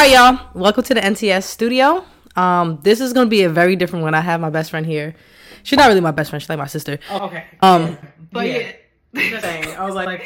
[0.00, 0.48] All right, y'all.
[0.54, 2.06] Welcome to the NTS studio.
[2.34, 4.14] Um, this is gonna be a very different one.
[4.14, 5.14] I have my best friend here.
[5.62, 6.40] She's not really my best friend.
[6.40, 6.98] She's like my sister.
[7.10, 7.44] Okay.
[7.60, 7.98] Um,
[8.32, 8.72] But yeah,
[9.40, 9.76] saying.
[9.76, 10.24] I was like, like,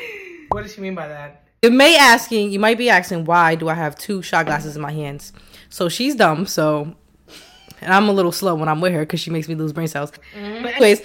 [0.51, 1.49] what does she mean by that?
[1.65, 4.81] you may asking, you might be asking, why do I have two shot glasses in
[4.81, 5.33] my hands?
[5.71, 6.47] So she's dumb.
[6.47, 6.95] So,
[7.81, 9.89] and I'm a little slow when I'm with her because she makes me lose brain
[9.89, 10.13] cells.
[10.13, 11.03] But anyways,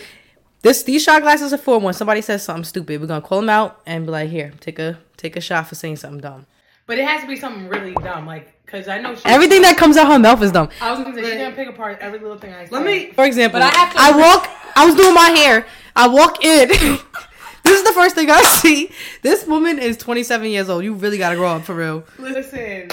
[0.62, 3.02] this these shot glasses are for when somebody says something stupid.
[3.02, 5.74] We're gonna call them out and be like, here, take a take a shot for
[5.74, 6.46] saying something dumb.
[6.90, 9.22] But it has to be something really dumb, like, cause I know she.
[9.26, 10.70] Everything that comes out her mouth is dumb.
[10.82, 12.72] I was gonna say she's gonna pick apart every little thing I say.
[12.72, 13.12] Let me.
[13.12, 14.50] For example, But I have to- I walk.
[14.76, 15.66] I was doing my hair.
[15.96, 16.68] I walk in.
[17.64, 18.92] this is the first thing I see.
[19.22, 20.84] This woman is 27 years old.
[20.84, 22.04] You really gotta grow up for real.
[22.18, 22.90] listen.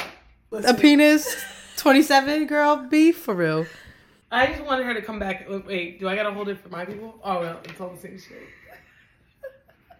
[0.52, 1.36] A penis,
[1.76, 3.66] 27, girl, be for real.
[4.32, 5.46] I just wanted her to come back.
[5.48, 7.14] Wait, do I gotta hold it for my people?
[7.22, 8.42] Oh well, it's all the same shit.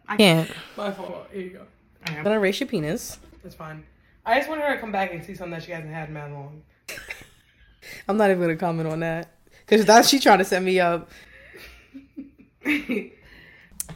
[0.09, 0.51] I can't.
[0.77, 1.29] My fault.
[1.33, 1.63] Here you go.
[2.07, 3.19] I'm gonna erase your penis.
[3.43, 3.85] That's fine.
[4.29, 6.15] I just wanted her to come back and see something that she hasn't had in
[6.15, 6.63] that long.
[8.09, 9.29] I'm not even gonna comment on that
[9.61, 11.09] because that's she trying to set me up.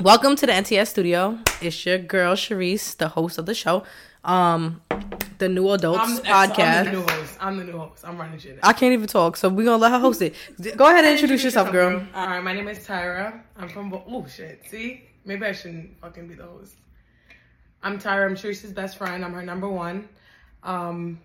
[0.01, 1.41] Welcome to the NTS studio.
[1.61, 3.83] It's your girl Sharice, the host of the show,
[4.23, 4.81] um,
[5.39, 6.61] the New Adults I'm, podcast.
[6.61, 7.37] I'm the new host.
[7.41, 8.05] I'm the new host.
[8.07, 8.61] I'm running shit.
[8.63, 10.37] I can't even talk, so we're gonna let her host it.
[10.77, 12.07] Go ahead and introduce yourself, girl.
[12.15, 13.41] All right, my name is Tyra.
[13.57, 13.91] I'm from.
[13.91, 14.63] Bo- oh shit!
[14.69, 16.77] See, maybe I shouldn't fucking be the host.
[17.83, 18.27] I'm Tyra.
[18.27, 19.25] I'm Sharice's best friend.
[19.25, 20.09] I'm her number one.
[20.63, 21.21] Um,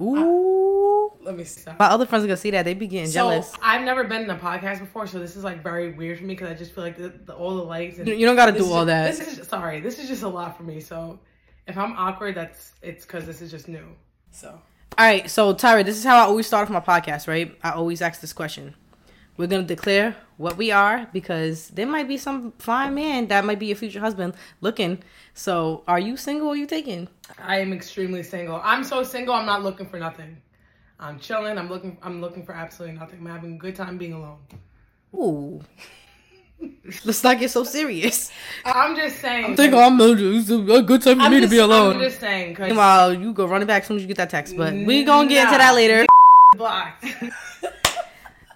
[0.00, 1.12] Ooh.
[1.22, 1.78] let me stop.
[1.78, 2.64] My other friends are gonna see that.
[2.64, 3.52] They be getting So jealous.
[3.62, 6.34] I've never been in a podcast before, so this is like very weird for me
[6.34, 8.64] because I just feel like the, the, all the lights and You don't gotta do
[8.64, 9.26] all just- that.
[9.26, 9.80] This is sorry.
[9.80, 10.80] This is just a lot for me.
[10.80, 11.18] So
[11.66, 13.84] if I'm awkward, that's it's because this is just new.
[14.30, 17.56] So All right, so Tyra, this is how I always start off my podcast, right?
[17.62, 18.74] I always ask this question.
[19.36, 23.58] We're gonna declare what we are because there might be some fine man that might
[23.58, 25.02] be your future husband looking.
[25.34, 27.08] So, are you single or are you taken?
[27.38, 28.60] I am extremely single.
[28.62, 29.34] I'm so single.
[29.34, 30.36] I'm not looking for nothing.
[31.00, 31.58] I'm chilling.
[31.58, 31.98] I'm looking.
[32.02, 33.20] I'm looking for absolutely nothing.
[33.20, 34.38] I'm having a good time being alone.
[35.14, 35.60] Ooh.
[37.04, 38.30] Let's not get so serious.
[38.64, 39.52] I'm just saying.
[39.52, 41.96] I think I'm a, it's a good time for I'm me just, to be alone.
[41.96, 42.56] I'm just saying.
[42.58, 45.28] Meanwhile, you go running back as soon as you get that text, but we gonna
[45.28, 46.06] get into that later.
[46.56, 47.04] blocked.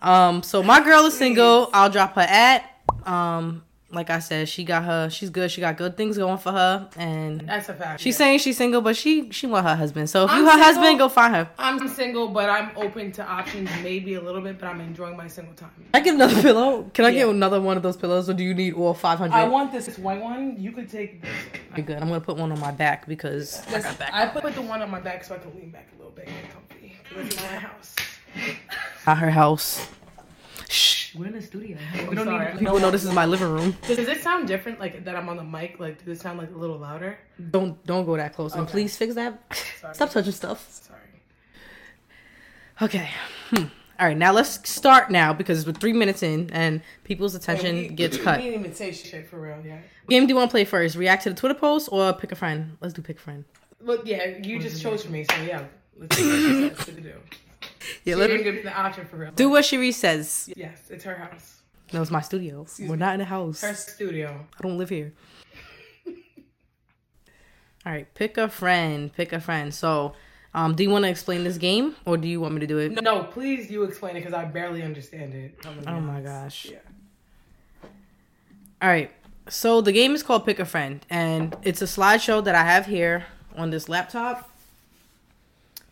[0.03, 1.70] Um, so my girl is single.
[1.72, 2.70] I'll drop her at.
[3.04, 5.09] Um, like I said, she got her.
[5.09, 5.50] She's good.
[5.50, 8.00] She got good things going for her, and That's a fact.
[8.03, 8.19] she's yeah.
[8.19, 10.10] saying she's single, but she she want her husband.
[10.10, 10.66] So if I'm you her single.
[10.66, 11.48] husband, go find her.
[11.59, 14.59] I'm single, but I'm open to options, maybe a little bit.
[14.59, 15.70] But I'm enjoying my single time.
[15.94, 16.91] I get another pillow.
[16.92, 19.36] Can I get another one of those pillows, or do you need all five hundred?
[19.36, 20.56] I want this white one.
[20.59, 21.30] You could take this.
[21.75, 21.97] You're good.
[21.97, 24.12] I'm gonna put one on my back because I got back.
[24.12, 26.28] I put the one on my back so I can lean back a little bit
[26.28, 26.97] and get comfy.
[27.16, 27.97] This is my house.
[29.08, 29.88] At her house.
[30.69, 31.14] Shh.
[31.14, 31.78] We're in the studio.
[32.10, 32.52] We don't sorry.
[32.52, 33.74] need people know this is my living room.
[33.86, 35.80] Does it sound different, like that I'm on the mic?
[35.80, 37.16] Like, does it sound like a little louder?
[37.50, 38.54] Don't don't go that close.
[38.54, 39.41] And please fix that.
[39.80, 39.94] Sorry.
[39.94, 40.68] Stop touching stuff.
[40.70, 41.00] Sorry.
[42.82, 43.08] Okay.
[43.48, 43.64] Hmm.
[43.98, 44.16] All right.
[44.16, 48.24] Now let's start now because we're three minutes in and people's attention We- gets we
[48.24, 48.36] cut.
[48.42, 49.84] didn't even say shit for real yet.
[50.10, 50.97] Game do you want to play first?
[50.97, 52.76] React to the Twitter post or pick a friend?
[52.82, 53.47] Let's do pick a friend.
[53.80, 55.64] Well, yeah, you just chose for me, so yeah.
[55.97, 57.14] Let's see what she says to do.
[58.05, 59.31] Yeah, She let didn't her give me the option for real.
[59.33, 60.50] do what Cherie says.
[60.56, 61.62] Yes, it's her house.
[61.93, 62.66] No, it's my studio.
[62.81, 63.61] We're not in a house.
[63.62, 64.47] Her studio.
[64.59, 65.12] I don't live here.
[67.87, 69.12] All right, pick a friend.
[69.15, 69.72] Pick a friend.
[69.72, 70.12] So,
[70.55, 72.78] um, do you want to explain this game or do you want me to do
[72.78, 73.00] it?
[73.03, 75.59] No, please you explain it because I barely understand it.
[75.87, 76.66] Oh my gosh.
[76.71, 76.78] Yeah.
[78.83, 79.10] All right.
[79.49, 82.84] So the game is called Pick a Friend, and it's a slideshow that I have
[82.84, 83.25] here
[83.56, 84.47] on this laptop.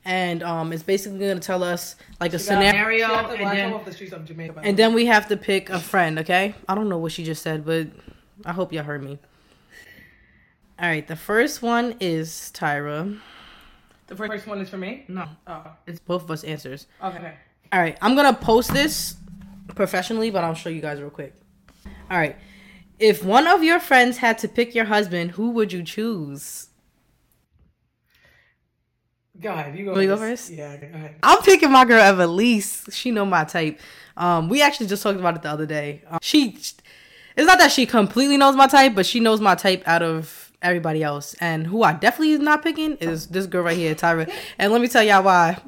[0.06, 4.76] And um, it's basically going to tell us like a scenario, and then, the and
[4.76, 6.20] then we have to pick a friend.
[6.20, 6.54] Okay?
[6.68, 7.88] I don't know what she just said, but
[8.44, 9.18] I hope y'all heard me.
[10.78, 11.06] All right.
[11.06, 13.18] The first one is Tyra.
[14.06, 15.04] the first one is for me.
[15.08, 16.86] No, Oh, it's both of us answers.
[17.02, 17.34] okay.
[17.72, 19.16] All right, I'm gonna post this
[19.74, 21.34] professionally, but I'll show you guys real quick.
[22.08, 22.36] All right,
[23.00, 26.68] if one of your friends had to pick your husband, who would you choose?
[29.40, 29.78] Go ahead.
[29.78, 29.94] You go.
[29.94, 30.48] Me go first.
[30.48, 30.58] first?
[30.58, 30.76] Yeah.
[30.76, 31.16] Go ahead.
[31.22, 32.92] I'm picking my girl Evelise.
[32.92, 33.78] She know my type.
[34.16, 36.02] Um, we actually just talked about it the other day.
[36.08, 36.56] Um, she,
[37.36, 40.52] it's not that she completely knows my type, but she knows my type out of
[40.62, 41.34] everybody else.
[41.34, 44.32] And who I definitely is not picking is this girl right here, Tyra.
[44.58, 45.58] And let me tell y'all why.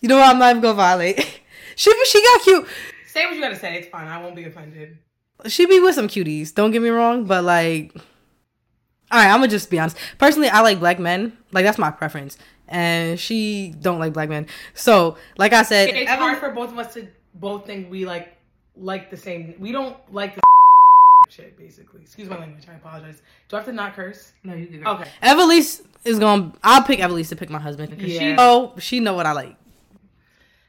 [0.00, 0.28] You know what?
[0.28, 1.18] I'm not even gonna violate.
[1.76, 2.68] she she got cute.
[3.06, 3.76] Say what you gotta say.
[3.76, 4.08] It's fine.
[4.08, 4.98] I won't be offended.
[5.46, 6.52] she be with some cuties.
[6.54, 9.96] Don't get me wrong, but like, all right, I'm gonna just be honest.
[10.18, 11.36] Personally, I like black men.
[11.52, 12.36] Like that's my preference,
[12.72, 14.46] and she don't like black men.
[14.74, 18.04] So, like I said, It's Evan- hard for both of us to both think we
[18.06, 18.36] like
[18.74, 19.54] like the same.
[19.58, 20.40] We don't like the
[21.28, 22.00] shit, basically.
[22.02, 22.64] Excuse my language.
[22.68, 23.22] I apologize.
[23.48, 24.32] Do I have to not curse?
[24.42, 24.86] No, you can.
[24.86, 25.08] Okay.
[25.22, 26.52] Evelise is going.
[26.52, 28.34] to I'll pick Evelise to pick my husband because she Yeah.
[28.36, 29.56] know she know what I like.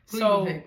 [0.07, 0.61] So.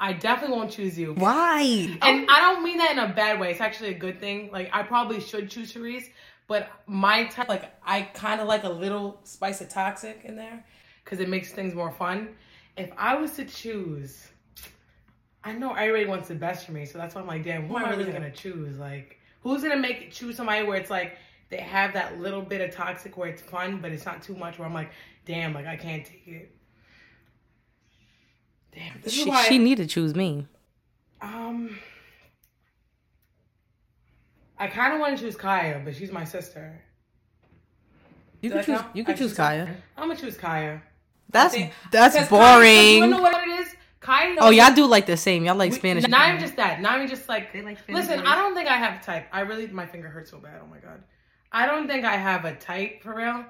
[0.00, 1.14] I definitely won't choose you.
[1.14, 1.62] Why?
[2.02, 3.52] And I don't mean that in a bad way.
[3.52, 4.50] It's actually a good thing.
[4.52, 6.10] Like I probably should choose Sharice,
[6.46, 10.64] but my type, like I kind of like a little spice of toxic in there
[11.04, 12.28] because it makes things more fun.
[12.76, 14.28] If I was to choose,
[15.42, 17.76] I know everybody wants the best for me, so that's why I'm like, damn, who
[17.76, 18.78] am I really gonna choose?
[18.78, 21.18] Like, who's gonna make it choose somebody where it's like
[21.50, 24.58] they have that little bit of toxic where it's fun, but it's not too much.
[24.58, 24.90] Where I'm like,
[25.26, 26.56] damn, like I can't take it.
[28.74, 30.46] Damn, this is why she need to choose me.
[31.22, 31.78] um,
[34.58, 36.80] I kind of want to choose Kaya, but she's my sister.
[38.40, 38.82] You Does can choose.
[38.82, 38.96] count?
[38.96, 39.74] You can choose choose Kaya.
[39.96, 40.82] I'm gonna choose Kaya.
[41.30, 41.56] That's
[41.90, 43.02] that's Because Kaya- boring.
[43.02, 43.74] You know what it is?
[44.00, 44.34] Kaya.
[44.34, 45.44] Knows oh, y'all do like the same.
[45.44, 46.06] Y'all like we- Spanish.
[46.06, 46.80] Not even just that.
[46.80, 47.52] Not even just like.
[47.52, 48.28] They like Spanish listen, boys.
[48.28, 49.26] I don't think I have a type.
[49.32, 50.60] I really, my finger hurts so bad.
[50.62, 51.02] Oh my god.
[51.50, 53.44] I don't think I have a type for real.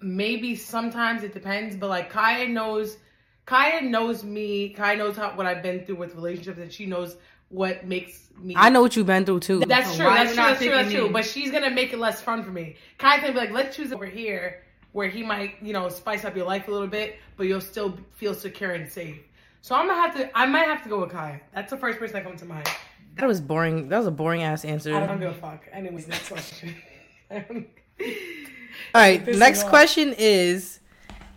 [0.00, 2.96] Maybe sometimes it depends, but like Kaya knows.
[3.44, 4.68] Kaya knows me.
[4.70, 7.16] Kaya knows how what I've been through with relationships, and she knows
[7.52, 8.54] what makes me.
[8.56, 9.60] I know what you've been through too.
[9.60, 10.04] That's So true.
[10.06, 10.42] That's true.
[10.42, 10.70] That's true.
[10.70, 11.10] That's true.
[11.10, 12.76] But she's gonna make it less fun for me.
[12.98, 14.62] Kai can be like, let's choose over here
[14.92, 17.96] where he might, you know, spice up your life a little bit, but you'll still
[18.12, 19.18] feel secure and safe.
[19.60, 20.36] So I'm gonna have to.
[20.36, 21.40] I might have to go with Kai.
[21.54, 22.68] That's the first person that comes to mind.
[23.16, 23.88] That was boring.
[23.88, 24.96] That was a boring ass answer.
[24.96, 25.64] I don't give a fuck.
[25.72, 26.74] Anyways, next question.
[27.30, 29.24] right.
[29.24, 29.68] Pissing Next off.
[29.70, 30.80] question is: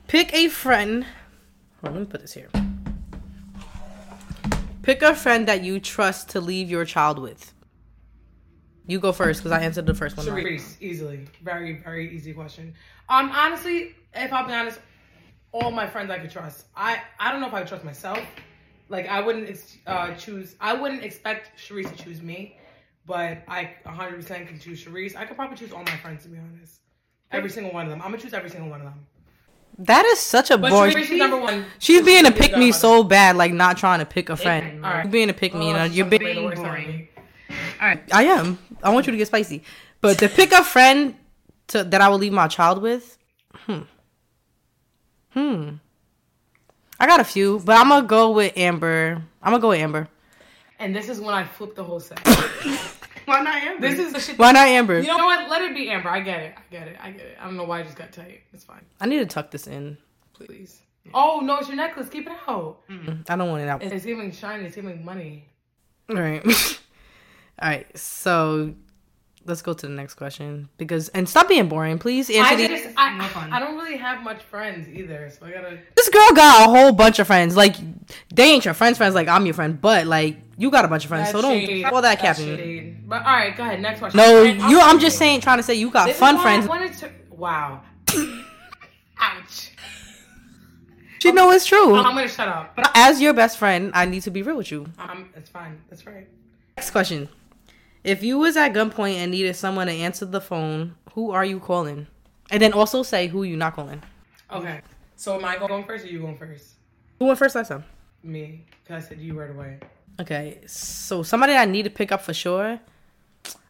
[0.08, 1.06] Pick a friend.
[1.82, 2.50] Hold on, let me put this here.
[4.86, 7.56] Pick a friend that you trust to leave your child with.
[8.86, 10.28] You go first because I answered the first one.
[10.28, 11.26] Sharice, easily.
[11.42, 12.72] Very, very easy question.
[13.10, 14.80] Um, honestly, if be honest,
[15.52, 16.68] all my friends I could trust.
[16.76, 18.20] I I don't know if I trust myself.
[18.88, 19.50] Like I wouldn't
[19.88, 20.56] uh, choose.
[20.62, 22.60] I wouldn't expect Sharice to choose me,
[23.08, 25.16] but I 100% can choose Sharice.
[25.16, 26.82] I could probably choose all my friends to be honest.
[27.32, 28.04] Every single one of them.
[28.04, 29.08] I'm gonna choose every single one of them.
[29.78, 30.98] That is such a But boring.
[30.98, 31.66] Is number one.
[31.80, 34.86] She's being a pick me so bad, like not trying to pick a friend.
[34.86, 35.04] All right.
[35.04, 35.82] You're being a pick me, you know.
[35.82, 36.50] Oh, You're being.
[36.56, 37.08] boring.
[37.82, 38.02] All right.
[38.14, 38.58] I am.
[38.82, 39.64] I want you to get spicy,
[40.02, 41.16] but to pick a friend
[41.68, 43.18] to that I will leave my child with.
[43.54, 43.82] Hmm.
[45.32, 45.70] Hmm.
[47.00, 49.22] I got a few, but I'm gonna go with Amber.
[49.44, 50.08] I'm gonna go with Amber.
[50.80, 52.20] And this is when I flip the whole set.
[53.26, 53.90] Why not Amber?
[53.90, 54.38] this is the shit.
[54.38, 55.00] Why not Amber?
[55.00, 55.50] You know what?
[55.50, 56.10] Let it be Amber.
[56.10, 56.56] I get it.
[56.58, 56.98] I get it.
[57.02, 57.38] I get it.
[57.40, 58.42] I don't know why I just got tight.
[58.54, 58.86] It's fine.
[59.00, 59.98] I need to tuck this in.
[60.34, 60.82] Please.
[61.14, 62.10] Oh no, it's your necklace.
[62.10, 62.80] Keep it out.
[63.30, 63.84] I don't want it out.
[63.84, 64.66] It's giving shiny.
[64.66, 65.46] It's giving money.
[66.10, 66.44] All right.
[67.62, 67.98] All right.
[67.98, 68.74] So
[69.46, 72.30] let's go to the next question because and stop being boring, please.
[72.30, 72.88] I just.
[72.98, 75.80] I, I don't really have much friends either, so I gotta.
[75.96, 77.56] This girl got a whole bunch of friends.
[77.56, 77.76] Like
[78.34, 79.16] they ain't your friends, friends.
[79.16, 81.32] Like I'm your friend, but like you got a bunch of friends.
[81.32, 81.86] so don't shade.
[81.86, 82.98] all that That's.
[83.08, 83.82] But all right, go ahead.
[83.82, 84.18] Next question.
[84.18, 84.80] No, you.
[84.80, 86.66] I'm just saying, trying to say you got this fun friends.
[86.66, 87.12] I wanted to.
[87.32, 87.82] Wow.
[89.18, 89.72] Ouch.
[91.24, 91.96] You know it's true.
[91.96, 92.76] I'm gonna shut up.
[92.76, 94.86] But As your best friend, I need to be real with you.
[95.00, 95.82] Um, it's fine.
[95.90, 96.28] That's right.
[96.78, 97.28] Next question:
[98.04, 101.60] If you was at gunpoint and needed someone to answer the phone, who are you
[101.60, 102.08] calling?
[102.52, 104.04] And then also say who you not calling.
[104.52, 104.82] Okay.
[105.16, 106.76] So am I going first or you going first?
[107.18, 107.86] Who went first last time?
[108.22, 109.80] Me, because I said you right away.
[110.20, 112.80] Okay, so somebody I need to pick up for sure.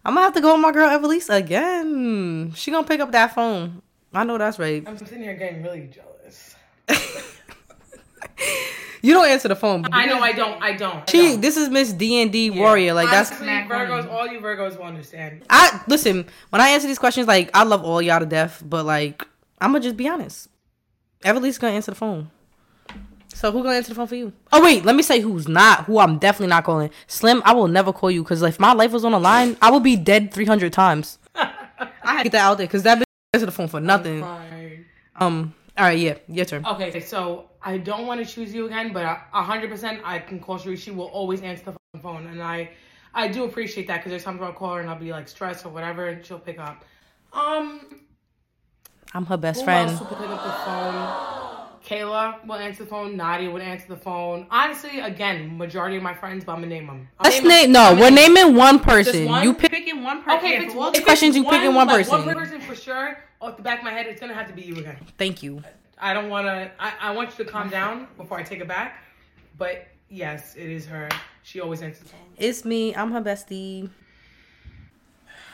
[0.05, 2.53] I'm gonna have to go with my girl Evelise again.
[2.55, 3.81] She gonna pick up that phone.
[4.13, 4.83] I know that's right.
[4.87, 6.55] I'm sitting here getting really jealous.
[9.05, 9.85] You don't answer the phone.
[9.91, 10.59] I know I don't.
[10.63, 10.95] I don't.
[10.95, 11.17] I She.
[11.33, 11.41] don't.
[11.41, 12.95] This is Miss D and D warrior.
[12.95, 13.29] Like that's.
[13.29, 14.09] Honestly, Smack Virgos.
[14.11, 15.43] All you Virgos will understand.
[15.47, 17.27] I listen when I answer these questions.
[17.27, 19.23] Like I love all y'all to death, but like
[19.61, 20.49] I'm gonna just be honest.
[21.23, 22.31] Evelise gonna answer the phone.
[23.35, 24.31] So who gonna answer the phone for you?
[24.53, 25.83] Oh wait, let me say who's not.
[25.85, 26.89] Who I'm definitely not calling.
[27.07, 29.71] Slim, I will never call you because if my life was on the line, I
[29.71, 31.19] would be dead 300 times.
[31.35, 31.49] I
[32.01, 34.21] had to get that out there because that bitch answer the phone for nothing.
[34.21, 34.85] Fine.
[35.17, 35.53] Um.
[35.77, 36.65] All right, yeah, your turn.
[36.65, 40.39] Okay, so I don't want to choose you again, but a hundred percent I can
[40.39, 40.77] call Sharice.
[40.77, 42.69] She will always answer the phone, and I,
[43.13, 45.27] I do appreciate that because there's times where I'll call her and I'll be like
[45.27, 46.85] stressed or whatever, and she'll pick up.
[47.33, 47.99] Um,
[49.13, 49.89] I'm her best who friend.
[51.91, 52.37] Else will pick up the phone?
[52.41, 53.17] Kayla will answer the phone.
[53.17, 54.47] Nadia would answer the phone.
[54.51, 57.07] Honestly, again, majority of my friends, but I'm gonna name them.
[57.19, 57.57] I'll Let's name 'em.
[57.57, 57.71] name.
[57.71, 59.25] No, I'm we're gonna naming one person.
[59.25, 59.43] one?
[59.43, 59.71] You pick.
[59.71, 60.39] Picking one person.
[60.39, 62.25] Okay, Yeah, if it's, for all if the it's questions, you picking one like, person.
[62.25, 63.17] One person for sure.
[63.41, 64.97] Off the back of my head, it's gonna have to be you again.
[65.17, 65.61] Thank you.
[65.99, 66.71] I don't want to.
[66.79, 69.01] I, I want you to calm down before I take it back.
[69.57, 71.09] But yes, it is her.
[71.43, 72.19] She always answers the phone.
[72.37, 72.95] It's me.
[72.95, 73.89] I'm her bestie.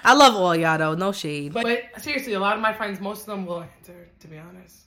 [0.03, 0.95] I love all y'all though.
[0.95, 1.53] No shade.
[1.53, 4.07] But, but seriously, a lot of my friends, most of them will answer.
[4.21, 4.77] To be honest.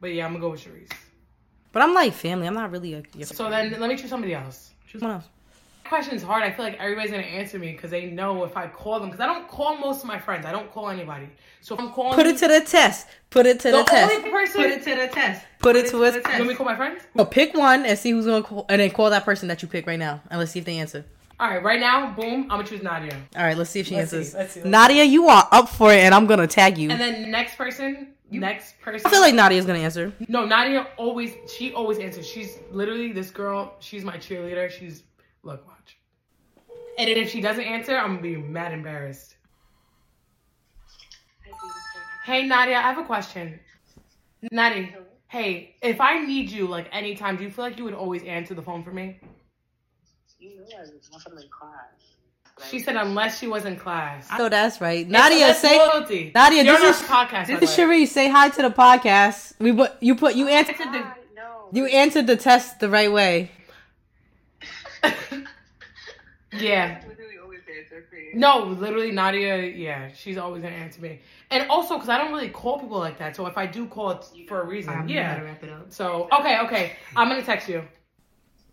[0.00, 0.90] But yeah, I'm gonna go with Sharice.
[1.72, 2.46] But I'm like family.
[2.46, 3.02] I'm not really a.
[3.14, 4.70] Your So then, let me choose somebody else.
[4.88, 5.28] Choose someone else.
[5.84, 6.42] question is hard.
[6.42, 9.10] I feel like everybody's gonna answer me because they know if I call them.
[9.10, 10.46] Because I don't call most of my friends.
[10.46, 11.28] I don't call anybody.
[11.60, 13.06] So if I'm calling, Put it to the test.
[13.30, 14.14] Put it to the, the test.
[14.14, 14.62] only person.
[14.62, 15.44] Put it to the test.
[15.58, 16.34] Put it to a the test.
[16.34, 17.02] Want me to call my friends?
[17.14, 19.68] No, pick one and see who's gonna call, and then call that person that you
[19.68, 21.04] pick right now, and let's see if they answer.
[21.38, 22.42] All right, right now, boom.
[22.44, 23.14] I'm gonna choose Nadia.
[23.36, 24.34] All right, let's see if she Let's see, answers.
[24.34, 26.90] let's see, let's Nadia, you are up for it, and I'm gonna tag you.
[26.90, 29.06] And then next person, next person.
[29.06, 30.12] I feel like Nadia's gonna answer.
[30.28, 31.34] no, Nadia always.
[31.48, 32.26] She always answers.
[32.26, 33.74] She's literally this girl.
[33.80, 34.70] She's my cheerleader.
[34.70, 35.04] She's
[35.42, 35.98] look, watch.
[36.98, 39.36] And then if she doesn't answer, I'm gonna be mad embarrassed.
[42.24, 43.60] Hey Nadia, I have a question.
[44.50, 44.88] Nadia,
[45.28, 48.54] hey, if I need you like anytime, do you feel like you would always answer
[48.54, 49.20] the phone for me?
[50.38, 52.15] You know I was not in class.
[52.70, 54.28] She said unless she was in class.
[54.36, 55.06] So that's right.
[55.06, 56.32] Nadia, say loyalty.
[56.34, 57.46] Nadia, You're this on is- podcast.
[57.48, 57.72] this is the way.
[57.88, 58.06] Cherie.
[58.06, 59.52] Say hi to the podcast.
[59.58, 61.68] We put you put you answered the Hi, no.
[61.72, 63.50] you answered the test the right way.
[66.58, 67.02] Yeah.
[67.08, 68.30] literally always answer for you.
[68.34, 71.20] No, literally Nadia, yeah, she's always gonna answer me.
[71.50, 73.36] And also because I don't really call people like that.
[73.36, 75.08] So if I do call it's for a reason.
[75.08, 75.40] You yeah.
[75.42, 75.92] wrap it up.
[75.92, 76.92] So okay, okay.
[77.14, 77.82] I'm gonna text you.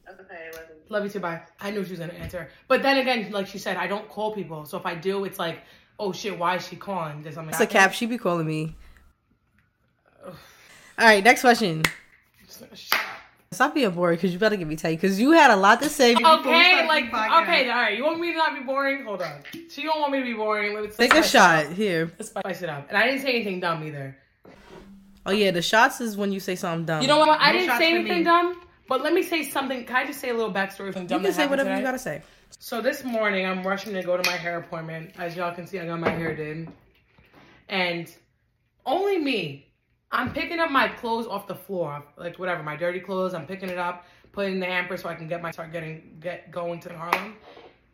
[0.08, 0.52] Okay,
[0.90, 1.10] love you.
[1.10, 1.42] Too, bye.
[1.60, 2.50] I knew she was gonna answer.
[2.68, 4.66] But then again, like she said, I don't call people.
[4.66, 5.60] So if I do, it's like,
[6.00, 7.22] oh shit, why is she calling?
[7.22, 7.94] There's something It's a cap.
[7.94, 8.76] She be calling me.
[10.26, 10.34] All
[11.00, 11.84] right, next question.
[13.52, 15.90] Stop being boring because you better give me tight because you had a lot to
[15.90, 16.14] say.
[16.14, 17.98] Okay, like okay, all right.
[17.98, 19.06] You want me to not be boring?
[19.06, 19.42] Hold on.
[19.70, 20.74] She don't want me to be boring.
[20.74, 22.12] Let's Take a let's it shot here.
[22.18, 22.88] Let's spice it up.
[22.90, 24.18] And I didn't say anything dumb either.
[25.26, 27.02] Oh yeah, the shots is when you say something dumb.
[27.02, 27.40] You know what?
[27.40, 28.60] I No didn't say anything dumb.
[28.94, 29.86] But let me say something.
[29.86, 31.80] Can I just say a little backstory from You can say whatever today?
[31.80, 32.22] you gotta say.
[32.60, 35.14] So this morning, I'm rushing to go to my hair appointment.
[35.18, 36.70] As y'all can see, I got my hair did.
[37.70, 38.16] And
[38.86, 39.74] only me.
[40.12, 43.34] I'm picking up my clothes off the floor, like whatever, my dirty clothes.
[43.34, 46.18] I'm picking it up, putting in the hamper so I can get my start getting
[46.20, 47.38] get going to Harlem.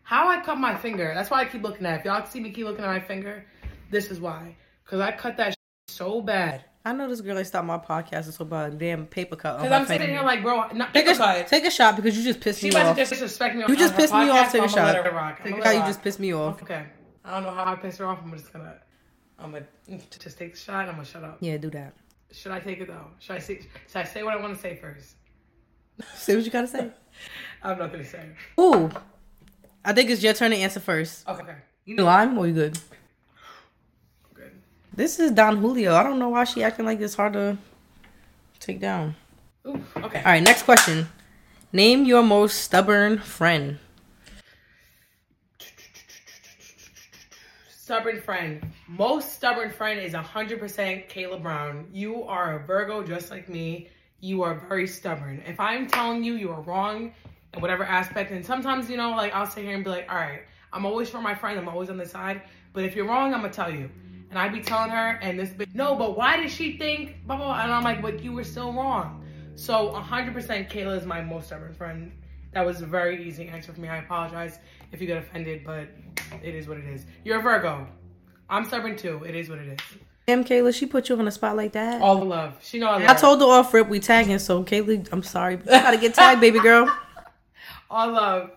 [0.04, 1.14] How I cut my finger?
[1.16, 1.94] That's why I keep looking at.
[1.94, 2.00] it.
[2.00, 3.46] If y'all see me keep looking at my finger,
[3.90, 4.58] this is why.
[4.84, 5.56] Cause I cut that
[5.88, 6.66] so bad.
[6.86, 8.78] I know this girl that stopped my podcast is so bad.
[8.80, 9.60] Damn paper cut.
[9.60, 11.48] Cause I'm sitting here like, bro, not Take a, a cut.
[11.48, 12.96] take a shot because you just pissed She me about off.
[12.96, 13.66] to disrespect me.
[13.68, 14.52] You just pissed me off.
[14.52, 14.96] Take a so shot.
[14.96, 15.44] let her rock.
[15.44, 16.62] Take a How you just pissed me off.
[16.64, 16.86] Okay.
[17.26, 18.20] I don't know how I pissed her off.
[18.24, 18.76] I'm just gonna,
[19.38, 19.66] I'm gonna
[20.20, 20.88] just take the shot.
[20.88, 21.38] I'm gonna shut up.
[21.42, 21.94] Yeah, do that.
[22.32, 23.08] Should I take it though?
[23.20, 23.60] Should I say?
[23.88, 25.16] Should I say what I want to say first?
[26.16, 26.90] Say what you gotta say.
[27.64, 28.24] I'm not gonna say.
[28.58, 28.90] Ooh,
[29.84, 31.28] I think it's your turn to answer first.
[31.28, 31.56] Okay.
[31.84, 32.80] You lime or you good?
[34.94, 35.96] This is Don Julio.
[35.96, 37.58] I don't know why she acting like this hard to
[38.60, 39.16] take down.
[39.66, 40.20] Ooh, okay.
[40.20, 41.08] All right, next question.
[41.72, 43.78] Name your most stubborn friend.
[47.70, 48.62] Stubborn friend.
[48.88, 51.88] Most stubborn friend is 100% Kayla Brown.
[51.92, 53.90] You are a Virgo just like me.
[54.20, 55.42] You are very stubborn.
[55.48, 57.14] If I'm telling you you are wrong
[57.54, 60.18] in whatever aspect, and sometimes, you know, like I'll sit here and be like, all
[60.18, 60.42] right,
[60.74, 61.58] I'm always for my friend.
[61.58, 62.42] I'm always on the side.
[62.74, 63.90] But if you're wrong, I'm going to tell you.
[64.30, 67.36] And I'd be telling her, and this, bitch, no, but why did she think, blah,
[67.36, 67.64] blah, blah.
[67.64, 69.26] And I'm like, but you were still wrong.
[69.56, 72.12] So 100% Kayla is my most stubborn friend.
[72.54, 73.90] That was a very easy answer for me.
[73.90, 74.60] I apologize
[74.92, 75.88] if you get offended, but
[76.44, 77.06] it is what it is.
[77.24, 77.88] You're a Virgo.
[78.50, 79.24] I'm stubborn too.
[79.26, 79.80] It is what it is.
[80.28, 82.02] Damn, Kayla, she put you on a spot like that.
[82.02, 82.60] All the love.
[82.62, 85.56] She know I love I told her off rip we tagging, so Kayla, I'm sorry,
[85.58, 86.88] but you gotta get tagged, baby girl.
[87.90, 88.52] all love.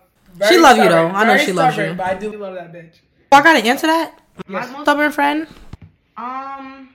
[0.47, 1.07] She love you, though.
[1.07, 1.93] I know very she loves you.
[1.93, 2.95] But I do love that bitch.
[3.31, 4.19] Oh, I gotta answer that.
[4.37, 4.43] Yes.
[4.47, 5.47] My most, Stubborn friend.
[6.17, 6.93] Um,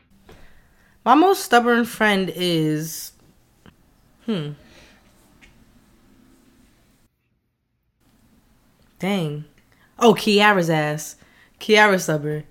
[1.05, 3.13] My most stubborn friend is,
[4.27, 4.51] hmm.
[8.99, 9.45] Dang.
[9.99, 11.17] Oh, Kiara's ass.
[11.61, 12.45] Kiara's stubborn.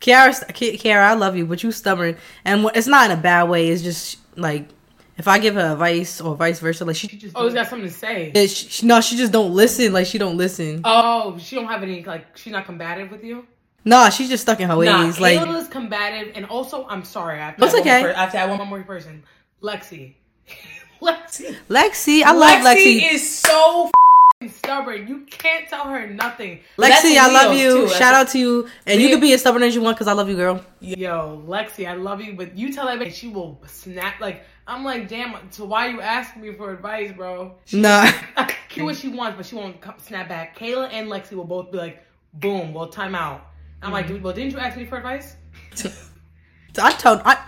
[0.00, 3.20] Kiara, Ki- Kiara, I love you, but you stubborn, and wh- it's not in a
[3.20, 3.68] bad way.
[3.68, 4.68] It's just like
[5.16, 7.34] if I give her advice or vice versa, like she, she just.
[7.34, 8.30] Always got something to say.
[8.34, 9.92] she, she- no, she just don't listen.
[9.94, 10.82] Like she don't listen.
[10.84, 12.36] Oh, she don't have any like.
[12.36, 13.46] She's not combative with you.
[13.86, 14.88] Nah, she's just stuck in her ways.
[14.88, 17.40] Nah, like Kayla's combative, and also I'm sorry.
[17.40, 18.02] I have to one okay.
[18.02, 19.22] per- I have to add one more person.
[19.62, 20.14] Lexi.
[21.00, 21.56] Lexi.
[21.68, 23.12] Lexi, I love Lexi.
[23.12, 25.06] is so f***ing stubborn.
[25.06, 26.60] You can't tell her nothing.
[26.76, 27.88] Lexi, I love you.
[27.90, 28.28] Shout out.
[28.30, 30.34] to you, and you can be as stubborn as you want because I love you,
[30.34, 30.64] girl.
[30.80, 34.20] Yo, Lexi, I love you, but you tell that bitch she will snap.
[34.20, 35.36] Like I'm like, damn.
[35.52, 37.54] So why you asking me for advice, bro?
[37.72, 38.10] Nah.
[38.74, 40.58] do what she wants, but she won't snap back.
[40.58, 42.02] Kayla and Lexi will both be like,
[42.34, 43.46] boom, well, time out.
[43.82, 44.22] I'm like, mm-hmm.
[44.22, 45.36] well, didn't you ask me for advice?
[46.78, 47.38] I told I.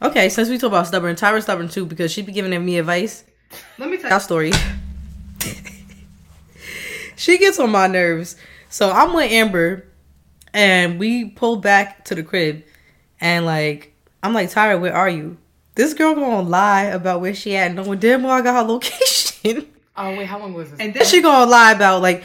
[0.00, 3.24] Okay, since we talk about stubborn, Tyra's stubborn too because she be giving me advice.
[3.78, 4.10] Let me tell you.
[4.10, 4.52] That story.
[7.16, 8.36] she gets on my nerves.
[8.68, 9.86] So I'm with Amber,
[10.52, 12.64] and we pull back to the crib,
[13.20, 15.38] and like I'm like Tyra, where are you?
[15.74, 19.66] This girl gonna lie about where she at, knowing damn well I got her location.
[19.96, 20.80] Oh wait, how long was this?
[20.80, 22.22] And then she gonna lie about like,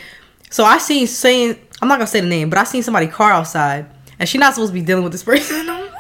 [0.50, 3.34] so I seen saying I'm not gonna say the name, but I seen somebody car
[3.34, 3.86] outside,
[4.18, 5.66] and she not supposed to be dealing with this person.
[5.66, 5.92] no more.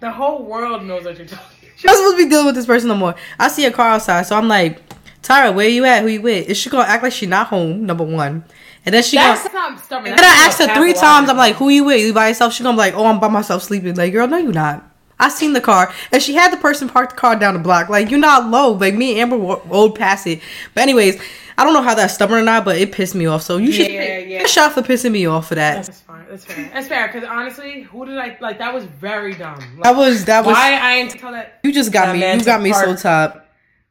[0.00, 1.68] the whole world knows what you're talking.
[1.76, 3.16] She not supposed to be dealing with this person no more.
[3.40, 4.80] I see a car outside, so I'm like,
[5.20, 6.02] Tyra, where you at?
[6.02, 6.48] Who you with?
[6.48, 7.84] Is she gonna act like she not home?
[7.84, 8.44] Number one,
[8.86, 9.70] and then she That's gonna.
[9.70, 10.10] not stubborn.
[10.12, 11.28] And then I asked her three times.
[11.28, 12.00] I'm like, "Who you with?
[12.00, 14.36] You by yourself?" She gonna be like, "Oh, I'm by myself sleeping." Like, girl, no,
[14.36, 14.88] you not.
[15.18, 17.88] I seen the car, and she had the person park the car down the block.
[17.88, 18.72] Like, you're not low.
[18.72, 20.40] Like me and Amber wo- rolled past it.
[20.74, 21.20] But anyways,
[21.58, 23.42] I don't know how that's stubborn or not, but it pissed me off.
[23.42, 24.38] So you should Yeah, yeah.
[24.40, 25.86] get shot for pissing me off for that.
[25.86, 26.26] That's fine.
[26.30, 26.70] That's fair.
[26.72, 27.06] That's fair.
[27.08, 28.58] Because honestly, who did I like?
[28.58, 29.58] That was very dumb.
[29.76, 30.54] Like, That was that was.
[30.54, 31.60] why I didn't tell that?
[31.62, 32.20] You just got me.
[32.34, 33.38] You got me so top.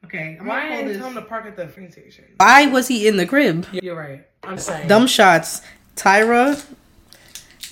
[0.05, 2.25] Okay, I'm Why didn't tell him to park at the train station?
[2.37, 3.65] Why was he in the crib?
[3.71, 4.25] You're right.
[4.43, 4.87] I'm saying.
[4.87, 5.61] Dumb shots.
[5.95, 6.61] Tyra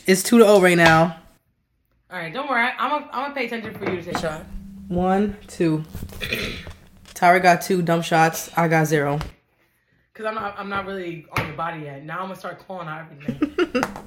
[0.05, 1.17] is two to zero right now.
[2.11, 2.69] All right, don't worry.
[2.77, 4.45] I'm gonna I'm gonna pay attention for you to take a shot.
[4.87, 5.83] One, two.
[7.13, 8.49] Tyra got two dumb shots.
[8.55, 9.19] I got zero.
[10.19, 12.03] Cause I'm not I'm not really on your body yet.
[12.03, 13.83] Now I'm gonna start calling out everything.
[13.85, 14.03] All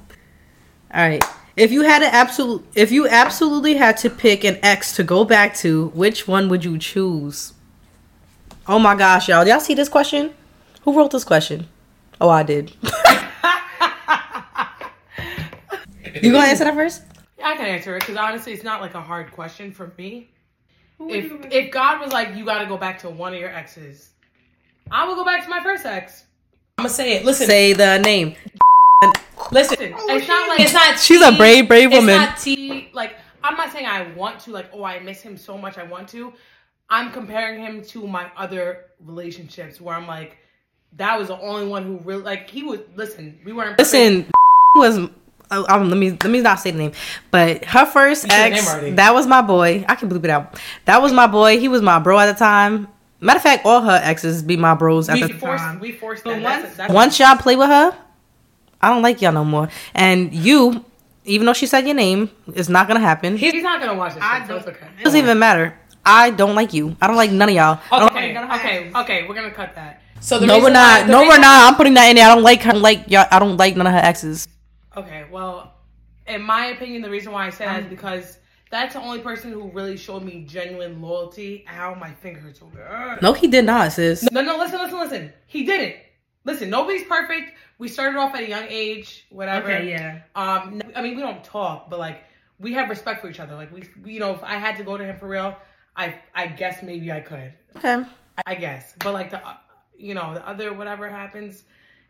[0.93, 1.23] right.
[1.57, 5.25] If you had an absolute, if you absolutely had to pick an ex to go
[5.25, 7.53] back to, which one would you choose?
[8.67, 9.47] Oh my gosh, y'all!
[9.47, 10.35] Y'all see this question?
[10.83, 11.67] Who wrote this question?
[12.21, 12.75] Oh, I did.
[16.21, 17.01] you gonna answer that first?
[17.39, 20.29] Yeah, I can answer it because honestly, it's not like a hard question for me.
[20.99, 24.12] If if God was like, you got to go back to one of your exes,
[24.91, 26.25] I will go back to my first ex.
[26.77, 27.25] I'm gonna say it.
[27.25, 28.35] Listen, Say the name.
[29.51, 29.77] listen.
[29.79, 30.99] it's not like it's not.
[30.99, 32.21] She's a tea- brave, brave woman.
[32.21, 32.89] It's not tea.
[32.93, 34.51] Like I'm not saying I want to.
[34.51, 35.77] Like oh, I miss him so much.
[35.77, 36.33] I want to.
[36.89, 40.37] I'm comparing him to my other relationships where I'm like,
[40.97, 42.79] that was the only one who really like he was.
[42.95, 43.77] Listen, we weren't.
[43.77, 43.93] perfect.
[43.93, 44.31] Listen,
[44.75, 44.97] was
[45.51, 46.91] um, let me let me not say the name,
[47.31, 49.85] but her first You said the ex, that was my boy.
[49.87, 50.59] I can bleep it out.
[50.85, 51.59] That was my boy.
[51.59, 52.87] He was my bro at the time.
[53.23, 55.63] Matter of fact, all her exes be my bros at we the forced.
[55.63, 55.79] time.
[55.79, 56.41] We forced But that.
[56.41, 57.95] once- That's, that's Once y'all play with her,
[58.81, 59.69] I don't like y'all no more.
[59.95, 60.83] And you,
[61.23, 63.35] even though she said your name, it's not gonna happen.
[63.35, 64.23] It He's not gonna watch this.
[64.23, 64.87] I shit, so it's don't- okay.
[65.03, 65.73] doesn't even matter.
[66.05, 66.97] I don't like you.
[67.01, 67.79] I don't like none of y'all.
[68.07, 69.25] Okay, gonna okay, okay.
[69.27, 70.01] We're gonna cut that.
[70.19, 71.05] So the no, we're not.
[71.05, 71.69] the no, we're not.
[71.71, 72.29] I'm putting that in there.
[72.29, 72.73] I don't like her.
[72.73, 73.25] Like y'all.
[73.31, 74.47] I don't like none of her exes.
[74.97, 75.73] Okay, well,
[76.27, 78.37] in my opinion, the reason why I say that is um, because
[78.73, 81.63] that's the only person who really showed me genuine loyalty.
[81.69, 83.21] Ow, my finger hurts so good.
[83.21, 84.29] No, he did not, sis.
[84.31, 85.33] No, no, listen, listen, listen.
[85.45, 85.95] He didn't.
[86.43, 87.53] Listen, nobody's perfect.
[87.77, 89.71] We started off at a young age, whatever.
[89.71, 90.21] Okay, yeah.
[90.35, 92.23] Um, I mean, we don't talk, but like
[92.59, 93.53] we have respect for each other.
[93.53, 95.55] Like we, you know, if I had to go to him for real,
[95.95, 97.53] I, I guess maybe I could.
[97.77, 98.03] Okay.
[98.47, 98.95] I guess.
[98.99, 99.41] But like the,
[99.95, 101.63] you know, the other whatever happens,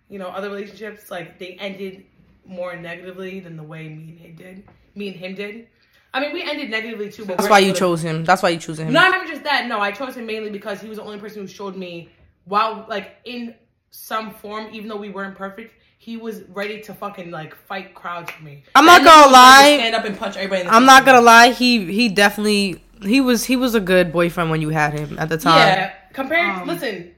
[0.08, 2.06] you know, other relationships like they ended
[2.45, 4.67] more negatively than the way me and him did.
[4.95, 5.67] Me and him did.
[6.13, 7.26] I mean, we ended negatively too.
[7.26, 8.23] But That's why you able chose him.
[8.23, 8.93] That's why you chose him.
[8.93, 9.67] No, I'm not even just that.
[9.67, 12.10] No, I chose him mainly because he was the only person who showed me,
[12.45, 13.56] while like in
[13.89, 18.30] some form, even though we weren't perfect, he was ready to fucking like fight crowds
[18.32, 18.63] for me.
[18.76, 19.76] I'm not And gonna he was lie.
[19.78, 20.62] Stand up and punch everybody.
[20.62, 21.49] In the I'm not gonna lie.
[21.49, 25.30] He he definitely he was he was a good boyfriend when you had him at
[25.30, 25.58] the time.
[25.67, 25.93] Yeah.
[26.13, 27.15] Compared, Um, listen.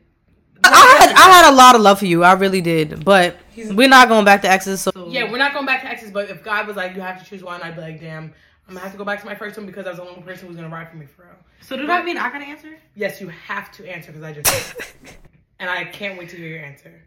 [0.64, 2.24] I had I had a lot of love for you.
[2.24, 3.04] I really did.
[3.04, 4.82] But we're not going back to exes.
[4.82, 7.22] So Yeah, we're not going back to exes, but if God was like, you have
[7.22, 8.34] to choose one, I'd be like, damn,
[8.68, 10.24] I'm gonna have to go back to my first one because I was the only
[10.24, 11.36] person who was gonna ride for me for real.
[11.62, 12.76] So does that mean I gotta answer?
[12.96, 14.96] Yes, you have to answer because I just
[15.60, 17.04] and I can't wait to hear your answer.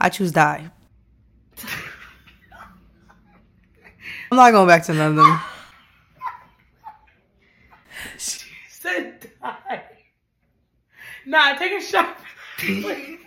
[0.00, 0.68] I choose die.
[4.30, 5.40] I'm not going back to none of them.
[8.18, 9.82] She said die.
[11.24, 12.18] Nah, take a shot,
[12.58, 13.18] please,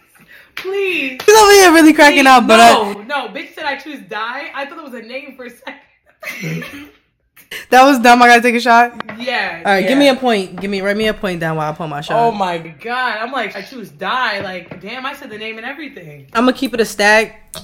[0.56, 1.20] please.
[1.26, 4.52] He's over here really cracking up, but no, no, bitch said I choose die.
[4.54, 5.82] I thought it was a name for a second.
[6.22, 8.22] That was dumb.
[8.22, 9.20] I gotta take a shot.
[9.20, 9.64] yeah.
[9.66, 10.60] All right, give me a point.
[10.60, 12.20] Give me write me a point down while I pull my shot.
[12.20, 13.18] Oh my god!
[13.18, 14.42] I'm like, I choose die.
[14.42, 16.28] Like, damn, I said the name and everything.
[16.34, 17.56] I'm gonna keep it a stack.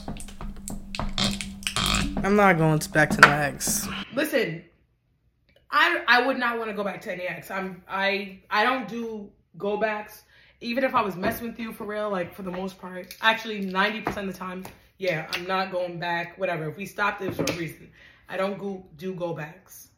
[2.24, 3.88] I'm not going back to ex.
[4.14, 4.64] Listen,
[5.70, 7.52] I I would not want to go back to any ex.
[7.52, 10.24] I'm I I don't do go backs.
[10.62, 13.62] Even if I was messing with you for real, like for the most part, actually
[13.62, 14.64] ninety percent of the time,
[14.98, 16.38] yeah, I'm not going back.
[16.40, 16.70] Whatever.
[16.70, 17.92] If we stopped it for a reason,
[18.30, 19.90] I don't go do go backs.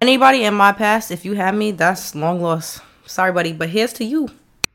[0.00, 2.82] Anybody in my past, if you have me, that's long lost.
[3.06, 4.28] Sorry, buddy, but here's to you.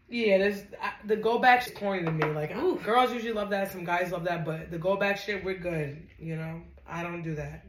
[0.09, 2.25] Yeah, there's I- the go back is corny to me.
[2.25, 5.55] Like girls usually love that, some guys love that, but the go back shit, we're
[5.57, 6.01] good.
[6.19, 7.65] You know, I don't do that.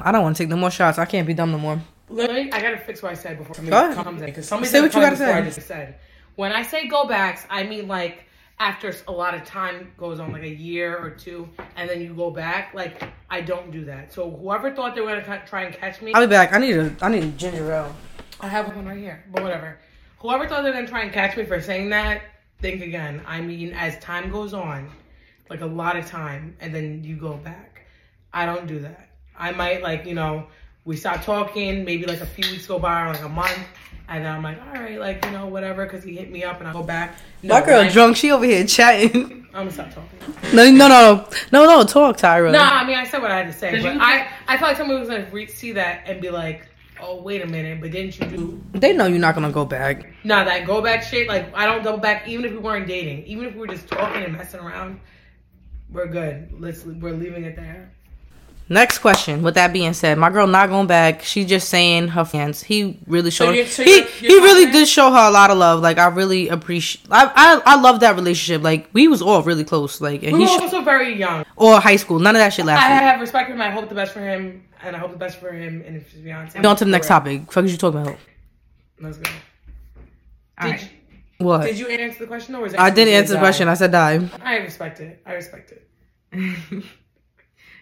[0.00, 0.98] I don't want to take no more shots.
[0.98, 1.80] I can't be dumb no more.
[2.10, 4.04] Let me, I gotta fix what I said before somebody Go ahead.
[4.04, 5.54] comes in because somebody Say said what you gotta I say.
[5.54, 5.98] just said.
[6.36, 8.24] When I say go backs, I mean like
[8.60, 12.14] after a lot of time goes on, like a year or two, and then you
[12.14, 12.74] go back.
[12.74, 14.12] Like I don't do that.
[14.12, 16.52] So whoever thought they were gonna try and catch me, I'll be back.
[16.52, 17.94] I need a I need a ginger ale.
[18.40, 19.24] I have one right here.
[19.32, 19.78] But whatever.
[20.18, 22.22] Whoever thought they were gonna try and catch me for saying that,
[22.60, 23.22] think again.
[23.26, 24.90] I mean, as time goes on,
[25.48, 27.82] like a lot of time, and then you go back.
[28.32, 29.10] I don't do that.
[29.36, 30.46] I might like you know
[30.84, 33.58] we stop talking, maybe like a few weeks go by or like a month,
[34.08, 36.60] and then I'm like, all right, like you know whatever, because he hit me up,
[36.60, 37.16] and I go back.
[37.42, 38.16] No, My girl I, drunk.
[38.16, 39.46] She over here chatting.
[39.54, 40.54] I'm gonna stop talking.
[40.54, 41.84] No, no, no, no, no.
[41.84, 42.52] Talk, Tyra.
[42.52, 44.70] No, I mean I said what I had to say, but you- I I felt
[44.70, 46.68] like somebody was gonna re- see that and be like,
[47.00, 50.06] oh wait a minute, but didn't you do They know you're not gonna go back.
[50.24, 53.24] Nah, that go back shit, like I don't double back even if we weren't dating.
[53.24, 55.00] Even if we were just talking and messing around,
[55.90, 56.52] we're good.
[56.60, 57.90] Let's we're leaving it there.
[58.70, 59.42] Next question.
[59.42, 61.22] With that being said, my girl not going back.
[61.22, 62.62] She just saying her fans.
[62.62, 63.54] He really showed.
[63.54, 65.80] you're- so he you're- he you're really did show her a lot of love.
[65.80, 67.06] Like I really appreciate.
[67.10, 68.62] I I I love that relationship.
[68.62, 70.00] Like we was all really close.
[70.02, 71.46] Like and We he were sh- also very young.
[71.56, 72.18] or high school.
[72.18, 73.62] None of that shit I have respect for him.
[73.62, 76.12] I hope the best for him, and I hope the best for him and his
[76.22, 76.58] fiance.
[76.62, 77.50] on to the next topic.
[77.50, 78.18] Fuck is you talking about?
[79.00, 79.30] Let's go.
[80.60, 80.74] All.
[81.38, 81.62] What?
[81.66, 82.80] did you answer the question or was it?
[82.80, 83.40] I didn't answer the die?
[83.40, 83.68] question.
[83.68, 84.28] I said die.
[84.42, 85.22] I respect it.
[85.24, 85.88] I respect it.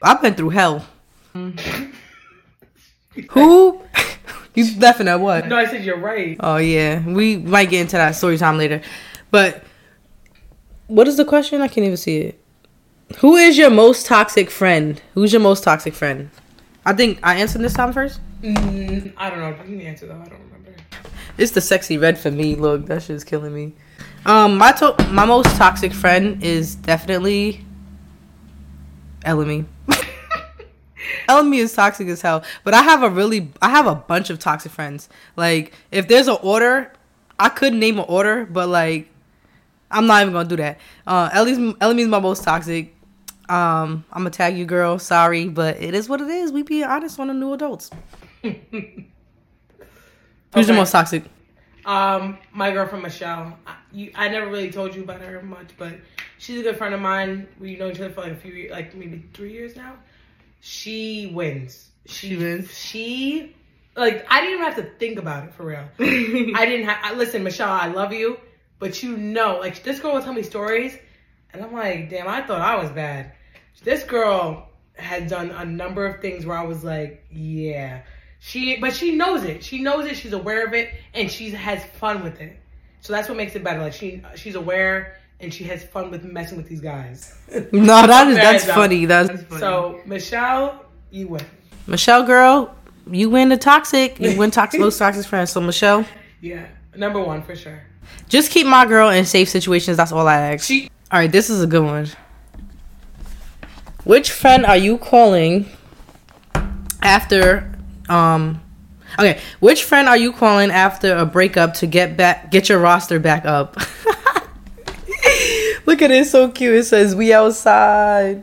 [0.06, 0.86] I've been through hell.
[3.30, 3.82] Who?
[4.54, 5.48] you laughing at what?
[5.48, 6.36] No, I said you're right.
[6.38, 8.80] Oh yeah, we might get into that story time later.
[9.32, 9.64] But
[10.86, 11.60] what is the question?
[11.60, 12.40] I can't even see it.
[13.18, 15.02] Who is your most toxic friend?
[15.14, 16.30] Who's your most toxic friend?
[16.84, 18.20] I think I answered this time first.
[18.42, 19.48] Mm, I don't know.
[19.64, 20.14] You can answer though.
[20.14, 20.72] I don't remember.
[21.36, 22.54] It's the Sexyy Red for me.
[22.54, 23.72] Look, that shit's killing me.
[24.24, 27.64] Um, my to- my most toxic friend is definitely
[29.24, 29.66] Elemy.
[31.28, 34.38] Elemy is toxic as hell, but I have a really, I have a bunch of
[34.38, 35.08] toxic friends.
[35.36, 36.92] Like, if there's an order,
[37.38, 39.08] I could name an order, but like,
[39.90, 40.78] I'm not even gonna do that.
[41.06, 42.94] Uh, Ellie's Elemy's my most toxic.
[43.48, 44.98] Um, I'm gonna tag you, girl.
[44.98, 46.50] Sorry, but it is what it is.
[46.50, 47.90] We be honest on the new adults.
[48.42, 48.52] Who's
[50.54, 50.66] Okay.
[50.66, 51.24] your most toxic?
[51.84, 53.56] Um, my girlfriend Michelle.
[53.66, 55.94] I, you, I never really told you about her much, but
[56.38, 57.46] she's a good friend of mine.
[57.60, 59.94] We've known each other for like a few, like maybe three years now.
[60.66, 61.90] She wins.
[62.06, 62.76] She, She wins?
[62.76, 63.56] She
[63.96, 65.88] like I didn't even have to think about it for real.
[66.00, 66.98] I didn't have.
[67.02, 68.36] I, listen, Michelle, I love you,
[68.80, 70.98] but you know, like this girl will tell me stories,
[71.52, 73.32] and I'm like, damn, I thought I was bad.
[73.84, 78.02] This girl had done a number of things where I was like, yeah.
[78.40, 79.62] She, but she knows it.
[79.62, 80.16] She knows it.
[80.16, 82.58] She's aware of it, and she has fun with it.
[83.00, 83.80] So that's what makes it better.
[83.80, 87.34] Like she, she's aware, and she has fun with messing with these guys.
[87.72, 89.04] No, that is that's funny.
[89.04, 89.28] enough.
[89.28, 89.60] That's funny.
[89.60, 91.44] So Michelle, you win.
[91.86, 92.74] Michelle, girl,
[93.10, 94.18] you win the toxic.
[94.18, 95.50] You win toxic most toxic friends.
[95.50, 96.04] So Michelle,
[96.40, 97.82] Yeah, number one for sure.
[98.28, 99.96] just keep my girl in safe situations.
[99.96, 100.64] That's all I ask.
[100.66, 102.08] She, All right, this is a good one.
[104.04, 105.66] Which friend are you calling
[107.02, 107.70] after
[108.08, 108.60] um
[109.18, 113.18] okay, which friend are you calling after a breakup to get back get your roster
[113.20, 113.76] back up?
[115.86, 116.74] Look at it, so cute.
[116.74, 118.42] It says we outside.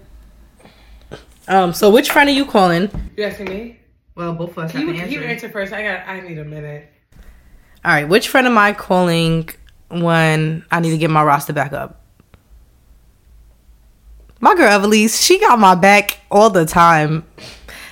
[1.48, 2.90] Um, so which friend are you calling?
[3.18, 3.80] you asking me?
[4.16, 5.24] Well, both of us have You, to you answer.
[5.24, 5.74] answer first.
[5.74, 6.08] I got.
[6.08, 6.90] I need a minute.
[7.84, 9.50] All right, which friend am I calling
[9.90, 12.00] when I need to get my roster back up?
[14.40, 17.26] My girl Evelise, she got my back all the time.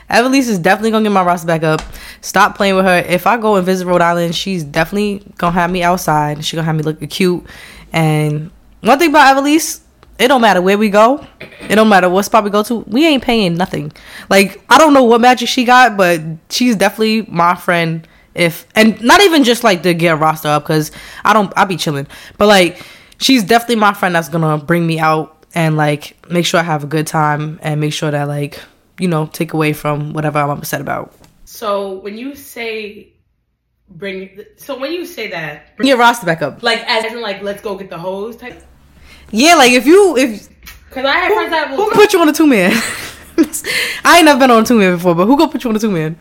[0.10, 1.82] Evelise is definitely gonna get my roster back up.
[2.22, 2.98] Stop playing with her.
[3.08, 6.44] If I go and visit Rhode Island, she's definitely gonna have me outside.
[6.46, 7.46] She gonna have me looking cute.
[7.94, 8.52] And
[8.82, 9.82] one thing about Evelise,
[10.20, 11.26] it don't matter where we go.
[11.62, 12.80] It don't matter what spot we go to.
[12.88, 13.92] We ain't paying nothing.
[14.30, 18.08] Like I don't know what magic she got, but she's definitely my friend.
[18.34, 20.92] If and not even just like to get a roster up because
[21.26, 21.52] I don't.
[21.58, 22.86] I be chilling, but like
[23.20, 26.84] she's definitely my friend that's gonna bring me out and like make sure I have
[26.84, 28.62] a good time and make sure that like
[29.00, 31.14] you know take away from whatever I'm upset about.
[31.44, 33.12] So when you say
[33.90, 36.64] bring, so when you say that, Bring your roster back up.
[36.64, 38.64] like as in like let's go get the hose type.
[39.32, 40.50] Yeah, like if you if
[40.90, 41.92] Because I have friends that who will.
[41.92, 42.72] put you on a two man?
[44.06, 45.76] I ain't never been on a two man before, but who gonna put you on
[45.76, 46.18] a two man?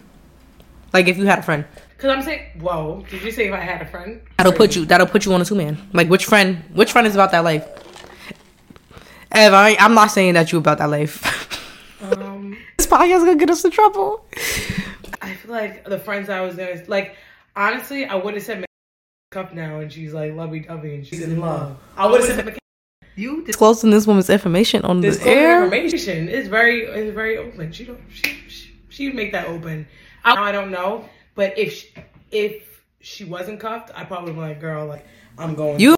[0.93, 1.65] Like if you had a friend.
[1.97, 4.23] Because I'm saying, whoa, did you say if I had a friend?
[4.39, 4.87] That'll put you.
[4.87, 5.77] That'll put you on a two man.
[5.93, 6.63] Like which friend?
[6.73, 7.67] Which friend is about that life?
[9.33, 11.23] Ev, I, I'm not saying that you about that life.
[12.03, 14.25] Um, this podcast gonna get us in trouble.
[15.23, 17.17] I feel like the friends I was gonna like.
[17.57, 18.65] Honestly, I would have said
[19.31, 21.77] cup now, and she's like lovey dovey, and she's in love.
[21.97, 22.59] I would have said.
[23.21, 23.45] You.
[23.45, 25.65] Disclosing this woman's information on This the air.
[25.65, 27.71] information is very, is very open.
[27.73, 29.87] She don't, she, she, she would make that open.
[30.25, 31.05] I, I don't know,
[31.35, 31.89] but if she,
[32.31, 35.07] if she wasn't cuffed, I probably would be like, girl, like
[35.39, 35.81] I'm going.
[35.81, 35.97] You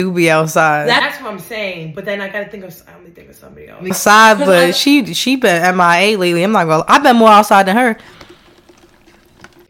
[0.00, 0.86] you be outside.
[0.88, 1.92] That's what I'm saying.
[1.94, 2.82] But then I gotta think of.
[2.88, 3.82] I only think of somebody else.
[3.84, 6.42] outside, but I- she she been MIA lately.
[6.44, 6.84] I'm not gonna.
[6.86, 7.96] I've been more outside than her.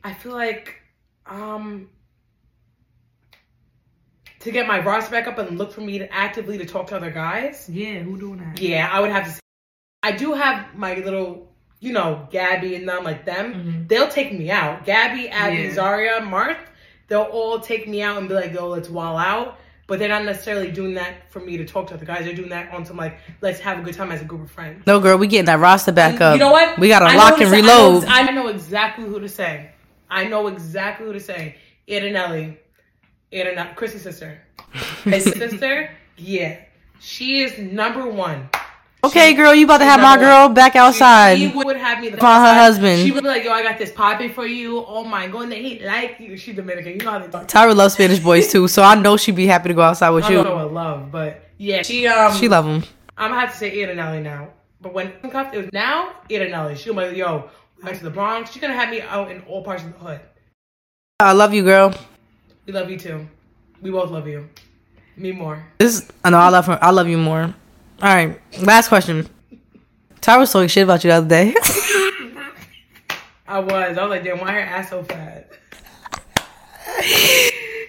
[0.04, 0.74] I feel like
[1.26, 1.88] um
[4.40, 6.96] to get my roster back up and look for me to actively to talk to
[6.96, 7.68] other guys.
[7.68, 8.60] Yeah, who doing that?
[8.60, 9.30] Yeah, I would have to.
[9.30, 9.40] Say,
[10.02, 11.48] I do have my little,
[11.80, 13.54] you know, Gabby and them like them.
[13.54, 13.88] Mhm.
[13.88, 14.84] They'll take me out.
[14.84, 15.72] Gabby, Abby, Yeah.
[15.74, 16.56] Zaria, Marth.
[17.08, 20.24] They'll all take me out and be like, "Yo, let's wall out." But they're not
[20.26, 22.26] necessarily doing that for me to talk to other guys.
[22.26, 24.50] They're doing that on some like, let's have a good time as a group of
[24.50, 24.86] friends.
[24.86, 26.34] No, girl, we getting that roster back up.
[26.34, 26.78] You know what?
[26.78, 28.04] We gotta I lock and to say- I know- reload.
[28.04, 29.70] I know, exactly who to say.
[30.10, 31.56] I know exactly who to say.
[33.32, 33.54] Ianelli.
[33.56, 34.40] Ianelli, Chrissy's sister.
[35.04, 36.58] His sister, yeah.
[37.00, 38.48] She is number one.
[39.04, 40.54] okay, She- girl, you about to have my girl one.
[40.54, 41.38] back outside.
[41.38, 43.02] She, she would have me the Find her husband.
[43.04, 44.84] She would be like, yo, I got this popping for you.
[44.84, 46.36] Oh my god, he like you.
[46.36, 46.92] She's Dominican.
[46.94, 47.46] You know how they talk.
[47.46, 50.24] Tyra loves Spanish boys too, so I know she'd be happy to go outside with
[50.24, 52.82] I don't know what love, but yeah, she um She love him.
[53.16, 54.48] I'm gonna have to say Ianelli now.
[54.80, 56.76] But when it cuffed, it was now Ianelli.
[56.76, 58.50] She'll be like, yo, we went to the Bronx.
[58.52, 60.20] She's gonna have me out in all parts of the hood.
[61.20, 61.94] I love you, girl.
[62.68, 63.26] We love you too.
[63.80, 64.46] We both love you.
[65.16, 65.64] Me more.
[65.78, 66.78] This, I know I love her.
[66.82, 67.44] I love you more.
[67.44, 67.54] All
[68.02, 69.26] right, last question.
[70.20, 71.54] Tyra was talking shit about you the other day.
[73.48, 73.96] I was.
[73.96, 75.50] I was like, damn, why her ass so fat?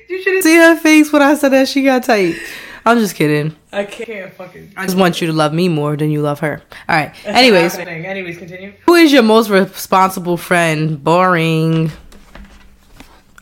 [0.10, 2.38] you should see her face when I said that she got tight.
[2.86, 3.58] I'm just kidding.
[3.74, 4.76] I can't fucking.
[4.78, 6.62] I just want you to love me more than you love her.
[6.88, 7.14] All right.
[7.26, 8.06] Anyways, Happening.
[8.06, 8.72] Anyways, continue.
[8.86, 11.04] who is your most responsible friend?
[11.04, 11.92] Boring.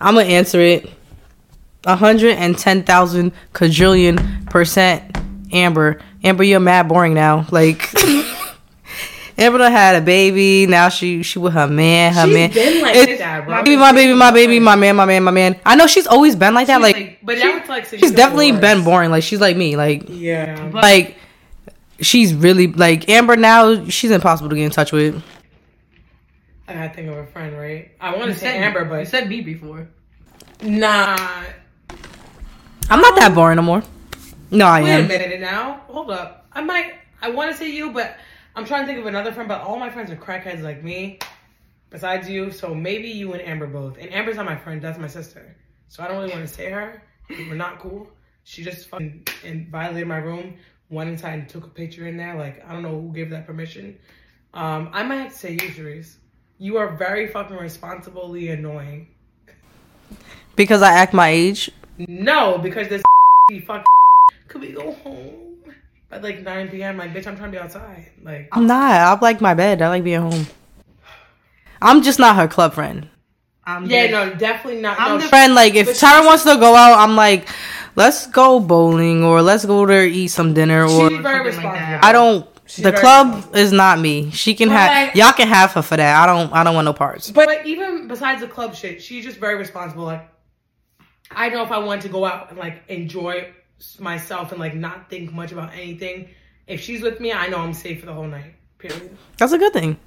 [0.01, 0.96] I'm gonna answer it.
[1.87, 5.17] 110,000 quadrillion percent
[5.51, 5.99] Amber.
[6.23, 7.47] Amber, you're mad boring now.
[7.51, 7.93] Like
[9.39, 10.65] Amber done had a baby.
[10.67, 12.13] Now she she with her man.
[12.13, 12.51] Her She's man.
[12.51, 13.55] been like It's- that, bro.
[13.55, 15.59] My baby, my baby, my baby, my man, my man, my man.
[15.65, 16.83] I know she's always been like that.
[16.83, 19.11] She's Like, but now it's like she's definitely been boring.
[19.11, 19.75] Like she's like me.
[19.77, 20.69] Like Yeah.
[20.73, 21.15] like
[22.01, 23.85] she's really like Amber now.
[23.85, 25.23] She's impossible to get in touch with.
[26.67, 27.91] I gotta think of a friend, right?
[28.01, 29.87] I want to say said Amber, You but said me before.
[30.61, 31.15] nah.
[32.89, 33.83] I'm not that boring no more.
[34.49, 35.07] No, I am.
[35.09, 35.81] Wait a minute now.
[35.87, 36.45] Hold up.
[36.53, 36.93] I might.
[37.21, 38.15] I want to say you, but
[38.55, 39.49] I'm trying to think of another friend.
[39.49, 41.19] But all my friends are crackheads like me,
[41.89, 42.49] besides you.
[42.51, 43.97] So maybe you and Amber both.
[43.97, 44.81] And Amber's not my friend.
[44.81, 45.55] That's my sister.
[45.89, 47.03] So I don't really want to say her.
[47.29, 48.09] We're not cool.
[48.45, 50.55] She just fucking and violated my room.
[50.89, 52.35] Went inside and took a picture in there.
[52.35, 53.99] Like I don't know who gave that permission.
[54.53, 56.15] Um, I might have to say you, Sharice.
[56.57, 59.09] You are very fucking responsibly annoying.
[60.55, 61.69] Because I act my age.
[61.97, 63.01] No, because this
[63.65, 63.83] fucking
[64.47, 65.55] could we go home
[66.11, 66.97] at like 9 p.m.
[66.97, 68.11] Like, bitch, I'm trying to be outside.
[68.23, 68.91] Like, I'm not.
[68.91, 69.81] I like my bed.
[69.81, 70.47] I like being home.
[71.81, 73.09] I'm just not her club friend.
[73.65, 74.99] I'm yeah, the- no, definitely not.
[74.99, 77.47] I'm no, the- Friend, like if But Tyra wants to go out, I'm like,
[77.95, 81.73] let's go bowling or let's go there eat some dinner or she's very something like
[81.73, 81.99] responsible.
[82.01, 82.47] I don't.
[82.65, 83.57] She's the club responsible.
[83.57, 84.31] is not me.
[84.31, 86.23] She can But have I- y'all can have her for that.
[86.23, 86.51] I don't.
[86.53, 87.29] I don't want no parts.
[87.31, 90.05] But, but even besides the club shit, she's just very responsible.
[90.05, 90.27] Like,
[91.31, 93.53] I know if I want to go out and like enjoy
[93.99, 96.29] myself and like not think much about anything,
[96.67, 98.55] if she's with me, I know I'm safe for the whole night.
[98.77, 99.15] Period.
[99.37, 99.97] That's a good thing.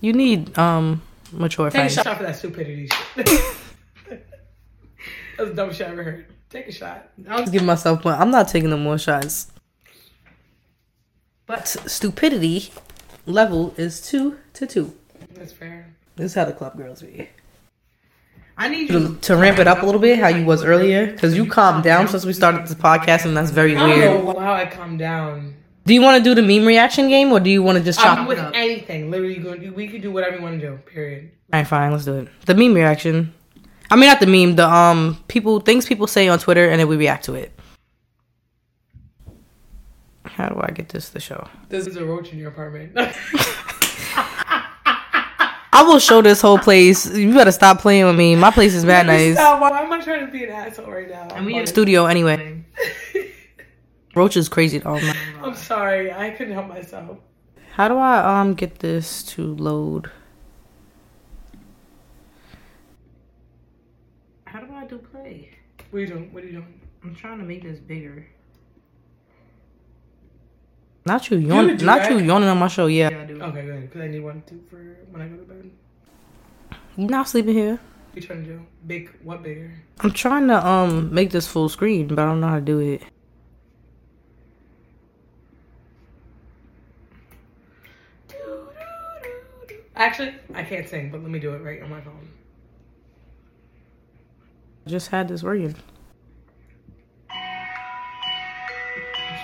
[0.00, 1.02] You need um
[1.32, 1.94] mature Take a friends.
[1.94, 3.26] shot for that stupidity shit.
[4.08, 4.20] that
[5.38, 6.26] was the dumbest shit I ever heard.
[6.50, 7.08] Take a shot.
[7.28, 8.20] I'll give myself one.
[8.20, 9.50] I'm not taking no more shots.
[11.46, 12.70] But stupidity
[13.26, 14.94] level is two to two.
[15.34, 15.94] That's fair.
[16.16, 17.28] This is how the club girls be.
[18.56, 21.06] I need To, you to ramp it up a little bit, how you was earlier,
[21.10, 24.00] because you calmed down since we started this podcast, and that's very I weird.
[24.24, 25.54] don't know how I calm down.
[25.86, 27.98] Do you want to do the meme reaction game, or do you want to just
[28.00, 28.18] chop?
[28.18, 28.52] I'm with it up.
[28.54, 29.10] anything.
[29.10, 30.76] Literally, we can do whatever you want to do.
[30.86, 31.30] Period.
[31.52, 32.28] All right, fine, let's do it.
[32.46, 33.34] The meme reaction.
[33.90, 34.56] I mean, not the meme.
[34.56, 37.52] The um people things people say on Twitter, and then we react to it.
[40.24, 41.46] How do I get this to show?
[41.68, 42.92] There's a roach in your apartment.
[45.84, 47.04] I will show this whole place.
[47.14, 48.36] You better stop playing with me.
[48.36, 49.34] My place is bad nice.
[49.34, 49.60] Stop.
[49.60, 51.28] Why am I trying to be an asshole right now?
[51.34, 52.64] And we I'm, have- Studio anyway.
[54.16, 54.80] Roach is crazy.
[54.82, 55.16] Oh my.
[55.42, 56.10] I'm sorry.
[56.10, 57.18] I couldn't help myself.
[57.72, 60.10] How do I um get this to load?
[64.46, 65.50] How do I do play?
[65.90, 66.32] What are you doing?
[66.32, 66.80] What are you doing?
[67.02, 68.26] I'm trying to make this bigger.
[71.06, 72.10] Not you yawn, do not that.
[72.12, 72.86] you yawning on my show.
[72.86, 73.42] Yeah, Yeah, I do.
[73.42, 73.80] Okay, good.
[73.82, 74.76] Because I need one too for
[75.10, 75.70] when I go to bed.
[76.96, 77.78] you not sleeping here.
[78.14, 78.66] You trying to do?
[78.86, 79.10] Big?
[79.22, 79.72] What bigger?
[80.00, 82.78] I'm trying to um make this full screen, but I don't know how to do
[82.78, 83.02] it.
[89.96, 92.28] Actually, I can't sing, but let me do it right on my phone.
[94.86, 95.74] I just had this working.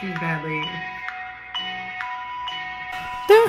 [0.00, 0.42] She's bad
[3.30, 3.46] Da.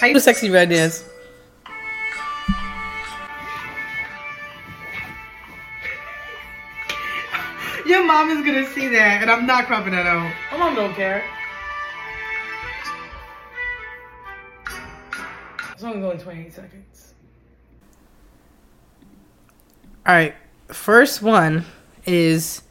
[0.00, 1.04] How you Sexyy Red dance?
[7.86, 10.32] Your mom is gonna see that, and I'm not cropping that out.
[10.50, 11.22] My mom don't care.
[15.72, 17.14] It's only going 28 seconds.
[20.04, 20.34] All right,
[20.68, 21.64] first one
[22.06, 22.62] is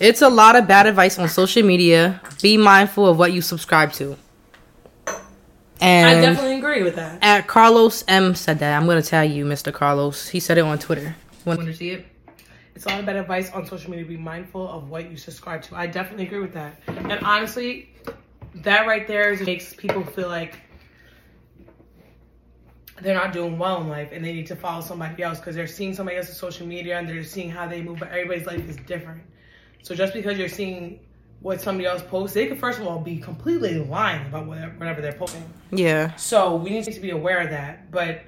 [0.00, 2.20] it's a lot of bad advice on social media.
[2.42, 4.16] Be mindful of what you subscribe to.
[5.80, 7.22] And I definitely agree with that.
[7.22, 8.76] at Carlos M said that.
[8.76, 9.72] I'm gonna tell you, Mr.
[9.72, 10.28] Carlos.
[10.28, 11.14] He said it on Twitter.
[11.44, 12.06] Want to see it?
[12.74, 14.06] It's a lot of bad advice on social media.
[14.06, 15.76] Be mindful of what you subscribe to.
[15.76, 16.80] I definitely agree with that.
[16.86, 17.90] And honestly,
[18.56, 20.58] that right there is- makes people feel like
[23.02, 25.66] they're not doing well in life and they need to follow somebody else because they're
[25.66, 27.98] seeing somebody else's social media and they're seeing how they move.
[28.00, 29.22] But everybody's life is different.
[29.82, 31.00] So just because you're seeing
[31.40, 35.00] what somebody else posts, they could first of all be completely lying about whatever, whatever
[35.00, 35.44] they're posting.
[35.70, 36.14] Yeah.
[36.16, 37.90] So we need to be aware of that.
[37.90, 38.22] But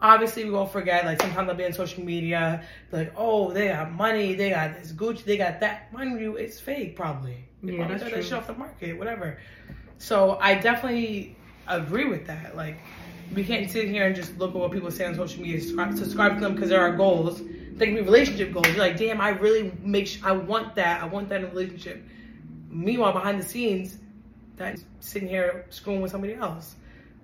[0.00, 1.04] obviously, we won't forget.
[1.04, 4.92] Like sometimes I'll be on social media, like, oh, they got money, they got this
[4.92, 5.92] Gucci, they got that.
[5.92, 7.44] Mind you, it's fake, probably.
[7.62, 8.22] They Yeah, probably that's that true.
[8.22, 9.38] shit off the market, whatever.
[9.98, 11.36] So I definitely
[11.68, 12.56] agree with that.
[12.56, 12.78] Like
[13.34, 15.96] we can't sit here and just look at what people say on social media, subscribe,
[15.96, 17.40] subscribe to them because there are goals.
[17.40, 18.68] They can be relationship goals.
[18.68, 20.06] You're like, damn, I really make.
[20.06, 21.02] Sh- I want that.
[21.02, 22.04] I want that in a relationship.
[22.68, 23.98] Meanwhile, behind the scenes,
[24.56, 26.76] that's sitting here screwing with somebody else.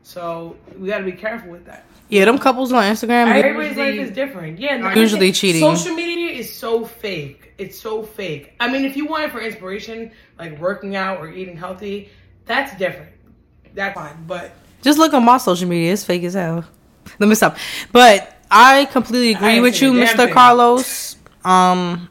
[0.02, 1.84] So we got to be careful with that.
[2.08, 3.28] Yeah, them couples on Instagram.
[3.28, 4.58] Everybody's life is different.
[4.58, 5.60] Yeah, no, Usually cheating.
[5.60, 7.52] Social media is so fake.
[7.58, 8.54] It's so fake.
[8.58, 12.10] I mean, if you want it for inspiration, like working out or eating healthy,
[12.46, 13.12] that's different.
[13.74, 14.24] That's fine.
[14.26, 15.92] But Just look on my social media.
[15.92, 16.64] It's fake as hell.
[17.18, 17.56] Let me stop.
[17.92, 20.16] But I completely agree ain't with you, Mr.
[20.16, 20.32] thing.
[20.34, 21.16] Carlos.
[21.44, 22.08] Um,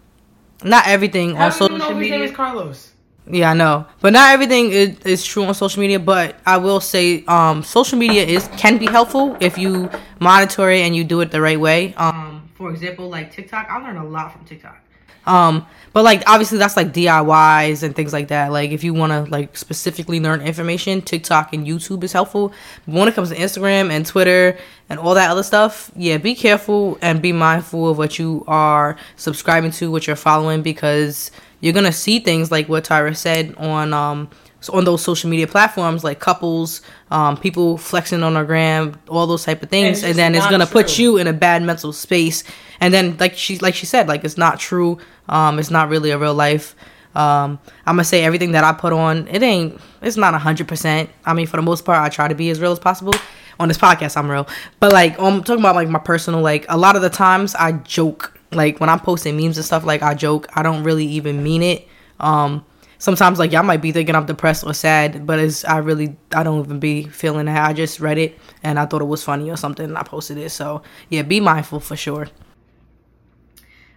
[0.64, 2.86] not everything how on do you social know his name is Carlos?
[3.32, 6.00] Yeah, I know, but not everything is, is true on social media.
[6.00, 10.82] But I will say, um, social media is can be helpful if you monitor it
[10.82, 11.94] and you do it the right way.
[11.96, 14.78] Um, Um, for example, like TikTok, I learned a lot from TikTok.
[15.26, 18.52] Um, but like obviously that's like DIYs and things like that.
[18.52, 22.54] Like if you want to like specifically learn information, TikTok and YouTube is helpful.
[22.86, 24.58] But when it comes to Instagram and Twitter
[24.90, 28.98] and all that other stuff, yeah, be careful and be mindful of what you are
[29.16, 33.94] subscribing to, what you're following, because you're gonna see things like what Tyra said on
[33.94, 34.30] um
[34.68, 39.46] on those social media platforms like couples, um, people flexing on our gram, all those
[39.46, 42.44] type of things, it's and, then it's gonna put you in a bad mental space.
[42.82, 44.98] And then like she like she said, like it's not true.
[45.30, 46.76] Um, it's not really a real life.
[47.16, 49.80] Um, I'm gonna say everything that I put on, it ain't.
[50.02, 51.10] It's not hundred percent.
[51.26, 53.14] I mean, for the most part, I try to be as real as possible.
[53.60, 54.48] On this podcast, I'm real,
[54.80, 56.40] but like I'm talking about like my personal.
[56.42, 58.40] Like a lot of the times, I joke.
[58.52, 60.48] Like when I'm posting memes and stuff, like I joke.
[60.54, 61.88] I don't really even mean it.
[62.22, 62.64] Um,
[63.00, 66.44] sometimes like y'all might be thinking I'm depressed or sad, but it's I really I
[66.44, 67.68] don't even be feeling that.
[67.68, 70.38] I just read it and I thought it was funny or something, and I posted
[70.38, 70.52] it.
[70.52, 72.28] So yeah, be mindful for sure.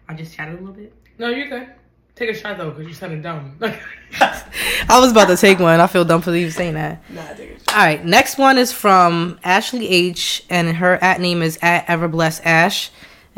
[0.08, 0.92] I just chatted a little bit.
[1.18, 1.68] No, you're good.
[2.14, 3.56] Take a shot though, because you sounded dumb.
[4.20, 5.80] I was about to take one.
[5.80, 7.02] I feel dumb for even saying that.
[7.10, 7.74] nah, take a shot.
[7.76, 12.40] All right, next one is from Ashley H, and her at name is at Everbless
[12.44, 12.90] Ash.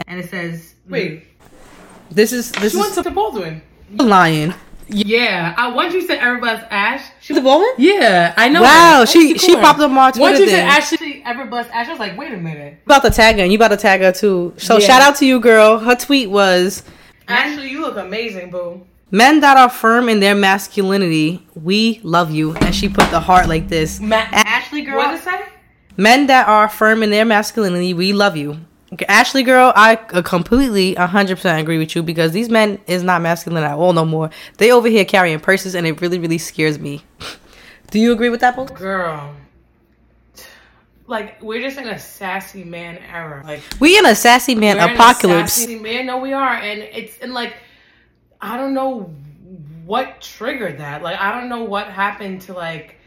[0.09, 1.25] And it says, Wait,
[2.11, 3.63] This is this she went is to Baldwin.
[3.93, 4.55] lion.
[4.89, 7.03] Yeah, I once you said Everblessed Ash.
[7.21, 7.69] She The woman?
[7.79, 8.63] Yeah, I know.
[8.63, 9.07] Wow, her.
[9.07, 10.23] she Oh, she popped up on our Twitter.
[10.23, 10.69] Once you said thing.
[10.69, 12.79] Ashley Everblessed Ash, I was like, wait a minute.
[12.87, 14.53] About to tag her, and you about to tag her too.
[14.57, 14.87] So Yeah.
[14.87, 15.79] shout out to you, girl.
[15.79, 16.83] Her tweet was.
[17.29, 18.83] Ashley, you look amazing, boo.
[19.11, 22.55] Men that are firm in their masculinity, we love you.
[22.57, 24.01] And she put the heart like this.
[24.01, 24.97] Ma- Ashley girl.
[24.97, 25.41] what did it say?
[25.97, 28.59] Men that are firm in their masculinity, we love you.
[29.09, 33.73] Ashley, girl, I completely 100% agree with you because these men is not masculine at
[33.73, 34.31] all no more.
[34.59, 37.03] They over here carrying purses and it really, really scares me.
[37.91, 38.65] Do you agree with that, Bo?
[38.67, 39.35] Girl.
[41.07, 43.43] Like, we're just in a sassy man era.
[43.45, 45.53] Like, We in a sassy man we're in a apocalypse.
[45.53, 46.55] sassy man, no, we are.
[46.55, 47.55] And it's, and like,
[48.41, 49.15] I don't know
[49.85, 51.03] what triggered that.
[51.03, 52.99] Like, I don't know what happened to, like,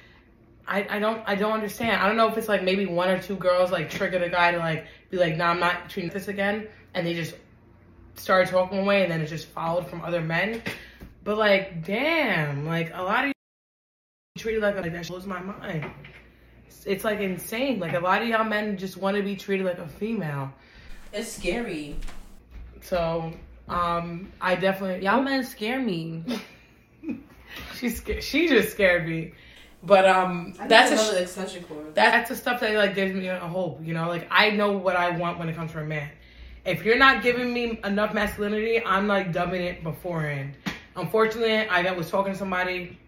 [0.68, 2.02] I, I don't I don't understand.
[2.02, 4.52] I don't know if it's like maybe one or two girls like triggered a guy
[4.52, 7.36] to like be like, nah, I'm not treating this again, and they just
[8.16, 10.62] started talking away, and then it just followed from other men.
[11.24, 13.34] But like, damn, like a lot of you
[14.42, 15.90] treated like, like that blows my mind.
[16.68, 17.80] It's, it's like insane.
[17.80, 20.52] Like a lot of y'all men just want to be treated like a female.
[21.14, 21.96] It's scary.
[22.82, 23.32] So
[23.70, 26.24] um, I definitely Y'all men scare me.
[27.76, 29.34] she sca- she just scared me.
[29.88, 31.96] But um, that's a sh- extension cord.
[31.96, 33.80] that's the stuff that like gives me a hope.
[33.82, 36.10] You know, like I know what I want when it comes from a man.
[36.66, 40.56] If you're not giving me enough masculinity, I'm like dubbing it beforehand.
[40.98, 43.00] Unfortunately, I was talking to somebody,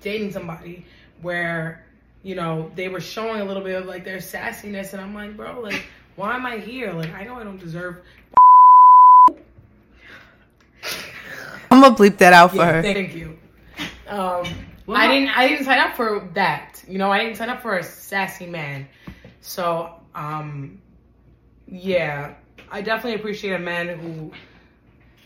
[0.00, 0.86] dating somebody,
[1.22, 1.84] where
[2.22, 5.36] you know they were showing a little bit of like their sassiness, and I'm like,
[5.36, 5.82] bro, like
[6.14, 6.92] why am I here?
[6.92, 7.96] Like I know I don't deserve.
[11.68, 12.82] I'm gonna bleep that out for Yeah, her.
[12.82, 13.36] thank you.
[14.06, 14.46] Um,
[14.88, 15.28] I didn't.
[15.36, 16.82] I didn't sign up for that.
[16.86, 18.86] You know, I didn't sign up for a sassy man.
[19.40, 20.80] So, um,
[21.66, 22.34] yeah,
[22.70, 24.30] I definitely appreciate a man who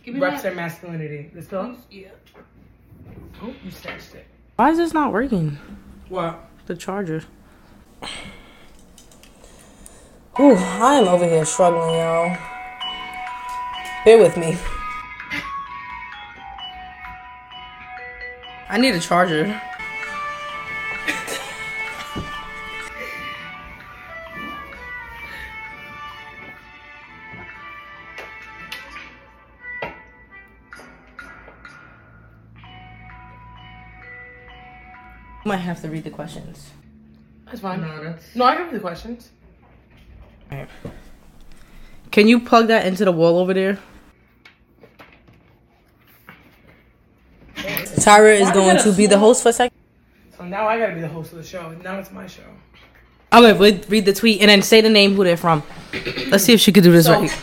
[0.03, 0.43] Give me reps that.
[0.49, 1.31] their masculinity.
[1.35, 1.77] This pillow?
[1.91, 2.09] Yeah.
[3.43, 4.27] Oh, you snatched it.
[4.57, 5.59] Why is this not working?
[6.09, 6.39] What?
[6.67, 7.23] The charger.
[10.39, 12.37] Ooh, I am over here struggling, y'all.
[14.05, 14.57] Bear with me.
[18.71, 19.61] I need a charger.
[35.45, 36.71] Might have to read the questions.
[37.47, 37.81] That's fine.
[37.81, 38.37] No, that's.
[38.37, 39.31] No, I can read the questions.
[42.13, 43.81] Can you plug that into the wall over there?
[48.01, 49.77] Tyra is going to be the host for a second.
[50.37, 51.71] So now I gotta be the host of the show.
[51.85, 52.43] Now it's my show.
[53.31, 55.63] I'm gonna read read the tweet and then say the name who they're from.
[56.29, 57.43] Let's see if she could do this So- right.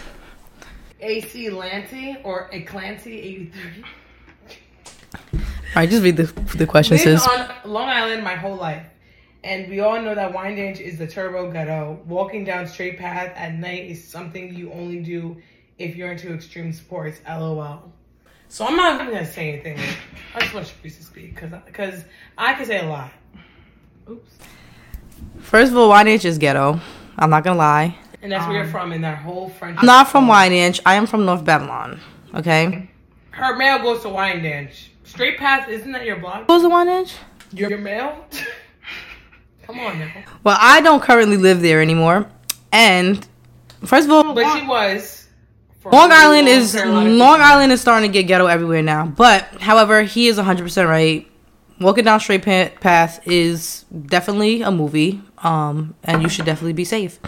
[0.99, 3.83] AC Lanty or a Clancy 83.
[5.33, 5.39] All
[5.75, 6.23] right, just read the
[6.57, 6.97] the question.
[6.97, 8.83] Lived Says on Long Island my whole life.
[9.43, 11.99] And we all know that Wyandanch is the turbo ghetto.
[12.07, 15.37] Walking down straight path at night is something you only do
[15.77, 17.19] if you're into extreme sports.
[17.29, 17.91] LOL.
[18.49, 19.77] So I'm not even gonna say anything.
[20.35, 22.03] I just want Sharice to speak because because
[22.37, 23.11] I can say a lot.
[24.09, 24.31] Oops.
[25.39, 26.79] first of all, Wynage is ghetto.
[27.17, 27.97] I'm not gonna lie.
[28.21, 29.77] And that's where you're um, from in that whole French.
[29.79, 30.79] I'm not from Wynage.
[30.85, 31.99] I am from North Babylon.
[32.33, 32.89] Okay.
[33.31, 34.87] Her mail goes to Wyandanch.
[35.03, 36.45] Straight path, isn't that your block?
[36.47, 37.15] Who's the Wynage?
[37.53, 38.25] Your, your mail?
[39.63, 40.11] Come on now.
[40.43, 42.29] Well, I don't currently live there anymore.
[42.71, 43.25] And
[43.85, 45.16] first of all, But she was.
[45.89, 47.41] For Long really Island is Long.
[47.41, 49.05] Island is starting to get ghetto everywhere now.
[49.05, 51.27] But however, he is 100% right.
[51.79, 55.21] Walking down straight pa- path is definitely a movie.
[55.39, 57.19] Um, and you should definitely be safe.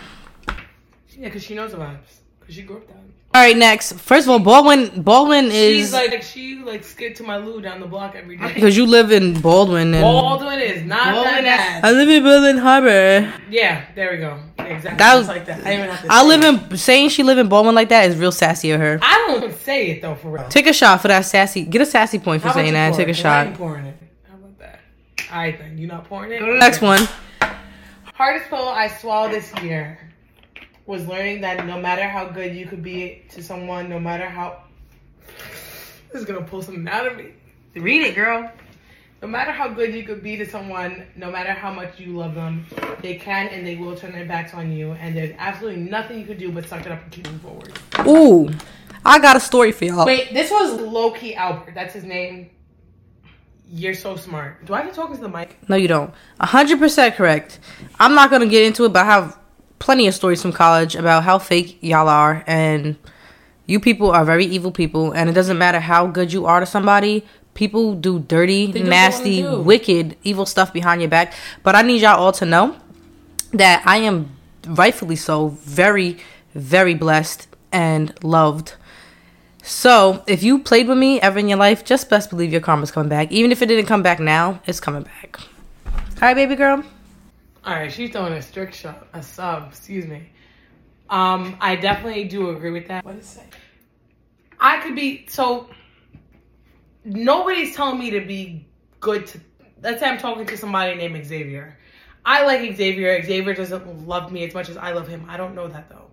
[1.18, 2.22] Yeah, because she knows the vibes.
[2.40, 3.14] Because she grew up down.
[3.32, 3.94] All right, next.
[3.94, 7.80] First of all, Baldwin Baldwin is She's like she like skid to my loo down
[7.80, 8.54] the block every day.
[8.56, 11.96] because you live in Baldwin and Baldwin is not Baldwin that I bad.
[11.96, 13.34] live in Baldwin Harbor.
[13.52, 14.40] Yeah, there we go.
[14.58, 14.98] Exactly.
[14.98, 15.64] That was- like that.
[15.66, 16.72] I even have to I say live it.
[16.72, 18.98] in saying she live in Baldwin like that is real sassy of her.
[19.04, 20.48] I don't say it though for real.
[20.50, 21.66] Take a shot for that sassy.
[21.66, 22.90] Get a sassy point for How about saying you that.
[22.90, 23.14] pour Take a it?
[23.14, 23.48] 'Cause I shot.
[23.48, 23.98] ain't pouring it.
[24.28, 24.80] How about that?
[25.32, 26.42] Alright then, you not pouring it?
[26.42, 27.08] Next one.
[28.16, 30.00] Hardest pill I swallowed this year
[30.90, 34.64] was learning that no matter how good you could be to someone, no matter how
[36.12, 37.28] this is gonna pull something out of me.
[37.76, 38.52] Read it, girl.
[39.22, 42.34] No matter how good you could be to someone, no matter how much you love
[42.34, 42.66] them,
[43.04, 46.26] they can and they will turn their backs on you, and there's absolutely nothing you
[46.26, 47.80] could do but suck it up and keep moving forward.
[48.08, 48.50] Ooh,
[49.06, 50.08] I got a story for y'all.
[50.08, 51.76] Wait, this was Loki Albert.
[51.76, 52.50] That's his name.
[53.72, 54.66] You're so smart.
[54.66, 55.56] Do I have to talk into the mic?
[55.70, 56.12] No, you don't.
[56.40, 57.60] Hundred percent correct.
[58.00, 59.40] I'm not gonna get into it, but I have
[59.80, 62.96] plenty of stories from college about how fake y'all are, and
[63.66, 65.12] you people are very evil people.
[65.12, 67.26] And it doesn't matter how good you are to somebody.
[67.54, 71.34] People do dirty, do nasty, wicked, evil stuff behind your back.
[71.64, 72.78] But I need y'all all to know
[73.54, 76.18] that I am rightfully so very,
[76.54, 78.76] very blessed and loved.
[79.62, 82.92] So if you played with me ever in your life, just best believe your karma's
[82.92, 83.32] coming back.
[83.32, 85.40] Even if it didn't come back now, it's coming back.
[85.86, 86.84] All right, baby girl.
[87.70, 89.68] All right, she's throwing a strict shot, a sub.
[89.70, 90.28] Excuse me.
[91.08, 93.06] Um, I definitely do agree with that.
[93.06, 93.44] What is it?
[94.60, 95.70] I could be so.
[97.06, 98.66] Nobody's telling me to be
[99.00, 99.40] good to.
[99.84, 101.78] Let's say I'm talking to somebody named Xavier.
[102.26, 103.22] I like Xavier.
[103.22, 105.28] Xavier doesn't love me as much as I love him.
[105.30, 106.10] I don't know that though.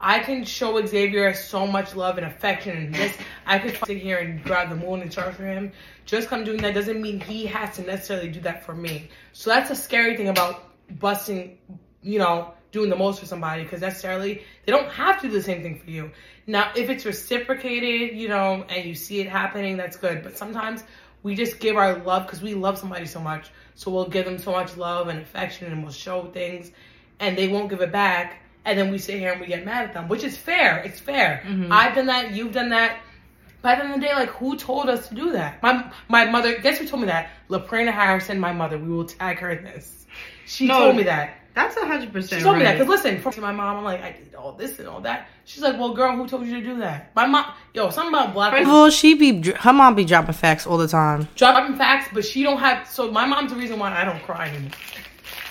[0.00, 3.14] I can show Xavier so much love and affection and this.
[3.44, 5.72] I could sit here and grab the moon and charge for him.
[6.06, 9.10] Just come doing that doesn't mean he has to necessarily do that for me.
[9.34, 11.58] So that's a scary thing about busting,
[12.02, 15.42] you know, doing the most for somebody because necessarily they don't have to do the
[15.42, 16.10] same thing for you.
[16.46, 20.22] Now, if it's reciprocated, you know, and you see it happening, that's good.
[20.22, 20.84] But sometimes
[21.22, 23.50] we just give our love because we love somebody so much.
[23.74, 26.70] So we'll give them so much love and affection and we'll show things
[27.20, 28.42] and they won't give it back.
[28.64, 30.78] And then we sit here and we get mad at them, which is fair.
[30.78, 31.42] It's fair.
[31.46, 31.72] Mm-hmm.
[31.72, 32.32] I've done that.
[32.32, 33.00] You've done that.
[33.66, 35.60] But at the end of the day, like, who told us to do that?
[35.60, 37.30] My my mother, guess who told me that?
[37.50, 38.78] Laprina Harrison, my mother.
[38.78, 40.06] We will tag her in this.
[40.46, 40.78] She No.
[40.78, 41.30] told me that.
[41.52, 42.38] That's a hundred percent.
[42.38, 44.52] She told me that because listen, from to my mom, I'm like, I did all
[44.52, 45.26] this and all that.
[45.46, 47.10] She's like, well, girl, who told you to do that?
[47.16, 50.64] My mom, yo, something about black people Well, she be her mom be dropping facts
[50.64, 51.26] all the time.
[51.34, 52.86] dropping facts, but she don't have.
[52.88, 54.70] So my mom's the reason why I don't cry anymore.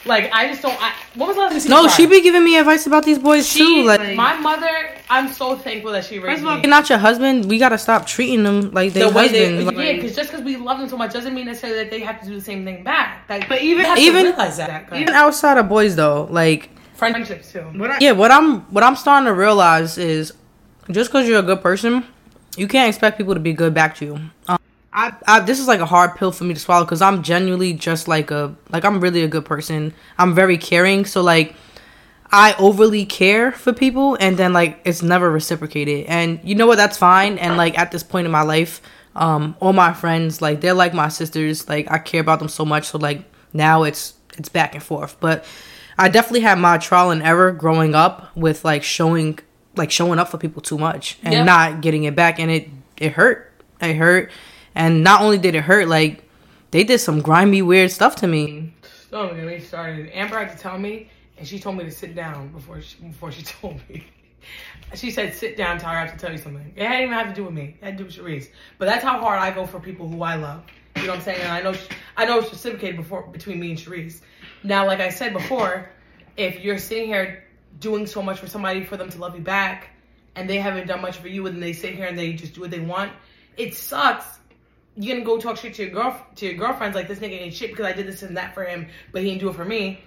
[0.06, 0.80] Like I just don't.
[0.82, 2.18] I, what was the last time you No, her she cry?
[2.18, 3.84] be giving me advice about these boys She, too.
[3.88, 4.70] Like, my mother,
[5.10, 6.68] I'm so thankful that she raised First of all, me.
[6.68, 7.45] not your husband.
[7.45, 9.82] We gotta stop treating them like they the way they, husbands.
[9.84, 12.22] yeah, because just because we love them so much doesn't mean necessarily that they have
[12.22, 13.26] to do the same thing back.
[13.30, 17.51] Like, But even- you have to even- that, even outside of boys though, like friendships
[17.51, 17.62] too.
[17.76, 20.34] What I, yeah, what I'm what I'm starting to realize is
[20.91, 22.06] just because you're a good person,
[22.58, 24.20] you can't expect people to be good back to you.
[24.47, 24.60] Um,
[24.95, 27.73] I, I this is like a hard pill for me to swallow because I'm genuinely
[27.73, 29.93] just like a like I'm really a good person.
[30.17, 31.53] I'm very caring, so like
[32.31, 36.05] I overly care for people, and then like it's never reciprocated.
[36.05, 36.77] And you know what?
[36.77, 37.37] That's fine.
[37.37, 38.81] And like at this point in my life,
[39.17, 41.67] um, all my friends like they're like my sisters.
[41.67, 42.85] Like I care about them so much.
[42.85, 45.17] So like now it's it's back and forth.
[45.19, 45.43] But
[45.97, 49.39] I definitely had my trial and error growing up with like showing
[49.75, 53.11] like showing up for people too much and not getting it back, and it it
[53.11, 53.51] hurt.
[53.81, 54.31] It hurt.
[54.76, 56.23] And not only did it hurt, like
[56.71, 58.73] they did some grimy, weird stuff to me.
[59.09, 60.11] Don't get me started.
[60.13, 63.32] Amber had to tell me, and she told me to sit down before she before
[63.32, 64.05] she told me.
[64.93, 65.95] She said, "Sit down, Tyra.
[65.95, 67.78] I have to tell you something." It hadn't even have to do with me.
[67.82, 68.49] It had to do with Sharice.
[68.78, 70.63] But that's how hard I go for people who I love.
[70.97, 71.41] You know what I'm saying?
[71.41, 71.73] And I know
[72.17, 74.19] I know it's reciprocated before between me and Sharice.
[74.63, 75.89] Now, like I said before,
[76.38, 77.45] if you're sitting here
[77.80, 79.89] doing so much for somebody for them to love you back,
[80.36, 82.61] and they haven't done much for you, and they sit here and they just do
[82.61, 83.11] what they want,
[83.57, 84.39] it sucks
[84.97, 87.53] you're gonna go talk shit to your girl to your girlfriends like this nigga ain't
[87.53, 89.65] shit because I did this and that for him, but he didn't do it for
[89.65, 89.99] me.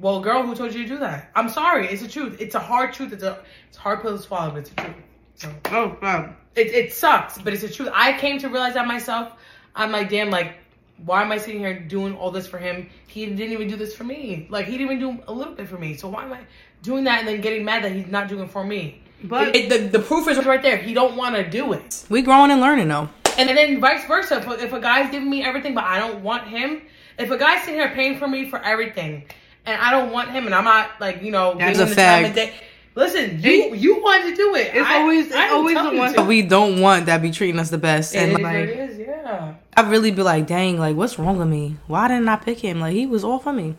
[0.00, 1.30] Well, girl, who told you to do that?
[1.36, 1.86] I'm sorry.
[1.86, 2.38] It's the truth.
[2.40, 3.12] It's a hard truth.
[3.12, 3.38] It's a
[3.68, 4.96] it's a hard pill to swallow, but it's the truth.
[5.36, 6.34] So oh wow.
[6.56, 7.90] it it sucks, but it's the truth.
[7.92, 9.32] I came to realize that myself.
[9.74, 10.56] I'm like, damn, like,
[11.04, 12.90] why am I sitting here doing all this for him?
[13.06, 14.46] He didn't even do this for me.
[14.50, 15.94] Like, he didn't even do a little bit for me.
[15.96, 16.40] So why am I
[16.82, 19.02] doing that and then getting mad that he's not doing it for me?
[19.24, 20.76] But It- the, the proof is right there.
[20.76, 22.04] He don't want to do it.
[22.10, 23.08] We growing and learning though.
[23.38, 24.36] And then vice versa.
[24.38, 26.82] If, if a guy's giving me everything, but I don't want him,
[27.18, 29.24] if a guy's sitting here paying for me for everything,
[29.66, 31.88] and I don't want him, and I'm not like you know, That's giving a him
[31.90, 32.28] the time fact.
[32.28, 32.54] of day-
[32.94, 34.72] Listen, you you wanted to do it.
[34.74, 36.22] It's I- always- it's I always the one- to.
[36.24, 38.14] We don't want that be treating us the best.
[38.14, 39.54] And is like what it is, yeah.
[39.74, 41.76] I really be like, dang, like what's wrong with me?
[41.86, 42.80] Why didn't I pick him?
[42.80, 43.76] Like he was all for me.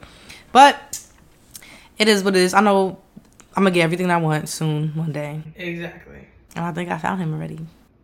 [0.51, 0.99] But
[1.99, 2.55] it is what it is.
[2.55, 2.97] I know
[3.55, 5.41] I'm gonna get everything I want soon one day.
[5.57, 6.27] Exactly.
[6.55, 7.59] And I think I found him already.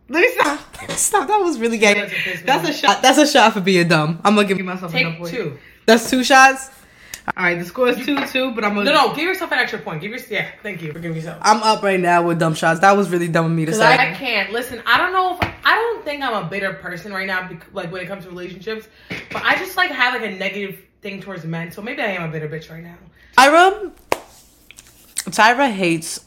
[0.10, 0.60] Let me stop.
[0.92, 1.94] Stop, that was really gay.
[1.94, 2.76] That's a piss me That's a off.
[2.78, 3.02] shot.
[3.02, 4.20] That's a shot for being dumb.
[4.24, 5.32] I'm gonna give myself Take weight.
[5.34, 5.58] two.
[5.86, 6.70] that's two shots.
[7.38, 9.60] All right, the score is two two, but I'm gonna No, no, give yourself an
[9.60, 10.02] extra point.
[10.02, 10.50] Give your yeah.
[10.64, 11.38] Thank you for giving yourself.
[11.42, 12.80] I'm up right now with dumb shots.
[12.80, 13.86] That was really dumb of me to say.
[13.86, 14.82] I, I can't listen.
[14.86, 18.02] I don't know if I don't think I'm a bitter person right now, like when
[18.02, 18.88] it comes to relationships.
[19.32, 21.72] But I just like have like a negative thing towards men.
[21.72, 22.96] So maybe I am a bitter bitch right now.
[23.38, 23.92] Tyra,
[25.30, 26.26] Tyra hates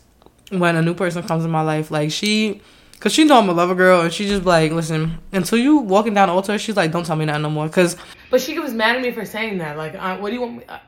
[0.51, 1.91] when a new person comes in my life.
[1.91, 2.61] Like she,
[3.03, 6.15] cause she know I'm a lover girl, and she just like, listen, until you walking
[6.15, 7.97] down the altar, she's like, don't tell me that no more, cause
[8.31, 9.77] But she was mad at me for saying that.
[9.77, 10.65] Like, uh, what do you want me?
[10.69, 10.79] Uh,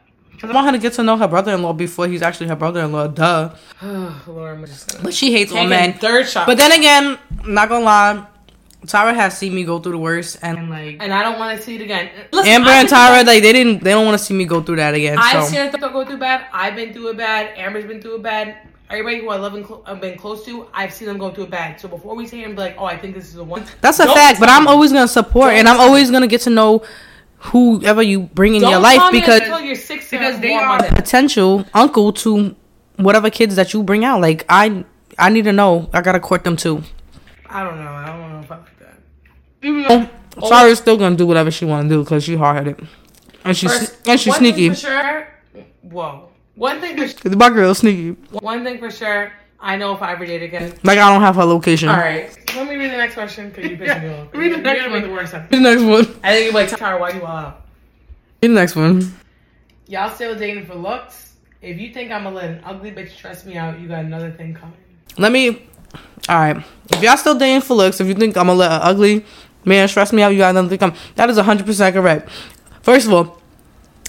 [0.42, 3.08] I want her to get to know her brother-in-law before he's actually her brother-in-law.
[3.08, 3.54] Duh.
[3.82, 5.94] Lord, I'm just But she hates all men.
[5.94, 6.46] third shot.
[6.46, 8.26] But then again, not gonna lie,
[8.86, 11.56] Tyra has seen me go through the worst, and and like and I don't want
[11.56, 12.10] to see it again.
[12.32, 14.76] Listen, Amber and Tyra, like they didn't, they don't want to see me go through
[14.76, 15.16] that again.
[15.18, 16.46] I've So seen her go through bad.
[16.52, 17.56] I've been through it bad.
[17.56, 18.56] Amber's been through it bad.
[18.90, 21.44] Everybody who I love and cl- I've been close to, I've seen them go through
[21.44, 21.80] it bad.
[21.80, 23.64] So before we say and be like, oh, I think this is the one.
[23.80, 24.38] that's a don't fact.
[24.40, 26.82] But I'm always gonna support, and I'm always gonna get to know
[27.38, 30.54] whoever you bring in Don't your life because until you're six because because they they
[30.54, 30.88] are- are.
[30.88, 32.54] potential uncle to
[32.96, 34.20] whatever kids that you bring out.
[34.20, 34.84] Like I,
[35.18, 35.88] I need to know.
[35.92, 36.82] I gotta court them too.
[37.48, 37.90] I don't know.
[37.90, 38.94] I don't know if I like that.
[39.62, 42.88] even though Oh, Tyra's still gonna do whatever she wanna do because she hard headed,
[43.44, 44.68] and she's First, and she's sneaky.
[44.70, 45.28] Thing for sure.
[45.82, 46.28] Whoa.
[46.56, 48.10] One thing for Cause my girl's sneaky.
[48.30, 49.32] one thing for sure.
[49.60, 50.74] I know if I ever date again.
[50.84, 51.88] Like I don't have her location.
[51.88, 52.28] All right.
[52.54, 54.28] Let me read the next question because you pissed me off.
[54.34, 55.02] Read the next one.
[55.02, 55.32] the worst.
[55.32, 56.20] The next one.
[56.22, 57.66] I think you're like, Tyra, why you all out?
[58.40, 59.12] The next one.
[59.86, 61.32] Y'all still dating for looks?
[61.62, 64.30] If you think I'm gonna let an ugly bitch stress me out, you got another
[64.30, 64.76] thing coming.
[65.16, 65.66] Let me.
[66.28, 66.62] All right.
[66.90, 69.24] If y'all still dating for looks, if you think I'm gonna let an ugly
[69.64, 70.96] man stress me out, you got another thing coming.
[71.14, 72.28] That is 100 percent correct.
[72.82, 73.40] First of all,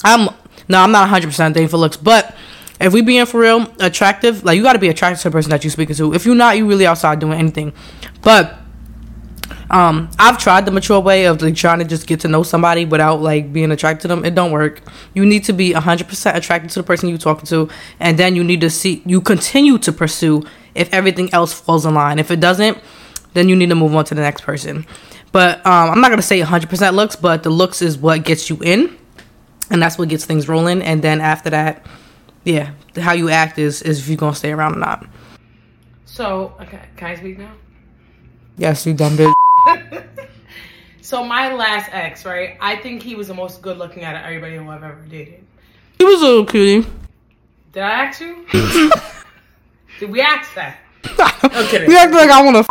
[0.04, 0.30] I'm
[0.68, 2.36] no, I'm not 100 percent dating for looks, but
[2.80, 5.52] if we being for real attractive, like you got to be attracted to the person
[5.52, 6.14] that you're speaking to.
[6.14, 7.74] If you're not, you really outside doing anything.
[8.22, 8.60] But
[9.70, 12.86] um, I've tried the mature way of like trying to just get to know somebody
[12.86, 14.26] without like being attracted to them.
[14.26, 14.82] It don't work.
[15.14, 18.44] You need to be 100% attracted to the person you're talking to, and then you
[18.44, 20.44] need to see you continue to pursue
[20.76, 22.20] if everything else falls in line.
[22.20, 22.78] If it doesn't,
[23.34, 24.86] then you need to move on to the next person.
[25.32, 28.58] But um, I'm not gonna say 100% looks, but the looks is what gets you
[28.62, 28.98] in,
[29.70, 30.82] and that's what gets things rolling.
[30.82, 31.86] And then after that,
[32.44, 35.08] yeah, how you act is is if you're gonna stay around or not.
[36.06, 37.52] So, okay, can I speak now?
[38.58, 39.34] Yes, you dumb bitch.
[41.06, 42.58] So my last ex, right?
[42.60, 45.46] I think he was the most good looking out of everybody who I've ever dated.
[46.00, 46.90] He was a little cutie.
[47.74, 48.44] Did I ask you?
[50.00, 50.80] Did we ask that?
[51.70, 51.92] kidding.
[51.92, 52.66] You act like I want to.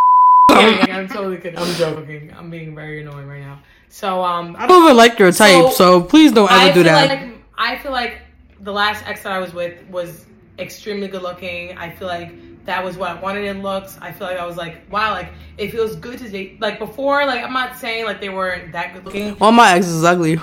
[0.51, 0.93] kidding.
[0.93, 1.61] I'm totally kidding.
[1.61, 2.35] I'm joking.
[2.37, 3.61] I'm being very annoying right now.
[3.95, 6.83] So um, I don't even like your type, So, so, please don't ever I do
[6.83, 7.09] feel that.
[7.09, 8.19] like I feel like
[8.59, 10.27] the last ex that I was with was
[10.59, 11.79] extremely good looking.
[11.79, 12.33] I feel like
[12.65, 13.97] that was what I wanted in looks.
[14.01, 15.29] I feel like I was like, wow, like
[15.59, 16.61] it feels good to date.
[16.61, 19.37] Like before, like I'm not saying like they weren't that good looking.
[19.41, 20.41] All my exes is ugly.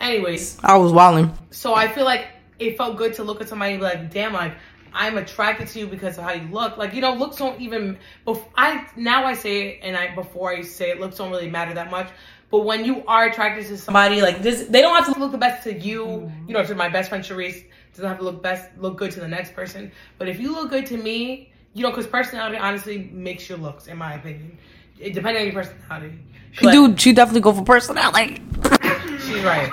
[0.00, 1.32] Anyways, I was wilding.
[1.52, 2.26] so I feel like
[2.58, 4.54] it felt good to look at somebody and be like, damn, like
[4.92, 6.76] I'm attracted to you because of how you look.
[6.76, 7.96] Like you know, looks don't even.
[8.26, 11.48] Bef- I now I say it, and I before I say it, looks don't really
[11.48, 12.08] matter that much.
[12.50, 15.38] But when you are attracted to somebody, like this, they don't have to look the
[15.38, 16.32] best to you.
[16.46, 19.20] You know, to my best friend Sharice, doesn't have to look best, look good to
[19.20, 19.92] the next person.
[20.16, 23.86] But if you look good to me, you know, because personality honestly makes your looks,
[23.86, 24.56] in my opinion.
[24.98, 26.18] It depending on your personality.
[26.52, 26.96] She But- do.
[26.96, 28.40] She definitely go for personality.
[29.26, 29.70] She's right.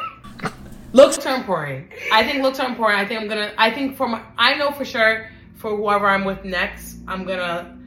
[0.91, 1.87] Looks are important.
[2.11, 2.99] I think looks are important.
[2.99, 3.53] I think I'm gonna.
[3.57, 4.21] I think for my.
[4.37, 7.77] I know for sure for whoever I'm with next, I'm gonna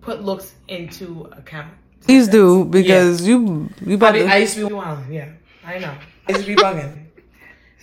[0.00, 1.72] put looks into account.
[2.02, 4.32] Please do because you you I, about mean, to.
[4.32, 4.98] I used to be wild.
[5.10, 5.28] Yeah,
[5.64, 5.94] I know.
[6.28, 6.96] I used to be bugging.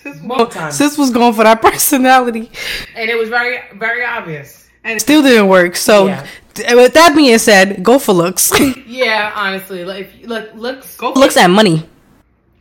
[0.27, 0.75] Both times.
[0.77, 2.51] Sis was going for that personality.
[2.95, 4.67] and it was very, very obvious.
[4.83, 5.75] And still didn't work.
[5.75, 6.25] So, Yeah.
[6.53, 8.51] th- with that being said, go for looks.
[8.87, 10.95] Yeah, honestly, like look, looks.
[10.97, 11.87] Go looks and money.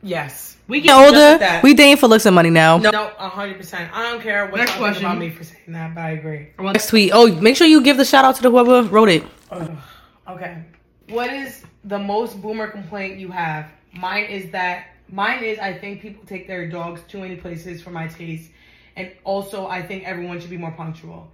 [0.03, 0.57] Yes.
[0.69, 1.63] We Get get older, that.
[1.63, 2.79] we dating for looks and money now.
[2.79, 3.89] No, a hundred percent.
[3.95, 5.05] I don't care what Next question.
[5.05, 6.49] about me for saying that, but I agree.
[6.59, 7.13] Next tweet.
[7.15, 9.23] Oh, make sure you give the shout out to the whoever wrote it.
[9.53, 9.71] Ugh,
[10.29, 10.65] okay.
[11.09, 13.71] What is the most boomer complaint you have?
[13.93, 17.91] Mine is that mine is I think people take their dogs too many places for
[17.91, 18.51] my taste,
[18.97, 21.31] and also I think everyone should be more punctual.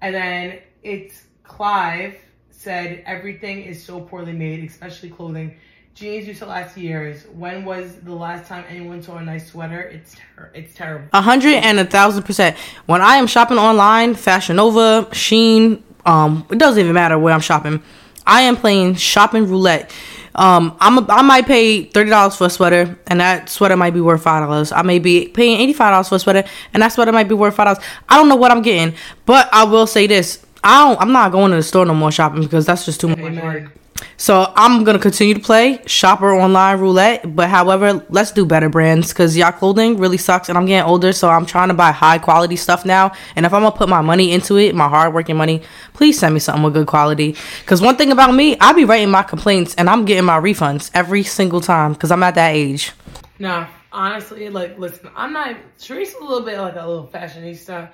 [0.00, 2.16] And then it's Clive
[2.50, 5.56] said everything is so poorly made, especially clothing.
[5.94, 7.24] Jeans used to last years.
[7.32, 9.80] When was the last time anyone saw a nice sweater?
[9.80, 11.08] It's ter- it's terrible.
[11.12, 12.56] A hundred and a thousand percent.
[12.84, 17.40] When I am shopping online, Fashion Nova, Shein, um, it doesn't even matter where I'm
[17.40, 17.82] shopping.
[18.26, 19.90] I am playing shopping roulette.
[20.34, 23.94] Um, I'm a, I might pay thirty dollars for a sweater, and that sweater might
[23.94, 24.70] be worth five dollars.
[24.70, 27.34] I may be paying eighty five dollars for a sweater, and that sweater might be
[27.34, 27.82] worth five dollars.
[28.08, 31.00] I don't know what I'm getting, but I will say this: I don't.
[31.00, 33.72] I'm not going to the store no more shopping because that's just too much work.
[34.16, 39.08] So I'm gonna continue to play shopper online roulette, but however, let's do better brands
[39.08, 42.18] because y'all clothing really sucks, and I'm getting older, so I'm trying to buy high
[42.18, 43.12] quality stuff now.
[43.36, 46.34] And if I'm gonna put my money into it, my hard working money, please send
[46.34, 47.36] me something with good quality.
[47.60, 50.90] Because one thing about me, I be writing my complaints and I'm getting my refunds
[50.94, 52.92] every single time because I'm at that age.
[53.38, 55.56] No, honestly, like, listen, I'm not.
[55.78, 57.90] Teresa's a little bit like a little fashionista.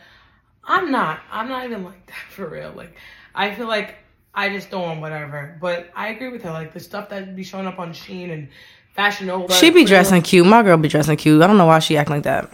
[0.65, 1.21] I'm not.
[1.31, 2.73] I'm not even like that for real.
[2.77, 2.97] Like,
[3.35, 3.97] I feel like
[4.35, 5.57] I just don't want whatever.
[5.61, 6.51] But I agree with her.
[6.51, 8.49] Like the stuff that be showing up on Shein and
[8.95, 9.53] Fashion Nova.
[9.55, 10.47] She be dressing cute.
[10.47, 11.43] My girl be dressing cute.
[11.43, 12.51] I don't know why she act like that.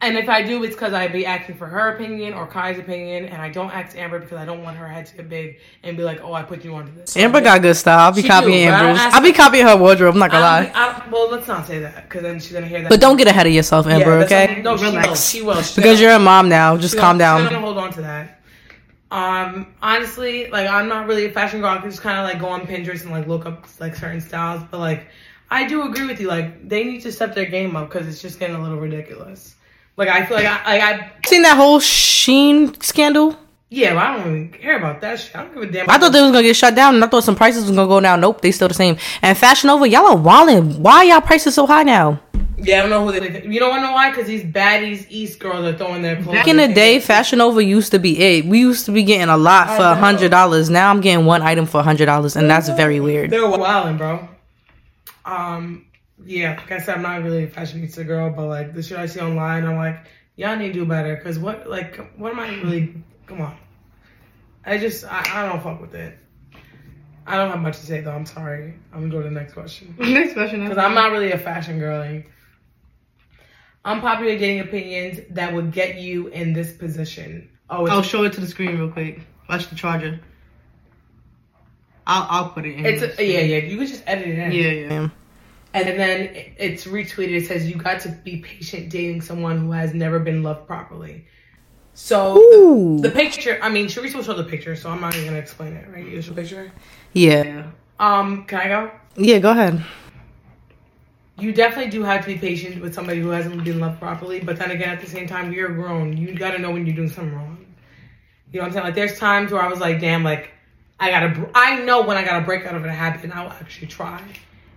[0.00, 3.24] And if I do, it's because I be asking for her opinion or Kai's opinion,
[3.24, 5.96] and I don't ask Amber because I don't want her head to get big and
[5.96, 7.98] be like, "Oh, I put you onto this." Amber got good style.
[7.98, 9.00] I'll be She copying do, I don't Amber's.
[9.02, 10.14] ask I'll be copying her wardrobe.
[10.14, 10.64] I'm not gonna I lie.
[10.66, 12.90] don't- I well, let's not say that because then she's gonna hear that.
[12.90, 14.20] But don't get ahead of yourself, Amber.
[14.20, 14.62] that's okay?
[14.62, 15.14] what- no, she will.
[15.16, 15.56] She will.
[15.62, 16.76] She's Because gonna- you're a mom now.
[16.76, 18.37] Just She's calm gonna- She's gonna hold on to that.
[19.10, 21.70] Um, honestly, like I'm not really a fashion girl.
[21.70, 24.20] I can just kind of like go on Pinterest and like look up like certain
[24.20, 24.62] styles.
[24.70, 25.06] But like,
[25.50, 26.28] I do agree with you.
[26.28, 29.54] Like, they need to step their game up because it's just getting a little ridiculous.
[29.96, 33.36] Like, I feel like I, like I, Seen that whole Shein scandal?
[33.70, 35.34] yeah, I don't even care about that shit.
[35.34, 35.90] I don't give a damn.
[35.90, 37.88] I thought they was gonna get shut down, and I thought some prices was gonna
[37.88, 38.20] go down.
[38.20, 38.96] Nope, they still the same.
[39.22, 40.78] And Fashion Nova, y'all are wildin'.
[40.78, 42.20] Why y'all prices so high now?
[42.62, 43.46] Yeah, I don't know who they.
[43.46, 44.10] You don't want to know why?
[44.10, 46.34] Because these baddies East girls are throwing their clothes.
[46.34, 48.44] Back in the day, Fashion Nova used to be it.
[48.44, 50.00] We used to be getting a lot for I a know.
[50.00, 50.68] hundred dollars.
[50.70, 53.30] Now I'm getting one item for a hundred dollars, and that's very weird.
[53.30, 54.28] They're wilding, bro.
[55.24, 55.86] Um,
[56.24, 58.98] yeah, like I said, I'm not really a fashion fashionista girl, but like the shit
[58.98, 60.06] I see online, I'm like,
[60.36, 61.16] y'all need to do better.
[61.16, 62.94] Cause what, like, what am I really?
[63.26, 63.56] Come on.
[64.64, 66.18] I just, I, I don't fuck with it.
[67.26, 68.12] I don't have much to say though.
[68.12, 68.74] I'm sorry.
[68.92, 69.94] I'm gonna go to the next question.
[69.98, 70.66] Next question.
[70.66, 72.24] Cause I'm not really a fashion girly.
[73.84, 77.48] Unpopular dating opinions that would get you in this position.
[77.70, 79.20] Oh, I'll show it to the screen real quick.
[79.48, 80.20] Watch the charger.
[82.06, 82.86] I'll I'll put it in.
[82.86, 83.56] it's a, yeah, yeah.
[83.58, 84.52] You could just edit it in.
[84.52, 85.08] yeah, yeah.
[85.74, 87.36] And then it's retweeted.
[87.42, 91.26] It says you got to be patient dating someone who has never been loved properly.
[91.92, 92.34] So
[93.00, 93.58] the, the picture.
[93.62, 95.88] I mean, Sharice will show the picture, so I'm not even gonna explain it.
[95.92, 96.06] Right?
[96.06, 96.72] You show the picture.
[97.12, 97.70] Yeah, Yeah.
[98.00, 98.90] Um, can I go?
[99.16, 99.38] yeah.
[99.40, 99.84] Go ahead.
[101.38, 104.40] You definitely do have to be patient with somebody who hasn't been loved properly.
[104.40, 106.16] But then again, at the same time, you're grown.
[106.16, 107.66] You got to know when you're doing something wrong.
[108.52, 108.84] You know what I'm saying?
[108.86, 110.50] Like, there's times where I was like, damn, like,
[110.98, 113.86] I gotta, I know when I gotta break out of a habit and I'll actually
[113.86, 114.20] try.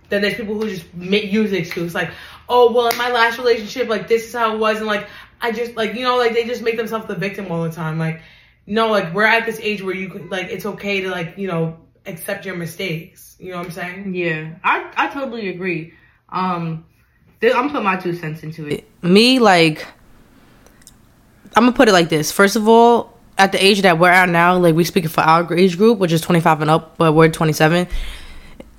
[0.08, 2.10] Then there's people who just make, use the excuse, like,
[2.48, 4.76] oh, well, in my last relationship, like, this is how it was.
[4.76, 5.08] And, like,
[5.42, 7.98] I just like you know like they just make themselves the victim all the time.
[7.98, 8.22] Like
[8.66, 11.48] no, like we're at this age where you can like it's okay to like you
[11.48, 13.36] know accept your mistakes.
[13.40, 14.14] You know what I'm saying?
[14.14, 15.94] Yeah, I I totally agree.
[16.32, 16.84] Um,
[17.40, 18.88] th- I'm putting my two cents into it.
[19.02, 19.86] me like
[21.54, 24.28] i'm gonna put it like this first of all at the age that we're at
[24.28, 27.28] now like we speaking for our age group which is 25 and up but we're
[27.28, 27.86] 27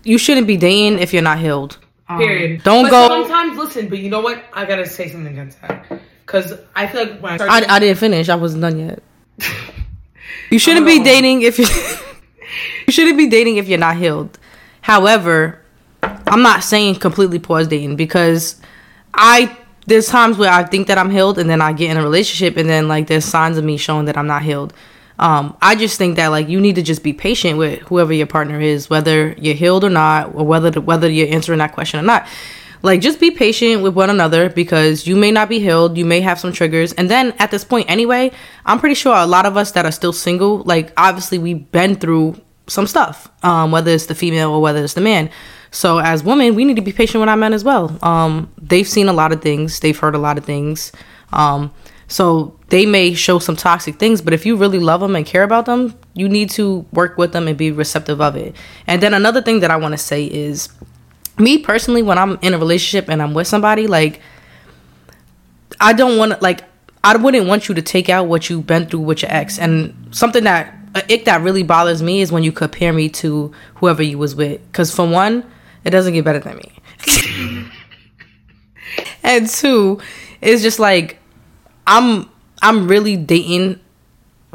[0.04, 1.78] you shouldn't be dating if you're not healed
[2.10, 2.64] Um, Period.
[2.64, 4.44] don't but go- Sometimes listen, but you know what?
[4.54, 5.86] I gotta say something against that
[6.26, 9.04] because I feel like when I started, I, I didn't finish i wasn't done yet
[10.50, 11.04] you shouldn't be Oh.
[11.04, 11.68] dating if you
[12.88, 14.40] you shouldn't be dating if you're not healed
[14.82, 15.62] however
[16.34, 18.60] i'm not saying completely pause dating because
[19.14, 19.56] i
[19.86, 22.58] there's times where i think that i'm healed and then i get in a relationship
[22.58, 24.74] and then like there's signs of me showing that i'm not healed
[25.20, 28.28] um, I just think that like you need to just be patient with whoever your
[28.28, 32.04] partner is, whether you're healed or not, or whether whether you're answering that question or
[32.04, 32.28] not.
[32.82, 36.20] Like just be patient with one another because you may not be healed, you may
[36.20, 38.32] have some triggers, and then at this point anyway,
[38.66, 41.96] I'm pretty sure a lot of us that are still single, like obviously we've been
[41.96, 45.30] through some stuff, um, whether it's the female or whether it's the man.
[45.74, 47.98] So as women, we need to be patient with our men as well.
[48.04, 50.92] Um, they've seen a lot of things, they've heard a lot of things.
[51.34, 51.74] Um,
[52.08, 55.42] so they may show some toxic things, but if you really love them and care
[55.42, 58.56] about them, you need to work with them and be receptive of it.
[58.86, 60.70] And then another thing that I want to say is
[61.40, 64.22] me personally when I'm in a relationship and I'm with somebody, like
[65.82, 66.64] I don't want to like
[67.04, 69.58] I wouldn't want you to take out what you've been through with your ex.
[69.58, 73.52] And something that a ick that really bothers me is when you compare me to
[73.76, 74.62] whoever you was with.
[74.72, 75.44] Cause for one,
[75.84, 77.70] it doesn't get better than me.
[79.24, 80.00] and two,
[80.42, 81.20] it's just like
[81.88, 82.30] I'm
[82.62, 83.80] I'm really dating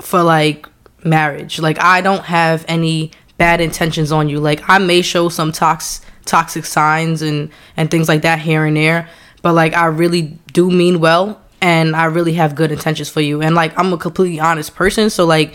[0.00, 0.66] for like
[1.04, 1.58] marriage.
[1.58, 4.40] Like I don't have any bad intentions on you.
[4.40, 8.76] Like I may show some tox toxic signs and and things like that here and
[8.76, 9.08] there,
[9.42, 13.42] but like I really do mean well and I really have good intentions for you.
[13.42, 15.54] And like I'm a completely honest person, so like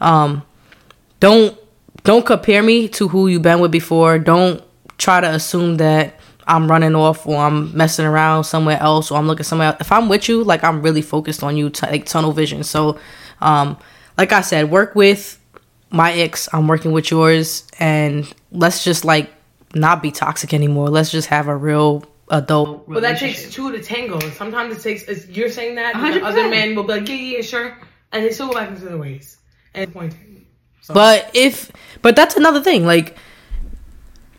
[0.00, 0.42] um
[1.20, 1.56] don't
[2.04, 4.18] don't compare me to who you've been with before.
[4.18, 4.62] Don't
[5.00, 9.26] try to assume that I'm running off or I'm messing around somewhere else or I'm
[9.26, 9.78] looking somewhere else.
[9.80, 12.62] If I'm with you, like I'm really focused on you, t- like tunnel vision.
[12.62, 12.98] So,
[13.40, 13.78] um,
[14.18, 15.40] like I said, work with
[15.90, 16.48] my ex.
[16.52, 19.30] I'm working with yours, and let's just like
[19.74, 20.88] not be toxic anymore.
[20.88, 22.88] Let's just have a real adult.
[22.88, 24.20] But that takes two to tango.
[24.30, 25.04] Sometimes it takes.
[25.04, 27.78] It's, you're saying that the other man will be like, yeah, yeah, yeah, sure,
[28.12, 29.38] and they still go back into their ways.
[29.72, 30.14] And point.
[30.82, 31.70] So, But if
[32.02, 32.84] but that's another thing.
[32.84, 33.16] Like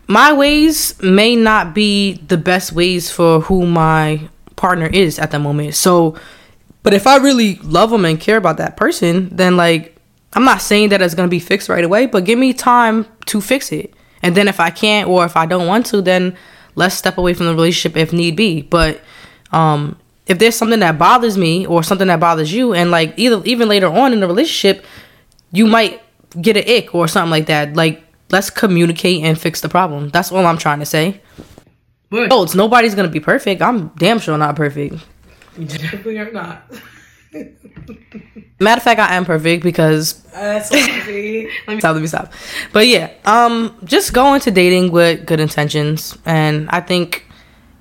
[0.06, 5.38] my ways may not be the best ways for who my partner is at the
[5.38, 5.74] moment.
[5.74, 6.16] So
[6.82, 9.96] but if I really love them and care about that person, then like
[10.34, 13.40] I'm not saying that it's gonna be fixed right away, but give me time to
[13.40, 13.94] fix it.
[14.22, 16.36] And then if I can't or if I don't want to, then
[16.74, 18.62] let's step away from the relationship if need be.
[18.62, 19.00] But
[19.52, 19.96] um
[20.26, 23.68] if there's something that bothers me or something that bothers you and like either even
[23.68, 24.84] later on in the relationship
[25.52, 26.02] you might
[26.40, 27.74] get an ick or something like that.
[27.74, 28.02] Like,
[28.32, 30.08] let's communicate and fix the problem.
[30.08, 31.20] That's all I'm trying to say.
[32.10, 33.62] But Oh, it's nobody's gonna be perfect.
[33.62, 34.96] I'm damn sure not perfect.
[35.58, 36.64] definitely are not.
[38.60, 41.48] Matter of fact, I am perfect because That's crazy.
[41.66, 41.94] let me stop.
[41.94, 42.32] Let me stop.
[42.72, 47.26] But yeah, um, just go into dating with good intentions, and I think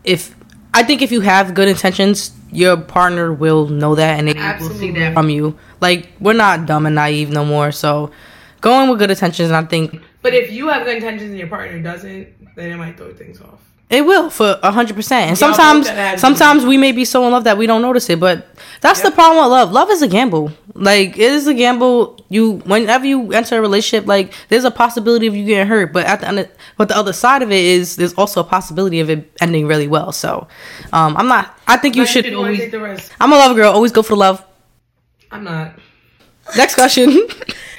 [0.04, 0.34] if
[0.74, 4.40] I think if you have good intentions, your partner will know that and they will
[4.42, 5.00] see Absolutely.
[5.02, 5.58] that from you.
[5.82, 7.72] Like we're not dumb and naive no more.
[7.72, 8.12] So
[8.62, 11.38] go in with good intentions, and I think but if you have good intentions and
[11.40, 13.60] your partner doesn't, then it might throw things off.
[13.92, 15.32] It will for a hundred percent.
[15.32, 18.22] And Y'all sometimes, sometimes we may be so in love that we don't notice it.
[18.22, 18.48] But
[18.80, 19.74] that's the problem with love.
[19.74, 20.54] Love is a gamble.
[20.74, 22.18] Like it is a gamble.
[22.30, 25.92] You whenever you enter a relationship, like there's a possibility of you getting hurt.
[25.92, 28.46] But at the end, of, but the other side of it is there's also a
[28.46, 30.14] possibility of it ending really well.
[30.14, 30.48] So,
[30.94, 31.60] um, I'm not.
[31.68, 32.26] I think you should.
[32.26, 33.12] You want to take the risk.
[33.20, 33.74] I'm a love girl.
[33.74, 34.46] Always go for the love.
[35.32, 35.78] I'm not.
[36.56, 37.28] Next question.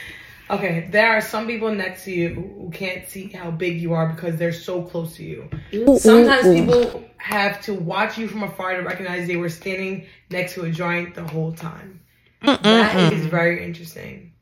[0.52, 4.12] Okay, there are some people next to you who can't see how big you are
[4.12, 5.48] because they're so close to you.
[5.98, 10.64] Sometimes people have to watch you from afar to recognize they were standing next to
[10.64, 12.00] a giant the whole time.
[12.42, 14.32] That is very interesting.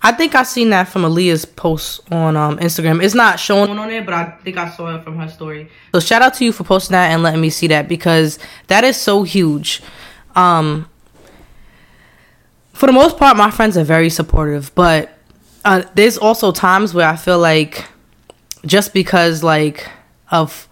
[0.00, 3.02] I think I've seen that from Aaliyah's post on um, Instagram.
[3.02, 5.68] It's not showing on there, but I think I saw it from her story.
[5.92, 8.38] So shout out to you for posting that and letting me see that because
[8.68, 9.82] that is so huge.
[10.34, 10.88] Um,
[12.72, 15.17] for the most part, my friends are very supportive, but
[15.64, 17.86] uh, there's also times where I feel like
[18.66, 19.88] just because like
[20.30, 20.68] of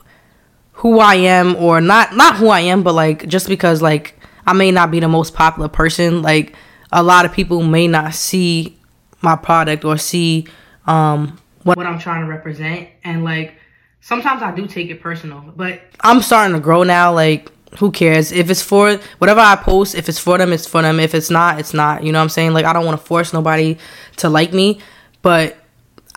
[0.72, 4.52] who I am or not not who I am, but like just because like I
[4.52, 6.54] may not be the most popular person, like
[6.92, 8.78] a lot of people may not see
[9.22, 10.46] my product or see
[10.86, 12.88] um what, what I'm trying to represent.
[13.02, 13.54] And like
[14.00, 18.32] sometimes I do take it personal, but I'm starting to grow now like who cares?
[18.32, 21.00] If it's for whatever I post, if it's for them, it's for them.
[21.00, 22.04] If it's not, it's not.
[22.04, 22.52] You know what I'm saying?
[22.52, 23.78] Like I don't want to force nobody
[24.16, 24.80] to like me,
[25.22, 25.56] but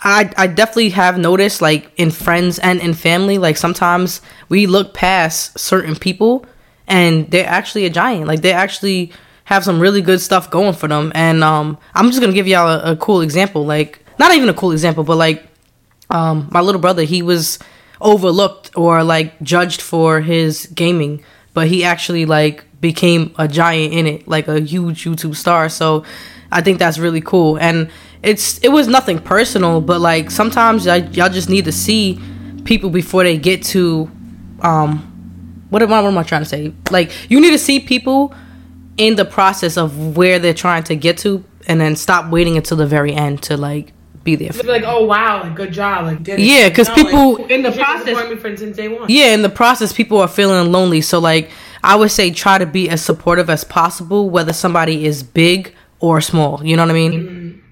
[0.02, 4.94] I I definitely have noticed like in friends and in family, like sometimes we look
[4.94, 6.46] past certain people
[6.86, 8.26] and they're actually a giant.
[8.26, 9.12] Like they actually
[9.44, 11.12] have some really good stuff going for them.
[11.14, 13.66] And um I'm just gonna give y'all a, a cool example.
[13.66, 15.46] Like not even a cool example, but like
[16.08, 17.58] um my little brother, he was
[18.00, 21.22] overlooked or like judged for his gaming,
[21.54, 25.68] but he actually like became a giant in it, like a huge YouTube star.
[25.68, 26.04] So
[26.50, 27.56] I think that's really cool.
[27.58, 27.90] And
[28.22, 32.20] it's it was nothing personal, but like sometimes y- y'all just need to see
[32.64, 34.10] people before they get to
[34.60, 35.06] um
[35.70, 36.72] what am I what am I trying to say?
[36.90, 38.34] Like you need to see people
[38.96, 42.76] in the process of where they're trying to get to and then stop waiting until
[42.76, 43.92] the very end to like
[44.24, 44.52] be there.
[44.52, 46.42] For like, oh wow, like good job, like did it.
[46.44, 49.06] Yeah, 'cause No, people- like, in the process- supported for since day one.
[49.08, 51.00] yeah, in the process, people are feeling lonely.
[51.00, 51.50] So, like,
[51.82, 56.20] I would say try to be as supportive as possible, whether somebody is big or
[56.20, 56.60] small.
[56.64, 57.62] You know what I mean?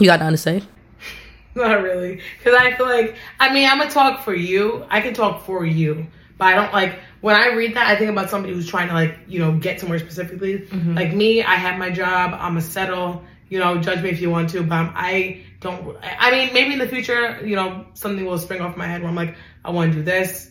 [0.00, 0.62] You got nothing to say?
[1.54, 4.84] Not really, because I feel like I mean I'm gonna talk for you.
[4.90, 7.86] I can talk for you, but I don't like when I read that.
[7.86, 10.58] I think about somebody who's trying to like you know get somewhere specifically.
[10.58, 10.96] Mm-hmm.
[10.96, 12.36] Like me, I have my job.
[12.36, 13.22] I'm a settle.
[13.54, 15.96] You know, judge me if you want to, but I don't.
[16.02, 19.08] I mean, maybe in the future, you know, something will spring off my head where
[19.08, 20.50] I'm like, I want to do this,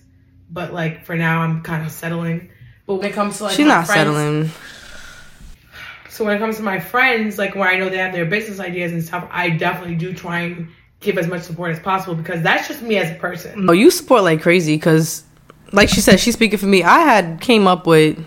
[0.49, 2.49] but like for now, I'm kind of settling.
[2.85, 4.51] But when it comes to like She's not friends- settling.
[6.09, 8.61] so when it comes to my friends, like where I know they have their business
[8.61, 10.69] ideas and stuff, I definitely do try and
[11.01, 13.69] give as much support as possible because that's just me as a person.
[13.69, 15.25] Oh, you support like crazy because,
[15.73, 16.83] like she said, she's speaking for me.
[16.83, 18.17] I had came up with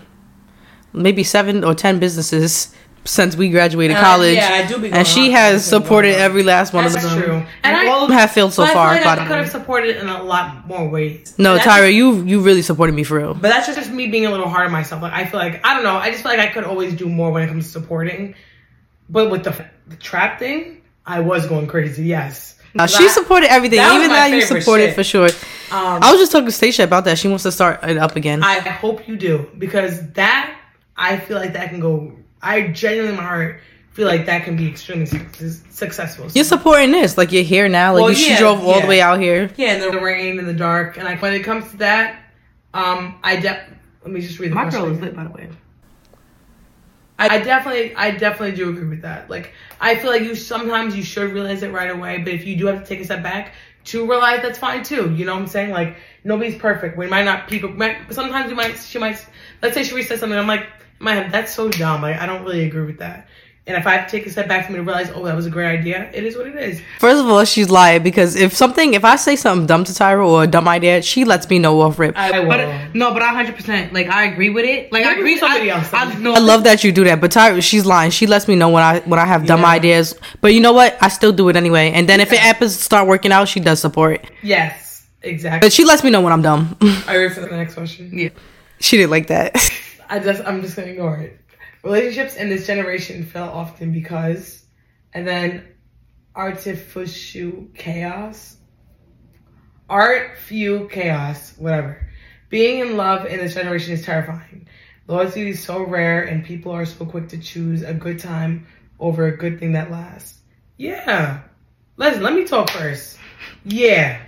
[0.93, 2.75] maybe seven or ten businesses
[3.07, 4.35] since we graduated Uh, college.
[4.35, 5.83] yeah, I do be going and she has on that.
[5.85, 7.21] supported every last one That's of them.
[7.23, 7.33] true.
[7.33, 8.95] And And I- all of them have failed so But I far.
[8.97, 11.33] feel like I could have supported in a lot more ways.
[11.37, 13.33] No, Tyra, you you really supported me for real.
[13.33, 15.01] But that's just me being a little hard on myself.
[15.01, 15.95] Like I feel like I don't know.
[15.97, 18.35] I just feel like I could always do more when it comes to supporting.
[19.09, 19.53] But with the,
[19.87, 22.03] the trap thing, I was going crazy.
[22.05, 22.55] Yes.
[22.77, 23.79] Uh, she That- supported everything.
[23.79, 24.95] that Even my that you supported shit.
[24.95, 25.29] for sure.
[25.71, 27.17] Um, I was just talking to Stacia about that.
[27.17, 28.43] She wants to start it up again.
[28.43, 30.53] I hope you do because that
[30.95, 32.11] I feel like that can go.
[32.41, 33.59] I genuinely, in my heart,
[33.91, 36.27] feel like that can be extremely su- successful.
[36.33, 37.17] you're supporting this.
[37.17, 37.93] Like you're here now.
[37.93, 38.81] Like Well, you, she yeah, drove all yeah.
[38.81, 39.49] the way out here.
[39.57, 42.19] yeah, in the rain, in the dark, and like when it comes to that,
[42.73, 43.65] um, I de-
[44.03, 44.81] let me just read the My question.
[44.83, 45.49] girl is lit, by the way.
[47.19, 49.29] I, I definitely, I definitely do agree with that.
[49.29, 52.55] Like, I feel like you sometimes you should realize it right away, but if you
[52.55, 53.53] do have to take a step back
[53.85, 55.11] to realize, that's fine too.
[55.15, 55.71] You know what I'm saying?
[55.71, 56.95] Like, nobody's perfect.
[56.95, 57.69] We might not people.
[57.69, 59.25] Might, sometimes we might, she might.
[59.63, 60.37] Let's say she says something.
[60.37, 60.67] I'm like,
[60.99, 62.01] in my that's so dumb.
[62.01, 63.27] Like, I don't really agree with that.
[63.65, 65.35] And if I have to take a step back for me to realize, oh, that
[65.35, 66.81] was a great idea, it is what it is.
[66.99, 70.25] First of all, she's lying because if something, if I say something dumb to Tyra
[70.25, 72.17] or a dumb idea, she lets me know off rip.
[72.17, 72.47] I, I will.
[72.47, 74.89] But no, but I hundred percent like I agree with it.
[74.93, 76.23] Like I agree with somebody I, else I, then.
[76.23, 78.09] no, love that you do that, but Tyra, she's lying.
[78.11, 79.67] She lets me know when I when I have dumb Yeah.
[79.67, 80.15] ideas.
[80.39, 80.97] But you know what?
[81.01, 81.91] I still do it anyway.
[81.91, 84.23] And then if it happens to start working out, she does support.
[84.23, 84.31] it.
[84.43, 85.59] yes, exactly.
[85.67, 86.77] But she lets me know when I'm dumb.
[87.05, 88.11] Are you ready for the next question?
[88.17, 88.29] yeah.
[88.79, 89.57] she didn't like that.
[90.09, 91.39] I just I'm just gonna ignore it.
[91.83, 94.65] Relationships in this generation fail often because,
[95.13, 95.67] and then
[96.35, 98.57] artificial chaos,
[99.89, 102.07] art few chaos, whatever.
[102.49, 104.67] Being in love in this generation is terrifying.
[105.07, 108.67] Loyalty is so rare, and people are so quick to choose a good time
[108.99, 110.39] over a good thing that lasts.
[110.77, 111.41] Yeah,
[111.97, 112.23] listen.
[112.23, 113.17] Let me talk first.
[113.63, 114.21] Yeah,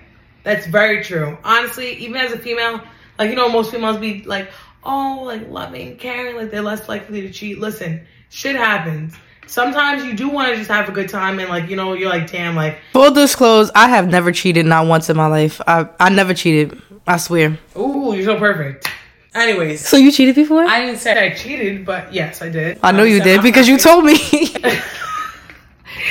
[0.44, 1.38] that's very true.
[1.44, 2.82] Honestly, even as a female,
[3.18, 4.52] like you know, most females be like,
[4.84, 7.60] oh, like loving, caring, like they're less likely to cheat.
[7.60, 9.16] Listen, shit happens.
[9.48, 12.10] Sometimes you do want to just have a good time, and like you know, you're
[12.10, 15.60] like, damn, like, Full disclose, I have never cheated not once in my life.
[15.66, 16.80] I I never cheated.
[17.08, 17.58] I swear.
[17.76, 18.88] ooh, you're so perfect.
[19.34, 20.64] Anyways, So you cheated before?
[20.64, 22.80] I, didn't say I cheated, but yes, I did.
[22.82, 24.14] I know you did because you told me.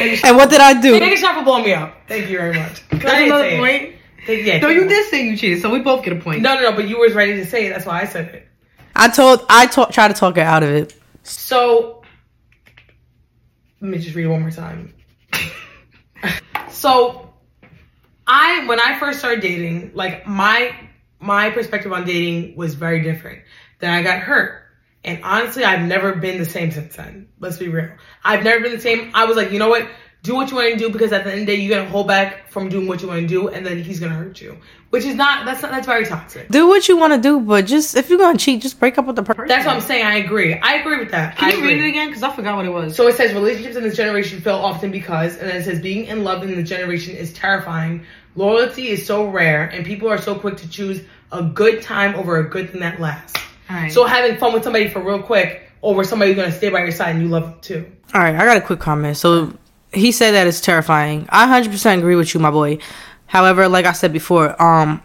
[0.01, 0.99] and what did I do?
[0.99, 1.95] Take a shot for blowing me up.
[2.07, 2.83] Thank you very much.
[2.91, 3.59] That's another say it.
[3.59, 3.95] point.
[4.47, 6.43] Yeah, No, you did say you cheated, so we both get a point.
[6.43, 6.73] No, no, no.
[6.73, 7.71] But you was ready to say it.
[7.71, 8.48] That's why I said it.
[8.99, 10.95] I told I to- tried to talk her out of it.
[11.23, 12.03] So
[13.81, 14.95] let me just read one more time.
[16.71, 17.33] so
[18.27, 20.75] I when I first started dating, like my
[21.21, 23.43] my perspective on dating was very different.
[23.79, 24.65] Then I got hurt.
[25.05, 27.29] And honestly, I've never been the same since then.
[27.39, 27.91] Let's be real.
[28.25, 29.13] I've never been the same.
[29.15, 29.89] I was like, you know what?
[30.25, 31.89] Do what you want to do because at the end of the day, you're gonna
[31.89, 34.59] hold back from doing what you want to do, and then he's gonna hurt you.
[34.91, 36.49] Which is not that's not that's very toxic.
[36.49, 39.07] Do what you want to do, but just if you're gonna cheat, just break up
[39.07, 39.47] with the person.
[39.47, 40.05] That's what I'm saying.
[40.05, 40.55] I agree.
[40.55, 41.35] I agree with that.
[41.35, 41.75] I Can you agree.
[41.75, 42.09] read it again?
[42.09, 42.97] Because I forgot what it was.
[42.97, 46.07] So it says relationships in this generation fail often because, and then it says being
[46.07, 48.05] in love in this generation is terrifying.
[48.35, 51.01] Loyalty is so rare, and people are so quick to choose
[51.31, 53.39] a good time over a good thing that lasts.
[53.71, 53.93] Alright.
[53.93, 56.91] So having fun with somebody for real quick over somebody who's gonna stay by your
[56.91, 57.93] side and you love them too.
[58.15, 59.17] All right, I got a quick comment.
[59.17, 59.53] So
[59.93, 61.27] he said that is terrifying.
[61.31, 62.79] I 100% agree with you, my boy.
[63.27, 65.03] However, like I said before, um,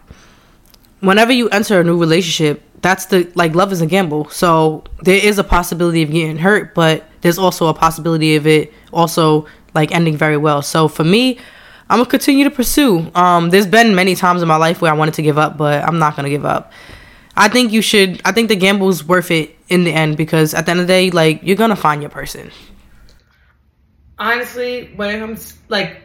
[1.00, 4.28] whenever you enter a new relationship, that's the like love is a gamble.
[4.28, 8.72] So there is a possibility of getting hurt, but there's also a possibility of it
[8.92, 10.60] also like ending very well.
[10.62, 11.38] So for me,
[11.88, 13.10] I'm gonna continue to pursue.
[13.14, 15.82] Um, there's been many times in my life where I wanted to give up, but
[15.82, 16.72] I'm not gonna give up.
[17.36, 18.20] I think you should.
[18.24, 20.92] I think the gamble's worth it in the end because at the end of the
[20.92, 22.50] day, like you're gonna find your person.
[24.18, 26.00] Honestly, when it comes like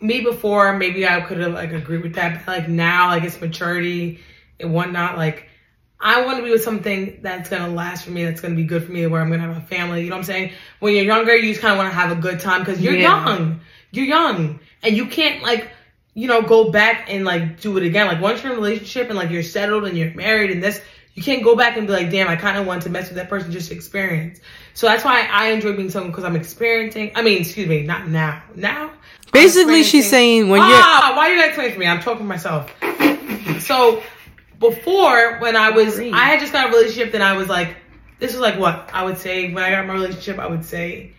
[0.00, 3.40] me before, maybe I could have like agreed with that, but like now, like it's
[3.40, 4.20] maturity
[4.60, 5.16] and whatnot.
[5.16, 5.48] Like
[6.00, 8.84] I want to be with something that's gonna last for me, that's gonna be good
[8.84, 10.02] for me, where I'm gonna have a family.
[10.04, 10.52] You know what I'm saying?
[10.80, 12.94] When you're younger, you just kind of want to have a good time because you're
[12.94, 13.24] Yeah.
[13.26, 13.60] young.
[13.92, 15.70] You're young, and you can't like.
[16.18, 18.06] You know, go back and like do it again.
[18.06, 20.80] Like once you're in a relationship and like you're settled and you're married and this,
[21.16, 23.16] you can't go back and be like, damn, I kind of want to mess with
[23.16, 24.38] that person just to experience.
[24.74, 27.10] So that's why I enjoy being someone because I'm experiencing.
[27.14, 28.42] I mean, excuse me, not now.
[28.54, 28.92] Now,
[29.32, 31.86] Basically, she's saying when you're ah, why you gotta explain to me?
[31.86, 32.72] I'm talking to myself.
[33.60, 34.02] So
[34.60, 37.76] before, when I was, I had just got a relationship, then I was like,
[38.18, 40.38] this was like what I would say when I got my relationship.
[40.38, 41.12] I would say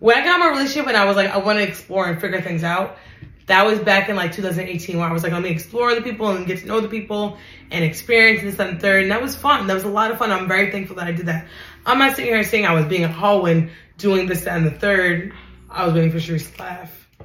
[0.00, 2.40] when I got my relationship and I was like, I want to explore and figure
[2.40, 2.98] things out.
[3.46, 6.30] That was back in like 2018 where I was like, let me explore the people
[6.30, 7.38] and get to know the people
[7.70, 9.02] and experience this and third.
[9.04, 9.68] And that was fun.
[9.68, 10.32] That was a lot of fun.
[10.32, 11.46] I'm very thankful that I did that.
[11.84, 15.32] I'm not sitting here saying I was being a and doing this and the third.
[15.70, 17.08] I was waiting for Sharice to laugh.
[17.20, 17.24] I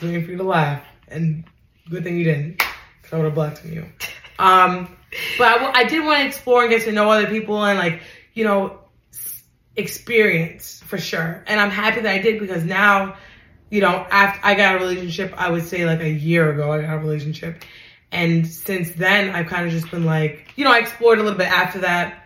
[0.00, 0.82] was waiting for you to laugh.
[1.08, 1.44] And
[1.88, 2.58] good thing you didn't.
[2.58, 3.86] Because I would have blocked you.
[4.40, 4.96] Um,
[5.36, 7.76] but I, w- I did want to explore and get to know other people and
[7.76, 8.02] like,
[8.34, 8.78] you know,
[9.12, 9.42] s-
[9.74, 11.42] experience for sure.
[11.48, 13.16] And I'm happy that I did because now,
[13.70, 16.82] you know, after I got a relationship, I would say like a year ago, I
[16.82, 17.62] got a relationship.
[18.10, 21.38] And since then, I've kind of just been like, you know, I explored a little
[21.38, 22.24] bit after that.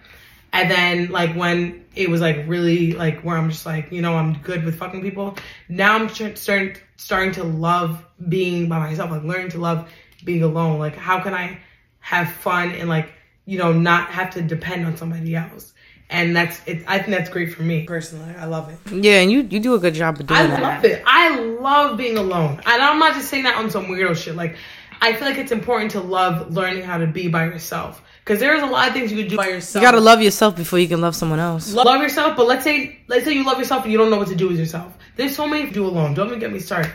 [0.52, 4.14] And then like when it was like really like where I'm just like, you know,
[4.14, 5.36] I'm good with fucking people.
[5.68, 9.90] Now I'm starting starting to love being by myself, like learning to love
[10.24, 10.78] being alone.
[10.78, 11.58] Like how can I
[12.00, 13.12] have fun and like,
[13.46, 15.72] you know, not have to depend on somebody else.
[16.10, 18.34] And that's it I think that's great for me personally.
[18.38, 18.92] I love it.
[18.92, 20.58] yeah, and you you do a good job of doing I that.
[20.62, 21.02] I love it.
[21.06, 22.60] I love being alone.
[22.66, 24.34] And I'm not just saying that on some weirdo shit.
[24.36, 24.56] Like,
[25.00, 28.02] I feel like it's important to love learning how to be by yourself.
[28.24, 29.82] Because there's a lot of things you can do by yourself.
[29.82, 31.72] You gotta love yourself before you can love someone else.
[31.72, 34.28] Love yourself, but let's say let's say you love yourself and you don't know what
[34.28, 34.96] to do with yourself.
[35.16, 36.14] There's so many to do alone.
[36.14, 36.92] Don't even get me started.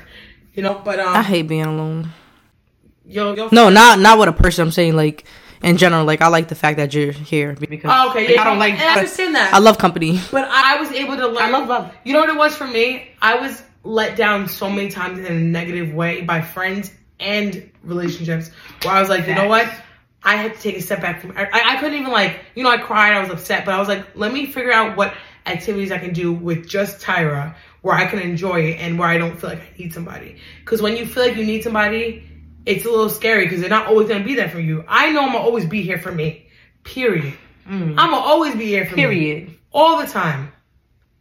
[0.53, 2.09] You know, but um, I hate being alone.
[3.05, 4.63] yo, yo, No, not not with a person.
[4.63, 5.25] I'm saying like
[5.61, 6.05] in general.
[6.05, 8.75] Like I like the fact that you're here because Oh, okay, yeah, I don't like-
[8.79, 9.53] I understand that.
[9.53, 10.19] I love company.
[10.31, 11.43] But I was able to learn.
[11.43, 11.93] I love love.
[12.03, 13.09] You know what it was for me?
[13.21, 18.51] I was let down so many times in a negative way by friends and relationships
[18.83, 19.69] where I was like, you know what?
[20.23, 21.31] I had to take a step back from.
[21.37, 23.87] I, I couldn't even like, you know, I cried, I was upset, but I was
[23.87, 25.13] like, let me figure out what
[25.45, 29.17] activities I can do with just Tyra where I can enjoy it and where I
[29.17, 30.37] don't feel like I need somebody.
[30.59, 32.27] Because when you feel like you need somebody,
[32.67, 34.83] it's a little scary because they're not always gonna be there for you.
[34.87, 36.47] I know I'm gonna always be here for me.
[36.83, 37.33] Period.
[37.65, 37.95] Mm.
[37.97, 39.57] I'm gonna always be here for me Period.
[39.71, 40.51] all the time.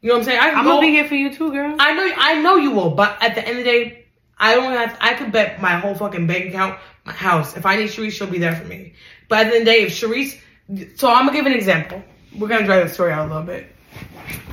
[0.01, 0.41] You know what I'm saying?
[0.41, 1.77] I I'm gonna be here for you too, girl.
[1.79, 4.73] I know, I know you will, but at the end of the day, I don't
[4.73, 4.97] have.
[5.01, 7.57] I could bet my whole fucking bank account, my house.
[7.57, 8.95] If I need Sharice, she'll be there for me.
[9.29, 12.03] But at the end of the day, if Sharice, so I'm gonna give an example.
[12.37, 13.73] We're gonna drag the story out a little bit.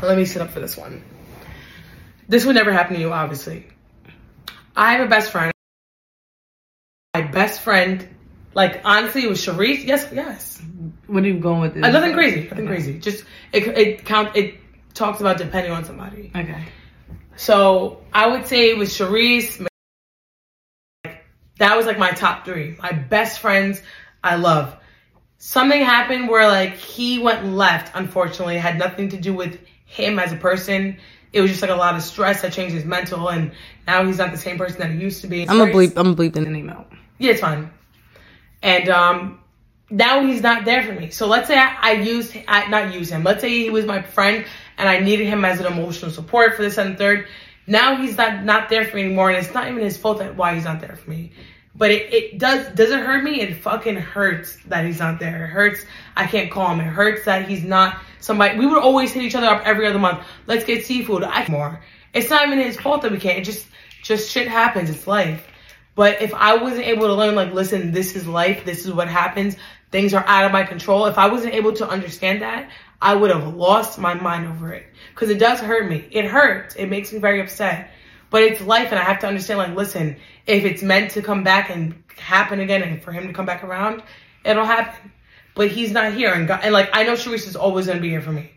[0.02, 1.04] Let me sit up for this one.
[2.30, 3.66] This would never happen to you, obviously.
[4.76, 5.53] I have a best friend.
[7.14, 8.08] My best friend,
[8.56, 9.86] like honestly, it was Sharice.
[9.86, 10.60] Yes, yes.
[11.06, 11.84] What are you going with this?
[11.84, 12.48] Uh, nothing crazy.
[12.50, 12.98] Nothing crazy.
[12.98, 14.56] Just it it count it
[14.96, 16.32] talks about depending on somebody.
[16.36, 16.66] Okay.
[17.36, 19.64] So I would say it was Sharice.
[21.60, 22.78] That was like my top three.
[22.82, 23.84] My best friends
[24.24, 24.76] I love.
[25.38, 28.56] Something happened where like he went left, unfortunately.
[28.56, 30.98] It had nothing to do with him as a person.
[31.32, 33.52] It was just like a lot of stress that changed his mental and
[33.86, 35.44] now he's not the same person that he used to be.
[35.48, 35.96] I'm gonna bleep.
[35.96, 36.92] I'm gonna bleep the name out.
[37.18, 37.72] Yeah, it's fine.
[38.62, 39.40] And um,
[39.90, 41.10] now he's not there for me.
[41.10, 43.24] So let's say I, I used, I, not use him.
[43.24, 44.46] Let's say he was my friend
[44.78, 47.28] and I needed him as an emotional support for this and third.
[47.68, 50.36] Now he's not not there for me anymore, and it's not even his fault that
[50.36, 51.32] why he's not there for me.
[51.76, 53.40] But it, it does does it hurt me?
[53.40, 55.46] It fucking hurts that he's not there.
[55.46, 55.86] It hurts
[56.16, 56.82] I can't call him.
[56.82, 58.60] It hurts that he's not somebody.
[58.60, 60.26] We would always hit each other up every other month.
[60.46, 61.24] Let's get seafood.
[61.24, 61.82] I more.
[62.14, 63.40] It's not even his fault that we can't.
[63.40, 63.66] It just
[64.02, 64.90] just shit happens.
[64.90, 65.48] It's life.
[65.96, 69.08] But if I wasn't able to learn, like, listen, this is life, this is what
[69.08, 69.56] happens,
[69.92, 71.06] things are out of my control.
[71.06, 72.70] If I wasn't able to understand that,
[73.02, 74.86] I would have lost my mind over it.
[75.14, 76.08] Because it does hurt me.
[76.10, 76.76] It hurts.
[76.76, 77.92] It makes me very upset.
[78.30, 80.18] But it's life, and I have to understand, like, listen,
[80.48, 83.64] if it's meant to come back and happen again, and for him to come back
[83.64, 84.02] around,
[84.44, 85.12] it'll happen.
[85.56, 88.10] But he's not here, and God, and like I know Sharice is always gonna be
[88.10, 88.52] here for me.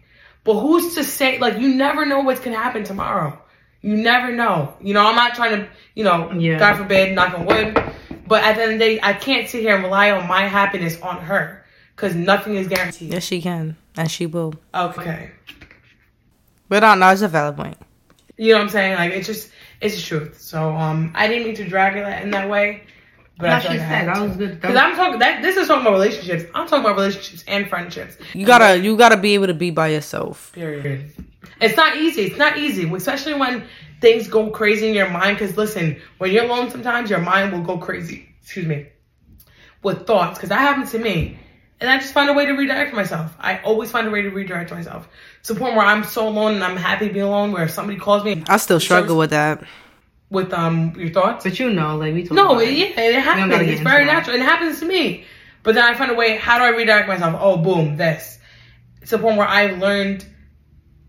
[0.45, 1.39] But who's to say?
[1.39, 3.39] Like you never know what's gonna happen tomorrow.
[3.83, 4.75] You never know.
[4.81, 6.59] You know, I'm not trying to, you know, Yeah.
[6.59, 7.79] God forbid, knock on wood.
[8.27, 10.43] But at the end of the day, I can't sit here and rely on my
[10.43, 11.65] happiness on her
[11.95, 13.13] because nothing is guaranteed.
[13.13, 14.55] Yes, she can, and she will.
[14.75, 15.31] Okay.
[16.69, 17.09] But uh, know.
[17.11, 17.79] it's a valid point.
[18.37, 18.97] You know what I'm saying?
[18.97, 19.51] Like it's just
[19.81, 20.41] it's the truth.
[20.41, 22.83] So um I didn't mean to drag it in that way.
[23.39, 24.61] But I, like I had that was good.
[24.61, 26.45] Because I'm talking that this is talking about relationships.
[26.55, 28.17] I'm talking about relationships and friendships.
[28.33, 30.53] You gotta, you gotta be able to be by yourself.
[30.55, 31.13] Period.
[31.61, 32.23] It's not easy.
[32.23, 33.65] It's not easy, especially when
[34.01, 35.39] things go crazy in your mind.
[35.39, 38.29] Because listen, when you're alone, sometimes your mind will go crazy.
[38.43, 38.87] Excuse me,
[39.83, 40.39] with thoughts.
[40.39, 41.39] Because that happened to me,
[41.81, 43.35] and I just find a way to redirect myself.
[43.39, 45.09] I always find a way to redirect myself
[45.45, 47.53] to the point where I'm so alone and I'm happy being alone.
[47.53, 49.63] Where if somebody calls me I still struggle with that.
[50.31, 53.15] with um your thoughts, But you know, like we talked no, about it, yeah, it
[53.23, 53.69] happens.
[53.71, 54.35] It's very natural.
[54.35, 55.25] and It happens to me.
[55.63, 56.37] But then I find a way.
[56.37, 57.37] How do I redirect myself?
[57.41, 58.39] Oh, boom, this.
[59.03, 60.25] It's a point where I've learned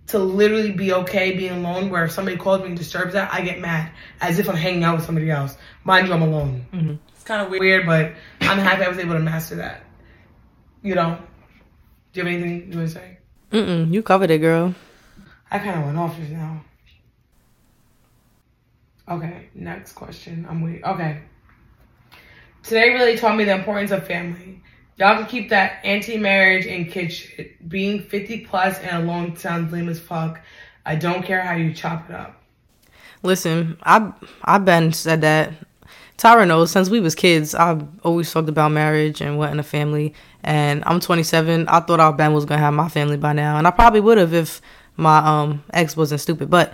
[0.07, 1.89] to literally be okay being alone.
[1.89, 3.91] Where if somebody calls me and disturbs that, I get mad
[4.21, 5.57] as if I'm hanging out with somebody else.
[5.83, 6.65] Mind you, I'm alone.
[6.73, 6.95] Mm-hmm.
[7.09, 9.83] It's kind of weird, but I'm happy I was able to master that.
[10.81, 11.19] You know.
[12.13, 13.17] Do you have anything you want to say?
[13.51, 14.73] Mm-mm, you covered it, girl.
[15.51, 16.61] I kind of went off just now.
[19.09, 20.45] Okay, next question.
[20.49, 20.83] I'm waiting.
[20.83, 21.21] Okay.
[22.63, 24.61] Today really taught me the importance of family.
[24.97, 27.69] Y'all can keep that anti-marriage and kid shit.
[27.69, 30.41] Being 50 plus and alone sounds lame as fuck.
[30.85, 32.41] I don't care how you chop it up.
[33.23, 34.11] Listen, I
[34.43, 35.53] I've been said that.
[36.17, 37.53] Tyra knows since we was kids.
[37.53, 40.15] I've always talked about marriage and wanting a family.
[40.43, 41.67] And I'm 27.
[41.67, 44.17] I thought our Ben was gonna have my family by now, and I probably would
[44.17, 44.61] have if
[44.95, 46.49] my um ex wasn't stupid.
[46.49, 46.73] But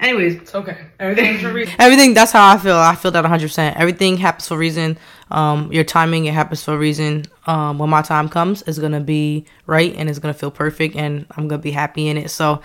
[0.00, 0.78] Anyways, It's okay.
[0.98, 1.74] Everything's for reason.
[1.78, 2.76] everything that's how I feel.
[2.76, 3.46] I feel that 100.
[3.46, 4.98] percent Everything happens for a reason.
[5.30, 7.24] Um, your timing it happens for a reason.
[7.46, 11.26] Um, when my time comes, it's gonna be right and it's gonna feel perfect, and
[11.36, 12.30] I'm gonna be happy in it.
[12.30, 12.60] So.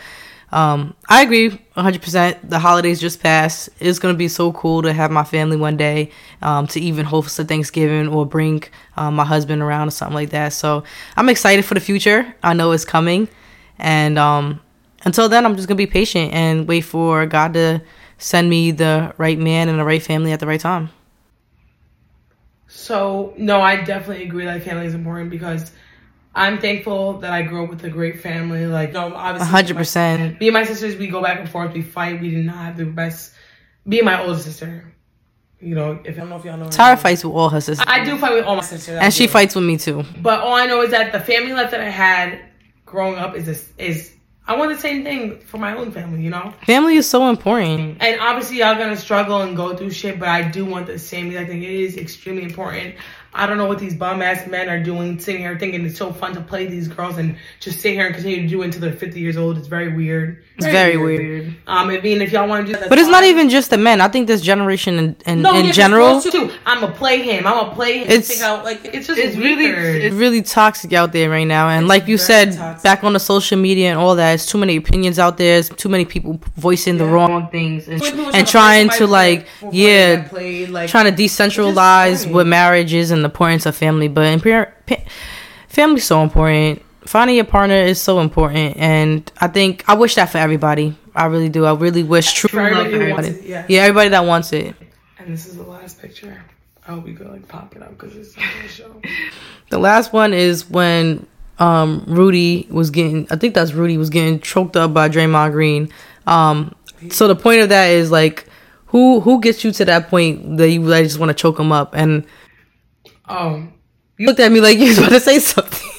[0.52, 2.50] Um, I agree 100%.
[2.50, 3.70] The holidays just passed.
[3.80, 6.10] It's going to be so cool to have my family one day,
[6.42, 8.64] um, to even host a Thanksgiving or bring
[8.98, 10.54] um, my husband around or something like that.
[10.54, 10.84] So
[11.16, 12.34] I'm excited for the future.
[12.42, 13.28] I know it's coming.
[13.78, 14.60] And um,
[15.06, 17.82] until then, I'm just going to be patient and wait for God to
[18.18, 20.90] send me the right man and the right family at the right time.
[22.68, 25.72] So no, I definitely agree that family is important because
[26.36, 28.68] I'm thankful that I grew up with a great family.
[28.68, 30.40] Like, no, obviously, 100%.
[30.40, 31.74] Me and my sisters, we go back and forth.
[31.74, 32.22] We fight.
[32.22, 33.34] We did not have the best.
[33.86, 34.94] Me and my older sister.
[35.60, 36.70] You know, if I don't know if y'all know.
[36.70, 37.86] Tara fights with all her sisters.
[37.90, 38.98] I do fight with all my sisters.
[39.02, 39.34] And she do.
[39.34, 40.06] fights with me too.
[40.22, 42.40] But all I know is that the family life that I had
[42.86, 44.16] growing up is this, is
[44.50, 46.24] I want the same thing for my own family.
[46.24, 46.56] You know.
[46.66, 47.98] Family is so important.
[48.02, 51.30] And obviously, y'all gonna struggle and go through shit, but I do want the same.
[51.38, 52.96] I think it is extremely important.
[53.32, 56.12] I don't know what these bum ass men are doing, sitting here thinking it's so
[56.12, 58.82] fun to play these girls and just sit here and continue to do it until
[58.82, 59.60] they're 50 years old.
[59.60, 60.44] It's very weird.
[60.66, 61.48] It's very weird.
[61.68, 63.78] Um, I mean, if y'all want to do that, But it's not even just the
[63.78, 64.02] men.
[64.02, 66.52] I think this generation in, in, no, in yeah, general, girls too.
[66.66, 67.46] I'm gonna play him.
[67.48, 68.04] I'm gonna play him.
[68.04, 69.60] It's- It's out like it's just it's weird.
[69.60, 71.70] really- it's really toxic out there right now.
[71.70, 72.84] And like you said, toxic.
[72.84, 75.60] back on the social media and all that, it's too many opinions out there.
[75.60, 77.88] It's too many people voicing the wrong, wrong things.
[77.88, 82.48] And When and play trying to like, yeah, got played, like, trying to decentralize what
[82.48, 84.08] marriage is and the importance of family.
[84.08, 85.04] But in par- pa-
[85.68, 86.82] family's so important.
[87.10, 90.96] Finding a partner is so important, and I think I wish that for everybody.
[91.16, 91.66] I really do.
[91.66, 93.30] I really wish true For love for everybody.
[93.30, 93.66] it, yeah.
[93.68, 94.76] Yeah, everybody that wants it.
[95.18, 96.40] And this is the last picture.
[96.88, 99.02] I hope we could like pop it up because it's the show.
[99.72, 101.26] The last one is when
[101.58, 105.92] um, Rudy was getting, I think that's Rudy was getting choked up by Draymond Green.
[106.28, 106.76] Um,
[107.10, 108.46] so the point of that is like,
[108.86, 111.72] who who gets you to that point that you like, just want to choke him
[111.72, 111.96] up?
[111.96, 112.24] And
[113.28, 113.64] Oh,
[114.16, 115.90] you looked at me like you was about to say something.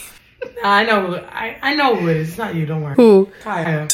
[0.62, 1.14] I know.
[1.16, 2.28] I I know who it is.
[2.30, 2.66] It's not you.
[2.66, 2.94] Don't worry.
[2.96, 3.30] Who?
[3.42, 3.88] Kaya.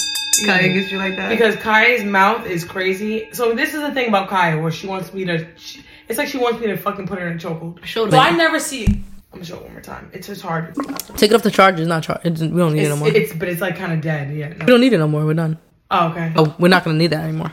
[0.45, 1.31] Kaya gets you like that.
[1.31, 3.29] Because Kaya's mouth is crazy.
[3.33, 5.47] So this is the thing about Kaya, where she wants me to.
[5.57, 7.85] She, it's like she wants me to fucking put her in a chokehold.
[7.85, 8.87] Show So I never see.
[8.87, 10.11] I'm gonna show it one more time.
[10.13, 10.75] It's just hard.
[11.17, 11.79] Take it off the charge.
[11.79, 12.21] It's not charge.
[12.25, 13.09] It's, we don't need it no more.
[13.09, 14.35] it's but it's like kind of dead.
[14.35, 14.49] Yeah.
[14.49, 15.25] we don't need it no more.
[15.25, 15.59] We're done.
[15.91, 16.33] Oh, okay.
[16.37, 17.53] Oh, we're not gonna need that anymore.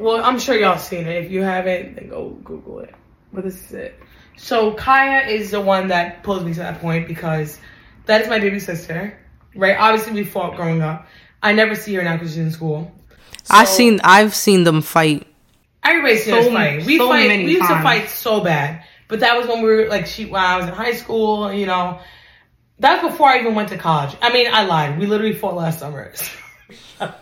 [0.00, 1.24] Well, I'm sure y'all seen it.
[1.24, 2.94] If you haven't, then go Google it.
[3.32, 4.00] But this is it.
[4.36, 7.58] So Kaya is the one that pulls me to that point because
[8.06, 9.18] that is my baby sister,
[9.54, 9.76] right?
[9.78, 11.06] Obviously, we fought growing up.
[11.42, 12.92] I never see her now because she's in school.
[13.50, 15.26] I've seen I've seen them fight.
[15.84, 16.84] Everybody's seen So- us fight.
[16.84, 17.28] We so fight.
[17.28, 20.26] many We used to fight so bad, but that was when we were like she.
[20.26, 22.00] When I was in high school, you know,
[22.78, 24.16] that's before I even went to college.
[24.22, 24.98] I mean, I lied.
[24.98, 26.12] We literally fought last summer.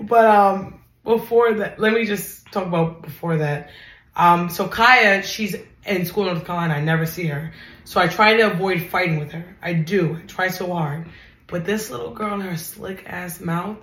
[0.00, 3.70] but um, before that, let me just talk about before that.
[4.14, 6.74] Um, so Kaya, she's in school in North Carolina.
[6.74, 7.52] I never see her.
[7.84, 9.56] So I try to avoid fighting with her.
[9.62, 10.16] I do.
[10.22, 11.06] I try so hard.
[11.46, 13.76] But this little girl in her slick ass mouth,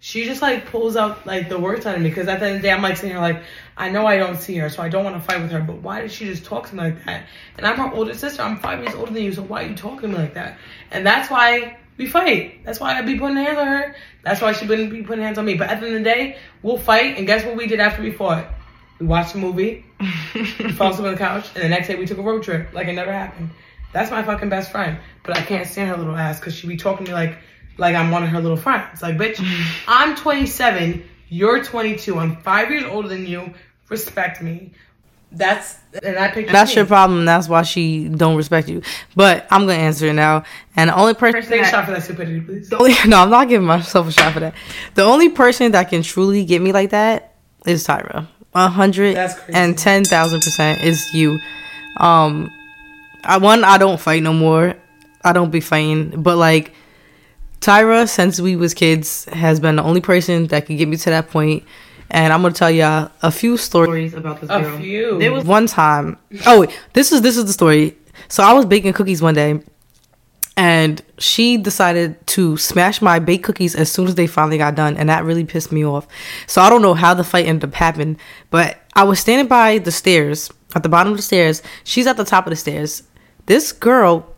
[0.00, 2.08] she just like pulls out like the worst out of me.
[2.08, 3.42] Because at the end of the day, I'm like sitting here like,
[3.76, 5.60] I know I don't see her, so I don't want to fight with her.
[5.60, 7.26] But why did she just talk to me like that?
[7.56, 8.42] And I'm her older sister.
[8.42, 10.58] I'm five years older than you, so why are you talking to me like that?
[10.90, 12.64] And that's why we fight.
[12.64, 13.96] That's why I be putting hands on her.
[14.22, 15.54] That's why she wouldn't be putting hands on me.
[15.54, 17.16] But at the end of the day, we'll fight.
[17.16, 18.46] And guess what we did after we fought?
[18.98, 19.84] We watched a movie,
[20.74, 22.88] fell asleep on the couch, and the next day we took a road trip like
[22.88, 23.50] it never happened.
[23.92, 24.98] That's my fucking best friend.
[25.22, 27.38] But I can't stand her little ass because she be talking to me like
[27.78, 29.00] like I'm one of her little friends.
[29.00, 29.40] Like, bitch,
[29.88, 33.54] I'm 27, you're 22, I'm five years older than you.
[33.88, 34.72] Respect me.
[35.30, 36.50] That's and I picked.
[36.50, 36.76] That's me.
[36.76, 37.26] your problem.
[37.26, 38.82] That's why she don't respect you.
[39.14, 40.44] But I'm gonna answer it now.
[40.74, 42.72] And the only person Take a shot for that stupidity, please.
[42.72, 44.54] only, no, I'm not giving myself a shot for that.
[44.94, 47.34] The only person that can truly get me like that
[47.66, 48.26] is Tyra.
[48.58, 49.16] A hundred
[49.50, 51.38] and ten thousand percent is you.
[51.98, 52.50] Um,
[53.22, 54.74] I one I don't fight no more.
[55.22, 56.72] I don't be fighting, but like
[57.60, 61.10] Tyra, since we was kids, has been the only person that could get me to
[61.10, 61.62] that point.
[62.10, 64.78] And I'm gonna tell y'all a few stories about this A girl.
[64.78, 65.18] few.
[65.18, 66.16] There was one time.
[66.46, 67.96] Oh, wait, this is this is the story.
[68.28, 69.60] So I was baking cookies one day,
[70.58, 74.96] and she decided to smash my baked cookies as soon as they finally got done,
[74.96, 76.08] and that really pissed me off.
[76.48, 78.18] So I don't know how the fight ended up happening,
[78.50, 81.62] but I was standing by the stairs at the bottom of the stairs.
[81.84, 83.04] She's at the top of the stairs.
[83.46, 84.34] This girl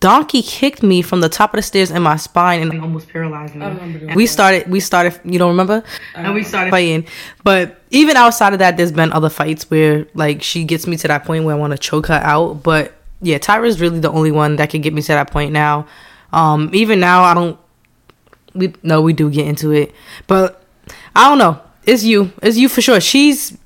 [0.00, 3.54] donkey kicked me from the top of the stairs in my spine and almost paralyzed
[3.54, 4.14] me.
[4.16, 5.84] we started we started you don't remember?
[6.16, 7.06] and we started fighting.
[7.44, 11.08] But even outside of that, there's been other fights where like she gets me to
[11.08, 12.64] that point where I want to choke her out.
[12.64, 15.86] But yeah, Tyra's really the only one that can get me to that point now.
[16.32, 17.58] Um, even now, I don't.
[18.54, 19.94] We no, we do get into it,
[20.26, 20.62] but
[21.14, 21.60] I don't know.
[21.84, 22.32] It's you.
[22.42, 23.00] It's you for sure.
[23.00, 23.56] She's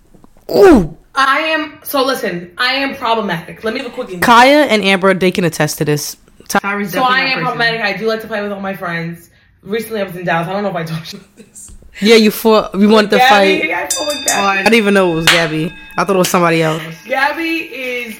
[0.50, 0.96] ooh.
[1.14, 2.52] I am so listen.
[2.58, 3.62] I am problematic.
[3.64, 4.18] Let me have a quickie.
[4.18, 6.16] Kaya and Amber, they can attest to this.
[6.48, 7.80] Ty- Tyra's So I am problematic.
[7.80, 9.30] I do like to play with all my friends.
[9.62, 10.48] Recently, I was in Dallas.
[10.48, 11.70] I don't know if I talked about this.
[12.02, 12.74] yeah, you fought.
[12.74, 13.70] We wanted to Gabby, fight.
[13.70, 14.58] I fought with Oh, Gabby.
[14.58, 15.72] I didn't even know it was Gabby.
[15.96, 16.82] I thought it was somebody else.
[17.06, 18.18] Gabby is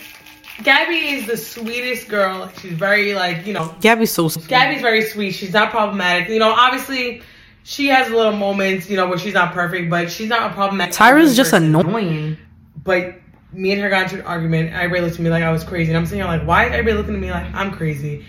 [0.62, 2.50] Gabby is the sweetest girl.
[2.60, 3.74] She's very like you know.
[3.80, 4.48] Gabby's so sweet.
[4.48, 5.32] Gabby's very sweet.
[5.32, 6.28] She's not problematic.
[6.28, 7.22] You know, obviously.
[7.66, 10.92] She has little moments, you know, where she's not perfect, but she's not a problematic.
[10.92, 11.74] Tyra's just person.
[11.74, 12.36] annoying.
[12.84, 13.14] But
[13.54, 14.72] me and her got into an argument.
[14.72, 15.90] Everybody looked at me like I was crazy.
[15.90, 18.24] And I'm sitting here like, why is everybody looking at me like I'm crazy?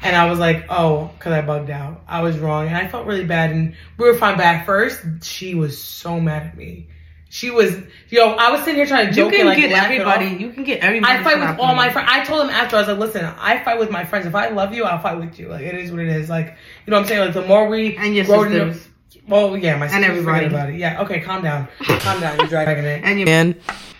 [0.00, 2.02] And I was like, oh, because I bugged out.
[2.06, 2.68] I was wrong.
[2.68, 3.50] And I felt really bad.
[3.50, 4.36] And we were fine.
[4.36, 6.86] But at first, she was so mad at me.
[7.30, 7.76] She was,
[8.08, 10.26] yo, I was sitting here trying to You can and like get laugh everybody.
[10.42, 11.12] You can get everybody.
[11.12, 12.08] I fight with all my friends.
[12.10, 14.24] I told them after, I was like, listen, I fight with my friends.
[14.26, 15.48] If I love you, I'll fight with you.
[15.48, 16.30] Like, it is what it is.
[16.30, 16.56] Like,
[16.86, 17.20] you know what I'm saying?
[17.20, 18.88] Like, the more we And your grow to know- sisters.
[19.28, 20.04] Well, yeah, my sisters.
[20.06, 20.44] everybody.
[20.46, 20.76] forget about it.
[20.76, 21.68] Yeah, okay, calm down.
[21.82, 22.38] calm down.
[22.38, 23.02] You're dragging it.
[23.04, 23.56] And your And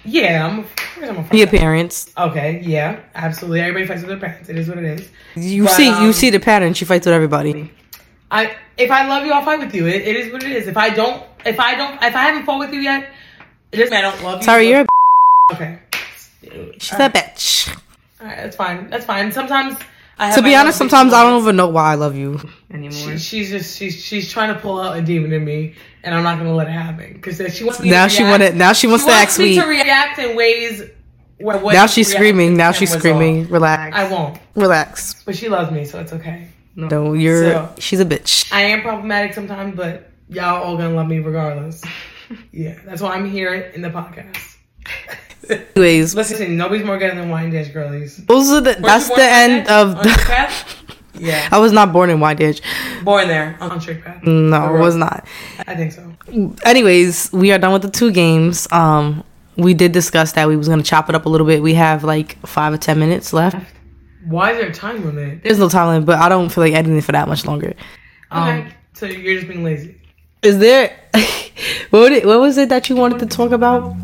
[0.07, 2.11] Yeah, I'm, of course I'm a your parents.
[2.17, 3.61] Okay, yeah, absolutely.
[3.61, 4.49] Everybody fights with their parents.
[4.49, 5.11] It is what it is.
[5.37, 6.73] You But, see, you um, see the pattern.
[6.73, 7.71] She fights with everybody.
[8.31, 9.87] I if I love you, I'll fight with you.
[9.87, 10.67] It, it is what it is.
[10.67, 13.11] If I don't, if I don't, if I haven't fought with you yet,
[13.73, 14.45] it doesn't mean I don't love you.
[14.45, 14.81] Sorry, you're.
[14.81, 15.79] A, okay.
[16.79, 17.69] she's All a right, bitch.
[18.21, 18.91] all right, that's fine.
[18.91, 19.33] That's fine.
[19.33, 19.77] Sometimes
[20.19, 22.41] I To be honest, sometimes I don't even know why I love you.
[22.73, 22.91] anymore.
[22.93, 26.23] She, she's just she's she's trying to pull out a demon in me, and I'm
[26.25, 28.31] not gonna let it happen because she wants me Now to she react.
[28.41, 28.57] wanted.
[28.57, 29.61] Now she wants to act me sweet.
[29.63, 30.83] to react in ways
[31.39, 32.57] where Now she's screaming.
[32.57, 33.01] Now she's was off.
[33.01, 33.49] screaming.
[33.49, 33.97] Relax.
[33.97, 35.23] I won't, Relax.
[35.25, 36.49] but she loves me, so it's okay.
[36.75, 37.53] No, you're.
[37.53, 38.53] So- she's a bitch.
[38.53, 41.81] I am problematic sometimes, but y'all all gonna love me regardless.
[42.53, 44.57] yeah, that's why I'm here in the podcast.
[45.77, 48.21] Anyways, Listen, nobody's more good than Wyandanch girlies.
[48.29, 48.75] Also, the.
[48.79, 49.95] That's the end of.
[50.03, 50.55] The?
[51.19, 52.61] Yeah, I was not born in Wyandanch.
[53.05, 54.23] born there on straight path.
[54.25, 55.27] No, it was not.
[55.67, 56.15] I think so.
[56.65, 58.71] anyways, we are done with the two games.
[58.73, 59.25] Um,
[59.57, 61.63] we did discuss that we was gonna chop it up a little bit.
[61.63, 63.57] We have like five or ten minutes left.
[64.27, 65.43] Why is there a time limit?
[65.43, 67.69] There's no time limit, but I don't feel like editing it for that much longer.
[68.31, 69.98] Okay, Um, so you're just being lazy.
[70.43, 70.97] Is there?
[71.91, 73.95] what, it, what was it that you wanted to talk about?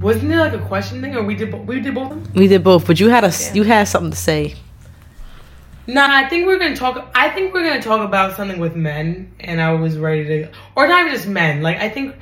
[0.00, 2.34] Wasn't it like a question thing, or we did we did both?
[2.34, 4.56] We did both, but you had a you had something to say.
[5.86, 7.10] No, I think we're gonna talk.
[7.14, 10.88] I think we're gonna talk about something with men, and I was ready to, or
[10.88, 11.62] not just men.
[11.62, 12.16] Like I think,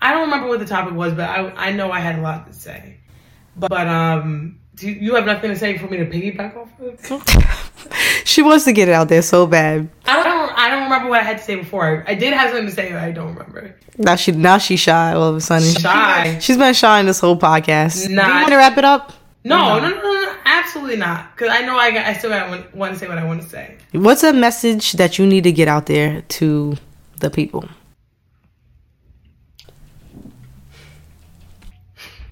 [0.00, 2.46] I don't remember what the topic was, but I I know I had a lot
[2.46, 2.96] to say.
[3.54, 6.70] But, but um, do you, you have nothing to say for me to piggyback off
[6.80, 7.86] of?
[8.24, 9.88] she wants to get it out there so bad.
[10.06, 12.04] I don't I don't remember what I had to say before.
[12.06, 13.76] I, I did have something to say, but I don't remember.
[13.98, 15.72] Now she now she's shy all of a sudden.
[15.74, 16.38] Shy.
[16.40, 18.08] She's been shy in this whole podcast.
[18.08, 18.22] Nah.
[18.22, 19.12] Do you want to wrap it up?
[19.44, 21.36] No, no, no, no, no absolutely not.
[21.36, 23.42] Because I know I got, I still got want, want to say what I want
[23.42, 23.76] to say.
[23.92, 26.76] What's a message that you need to get out there to
[27.20, 27.68] the people?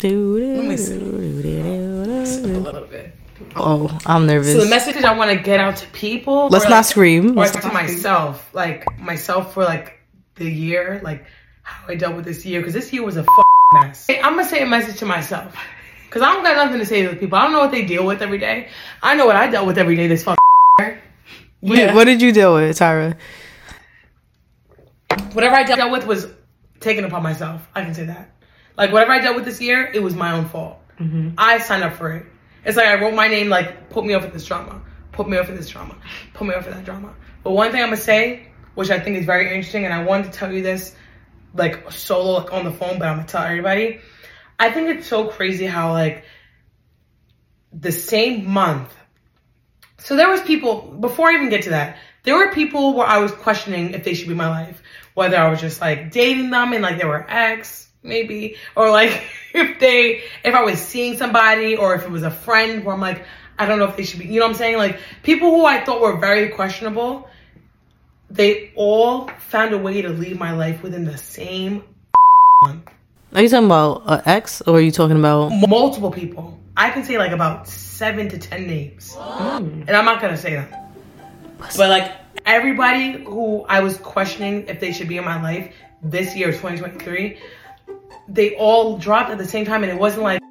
[0.02, 0.96] Let me see.
[0.96, 3.14] a little bit.
[3.56, 4.52] Oh, I'm nervous.
[4.52, 6.48] So the message I want to get out to people.
[6.48, 7.38] Let's or, not like, scream.
[7.38, 10.00] Or to myself, like myself for like
[10.36, 11.24] the year, like
[11.62, 13.28] how I dealt with this year, because this year was a f-
[13.74, 14.06] mess.
[14.10, 15.56] I'm gonna say a message to myself,
[16.06, 17.38] because I don't got nothing to say to the people.
[17.38, 18.68] I don't know what they deal with every day.
[19.02, 20.06] I know what I dealt with every day.
[20.08, 20.38] This fucking
[20.80, 21.00] year.
[21.62, 21.94] Yeah.
[21.94, 23.16] What did you deal with, Tyra?
[25.34, 26.28] whatever I dealt with was
[26.80, 27.68] taken upon myself.
[27.74, 28.30] I can say that.
[28.76, 30.78] Like whatever I dealt with this year, it was my own fault.
[30.98, 31.30] Mm-hmm.
[31.36, 32.26] I signed up for it.
[32.64, 34.82] It's like I wrote my name, like put me for this drama,
[35.12, 35.96] put me for this drama,
[36.32, 37.14] put me for that drama.
[37.42, 40.32] But one thing I'm gonna say, which I think is very interesting, and I wanted
[40.32, 40.94] to tell you this,
[41.54, 44.00] like solo, like on the phone, but I'm gonna tell everybody.
[44.58, 46.24] I think it's so crazy how like
[47.72, 48.94] the same month
[50.04, 51.96] so there was people before I even get to that.
[52.24, 54.82] There were people where I was questioning if they should be my life,
[55.14, 59.24] whether I was just like dating them and like they were ex maybe, or like
[59.54, 63.00] if they if I was seeing somebody or if it was a friend where I'm
[63.00, 63.24] like
[63.58, 64.26] I don't know if they should be.
[64.26, 64.76] You know what I'm saying?
[64.76, 67.28] Like people who I thought were very questionable,
[68.28, 71.84] they all found a way to leave my life within the same
[72.62, 72.90] month.
[73.32, 75.50] Are you talking about uh, ex or are you talking about?
[75.68, 76.58] multiple people.
[76.76, 80.68] I can say like about seven to ten names, and I'm not gonna say them.
[81.76, 82.12] But like
[82.44, 85.72] everybody who I was questioning if they should be in my life
[86.02, 87.38] this year, 2023,
[88.28, 90.42] they all dropped at the same time, and it wasn't like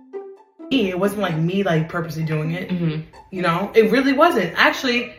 [0.69, 0.89] me.
[0.89, 2.71] It wasn't like me like purposely doing it.
[3.31, 4.53] You know, it really wasn't.
[4.55, 5.13] Actually,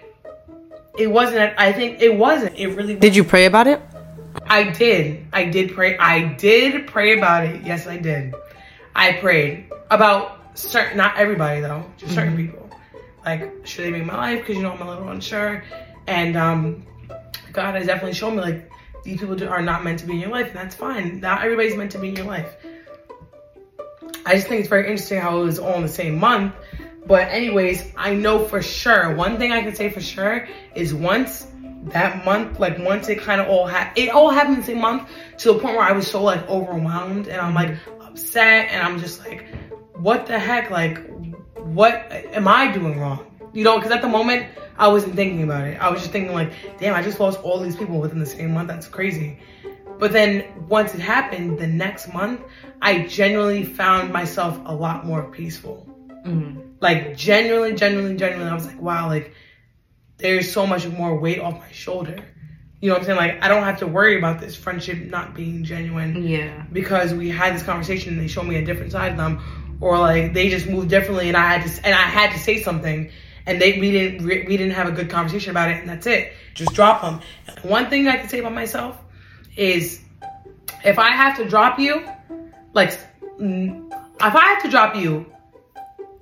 [0.98, 1.54] it wasn't.
[1.58, 2.56] I think it wasn't.
[2.56, 2.96] It really.
[2.96, 3.80] Did you pray about it?
[4.46, 5.26] I did.
[5.32, 5.96] I did pray.
[5.98, 7.62] I did pray about it.
[7.62, 8.34] Yes, I did.
[8.94, 12.70] I prayed about certain, not everybody though, just certain people.
[13.24, 14.40] Like, should they be in my life?
[14.40, 15.64] Because you know I'm a little unsure.
[16.06, 16.86] And um,
[17.52, 18.70] God has definitely shown me like
[19.04, 21.20] these people are not meant to be in your life, and that's fine.
[21.20, 22.56] Not everybody's meant to be in your life.
[24.26, 26.54] I just think it's very interesting how it was all in the same month.
[27.06, 29.14] But anyways, I know for sure.
[29.14, 31.46] One thing I can say for sure is once
[31.88, 34.80] that month, like once it kind of all happened, it all happened in the same
[34.80, 38.82] month to the point where I was so like overwhelmed and I'm like upset and
[38.82, 39.44] I'm just like,
[39.96, 40.70] what the heck?
[40.70, 40.98] Like,
[41.58, 43.33] what am I doing wrong?
[43.54, 45.80] You know, because at the moment I wasn't thinking about it.
[45.80, 48.52] I was just thinking like, damn, I just lost all these people within the same
[48.52, 48.68] month.
[48.68, 49.38] That's crazy.
[49.98, 52.40] But then once it happened, the next month,
[52.82, 55.88] I genuinely found myself a lot more peaceful.
[56.26, 56.60] Mm-hmm.
[56.80, 59.32] Like genuinely, genuinely, genuinely, I was like, wow, like
[60.18, 62.16] there's so much more weight off my shoulder.
[62.80, 63.18] You know what I'm saying?
[63.18, 66.64] Like I don't have to worry about this friendship not being genuine Yeah.
[66.72, 69.98] because we had this conversation and they showed me a different side of them, or
[69.98, 73.10] like they just moved differently and I had to and I had to say something
[73.46, 76.06] and they we didn't we we didn't have a good conversation about it and that's
[76.06, 76.32] it.
[76.54, 77.20] Just drop them.
[77.62, 78.98] One thing I can say about myself
[79.56, 80.00] is
[80.84, 82.06] if I have to drop you,
[82.72, 82.98] like
[83.38, 83.80] if
[84.20, 85.26] I have to drop you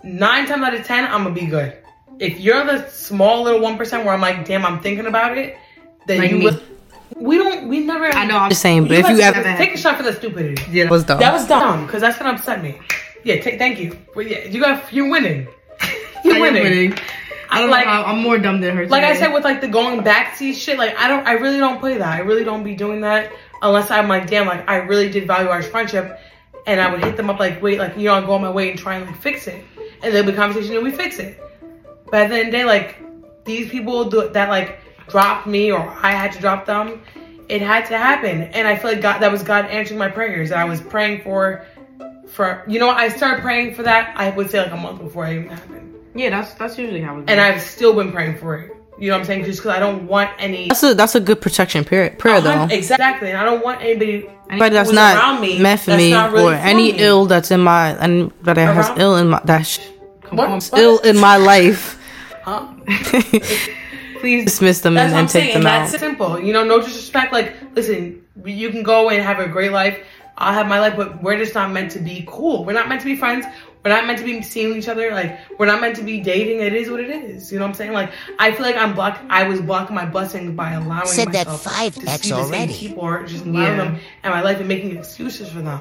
[0.03, 1.77] nine times out of ten, I'm gonna be good.
[2.19, 5.57] If you're the small little one percent where I'm like, damn, I'm thinking about it,
[6.07, 6.45] then Like you me.
[6.47, 6.61] will.
[7.17, 7.69] We don't.
[7.69, 8.07] We never.
[8.07, 8.39] I know.
[8.39, 10.63] I'm Just saying, but if you ever take a shot for the stupidity.
[10.71, 10.89] Yeah.
[10.89, 11.21] was dumb.
[11.21, 12.81] That was dumb because that's gonna upset me.
[13.25, 13.97] Yeah, ta- thank you.
[14.15, 15.47] But yeah, you got you're winning.
[16.35, 16.63] Am winning.
[16.63, 16.99] winning.
[17.51, 18.87] I don't Like- know how, I'm more dumb than her.
[18.87, 21.59] Like I said with like the going back to shit, like I don't, I really
[21.59, 22.09] don't play that.
[22.09, 23.31] I really don't be doing that
[23.61, 26.19] unless I'm like, damn, like I really did value our friendship,
[26.67, 28.51] and I would hit them up like, wait, like you know, I'll go on my
[28.51, 29.63] way and try and like fix it,
[30.03, 31.39] and there'll be conversation and we fix it.
[32.11, 32.97] But at the end of the day, like
[33.45, 34.79] these people do that like
[35.09, 37.03] dropped me or I had to drop them.
[37.51, 40.49] It had to happen, and I feel like God, that was God answering my prayers
[40.49, 41.67] that I was praying for.
[42.29, 44.15] For you know, I started praying for that.
[44.17, 47.15] I would say like a month before it even happened, yeah, that's that's usually how
[47.15, 47.25] it goes.
[47.29, 48.77] and I've still been praying for it.
[48.99, 49.45] You know what I'm saying?
[49.45, 50.69] Just because I don't want any.
[50.69, 52.65] That's a that's a good protection period prayer though.
[52.71, 54.29] Exactly, and I don't want anybody.
[54.51, 56.99] Anybody that's not around me meant for me really or for any me.
[56.99, 59.79] ill that's in my and that has Around- ill in my that's
[60.31, 60.71] What?
[60.79, 61.99] ill in my life.
[62.45, 62.67] Huh?
[64.21, 64.45] please.
[64.47, 65.55] Dismiss them That's and, and take saying.
[65.55, 66.01] them That's out.
[66.01, 66.41] simple.
[66.41, 67.33] You know, no disrespect.
[67.33, 69.99] Like, listen, you can go and have a great life.
[70.39, 72.65] I'll have my life, but we're just not meant to be cool.
[72.65, 73.47] We're not meant to be friends.
[73.85, 75.11] We're not meant to be seeing each other.
[75.11, 76.61] Like, we're not meant to be dating.
[76.61, 77.51] It is what it is.
[77.51, 77.93] You know what I'm saying?
[77.93, 79.19] Like, I feel like I'm block.
[79.29, 82.45] I was blocking my blessings by allowing Said that myself five to X see the
[82.45, 83.85] same people or just allowing Yeah.
[83.85, 85.81] them in my life and making excuses for them.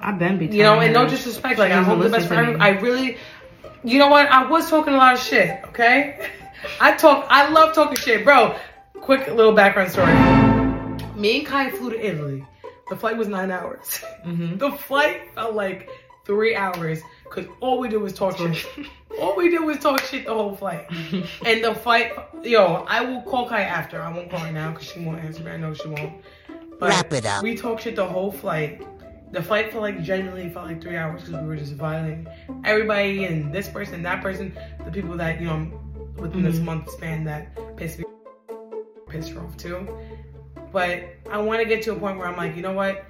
[0.00, 0.46] I've been be.
[0.46, 1.58] You know, and no disrespect.
[1.58, 2.60] Like, I doesn't hope the best for everyone.
[2.62, 3.16] I really,
[3.82, 4.28] you know what?
[4.28, 5.60] I was talking a lot of shit.
[5.68, 6.28] Okay,
[6.80, 7.26] I talk.
[7.28, 8.54] I love talking shit, bro.
[9.00, 10.12] Quick little background story.
[11.16, 12.44] Me and Kai flew to Italy.
[12.88, 14.02] The flight was nine hours.
[14.24, 14.56] Mm-hmm.
[14.58, 15.88] The flight felt like
[16.24, 17.00] three hours
[17.32, 18.66] because all we did was talk shit.
[19.20, 20.86] All we did was talk shit the whole flight.
[21.44, 24.00] and the fight, yo, I will call Kai after.
[24.00, 25.50] I won't call her now because she won't answer me.
[25.50, 26.22] I know she won't.
[26.80, 27.42] But Wrap it up.
[27.42, 28.86] We talked shit the whole flight.
[29.30, 32.26] the flight for like genuinely felt like three hours because we were just violating
[32.64, 35.70] everybody and this person, that person, the people that you know
[36.16, 36.64] within this mm-hmm.
[36.64, 38.04] month span that pissed me
[39.10, 39.86] pissed her off too.
[40.72, 43.04] But I want to get to a point where I'm like, you know what?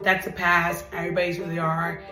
[0.00, 0.84] That's the past.
[0.92, 2.02] Everybody's who they are.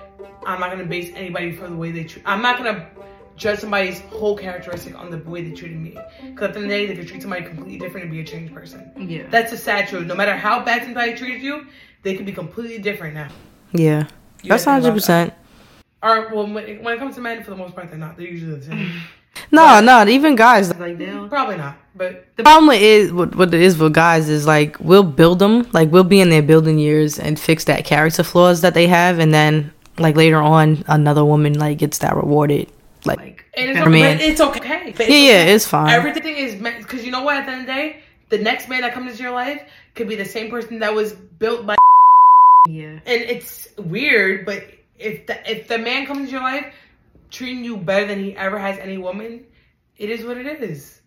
[0.47, 2.24] I'm not gonna base anybody for the way they treat.
[2.27, 2.89] I'm not gonna
[3.36, 5.97] judge somebody's whole characteristic on the way they treated me.
[6.23, 8.20] Because at the end of the day, they could treat somebody completely different and be
[8.20, 8.90] a changed person.
[8.97, 9.27] Yeah.
[9.28, 10.06] That's a sad truth.
[10.06, 11.66] No matter how bad somebody treated you,
[12.02, 13.28] they could be completely different now.
[13.73, 14.06] Yeah.
[14.43, 15.32] You That's gotta think about 100%.
[16.02, 18.16] Or well, when it, when it comes to men, for the most part, they're not.
[18.16, 18.90] They're usually the same.
[19.51, 20.74] No, no, even guys.
[20.77, 24.28] Like they'll Probably not, but The problem with is what, what it is with guys
[24.28, 27.85] is like we'll build them, like we'll be in their building years and fix that
[27.85, 32.16] character flaws that they have, and then like later on, another woman like gets that
[32.16, 32.69] rewarded.
[33.05, 34.82] Like, like it's, okay, mean- it's okay.
[34.89, 35.90] It's yeah, yeah, it's fine.
[35.90, 37.36] Everything is meant because you know what?
[37.36, 39.62] At the end of the day, the next man that comes into your life
[39.94, 41.77] could be the same person that was built by.
[42.69, 42.98] yeah.
[43.05, 44.65] And it's weird, but
[44.98, 46.73] if the if the man comes into your life
[47.35, 49.44] treating you better than he ever has any woman,
[49.97, 51.01] it is what it is.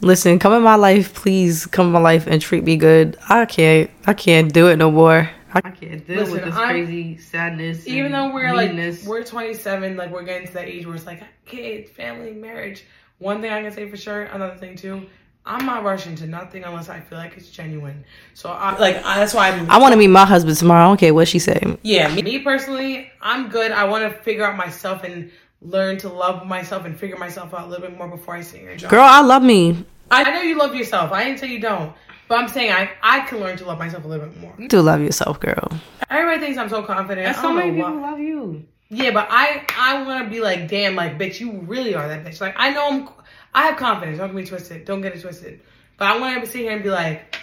[0.00, 3.18] Listen, come in my life, please come in my life and treat me good.
[3.28, 5.28] I can't, I can't do it no more.
[5.52, 7.86] I, I can't deal Listen, with this I'm- crazy sadness.
[7.86, 9.02] Even though we're meanness.
[9.02, 12.84] like we're 27, like we're getting to that age where it's like kids, family, marriage.
[13.18, 15.06] One thing I can say for sure, another thing too.
[15.46, 18.04] I'm not rushing to nothing unless I feel like it's genuine.
[18.34, 19.70] So I like I, that's why I'm.
[19.70, 20.84] I want to meet my husband tomorrow.
[20.84, 21.60] I don't care what she say.
[21.82, 23.70] Yeah, me, me personally, I'm good.
[23.70, 25.30] I want to figure out myself and
[25.66, 28.60] learn to love myself and figure myself out a little bit more before I see
[28.60, 28.90] your job.
[28.90, 29.84] Girl, I love me.
[30.10, 31.10] I know you love yourself.
[31.12, 31.92] I didn't say you don't,
[32.28, 34.54] but I'm saying I I can learn to love myself a little bit more.
[34.58, 35.68] You do love yourself, girl.
[36.08, 37.26] Everybody thinks I'm so confident.
[37.26, 38.10] And I so don't many people why.
[38.10, 38.64] love you.
[38.88, 42.24] Yeah, but I I want to be like, damn, like bitch, you really are that
[42.24, 42.40] bitch.
[42.40, 43.08] Like I know I'm,
[43.52, 44.18] I have confidence.
[44.18, 44.84] Don't get me twisted.
[44.84, 45.60] Don't get it twisted.
[45.98, 47.36] But I want to sit here and be like,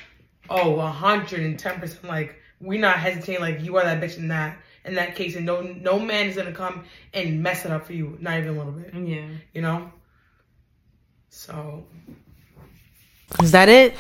[0.50, 2.04] oh, 110 percent.
[2.06, 3.41] Like we're not hesitating.
[3.41, 6.36] Like you are that bitch in that in that case, and no no man is
[6.36, 6.84] gonna come
[7.14, 8.18] and mess it up for you.
[8.20, 8.94] Not even a little bit.
[8.94, 9.28] Yeah.
[9.54, 9.92] You know.
[11.30, 11.84] So
[13.42, 13.96] Is that it?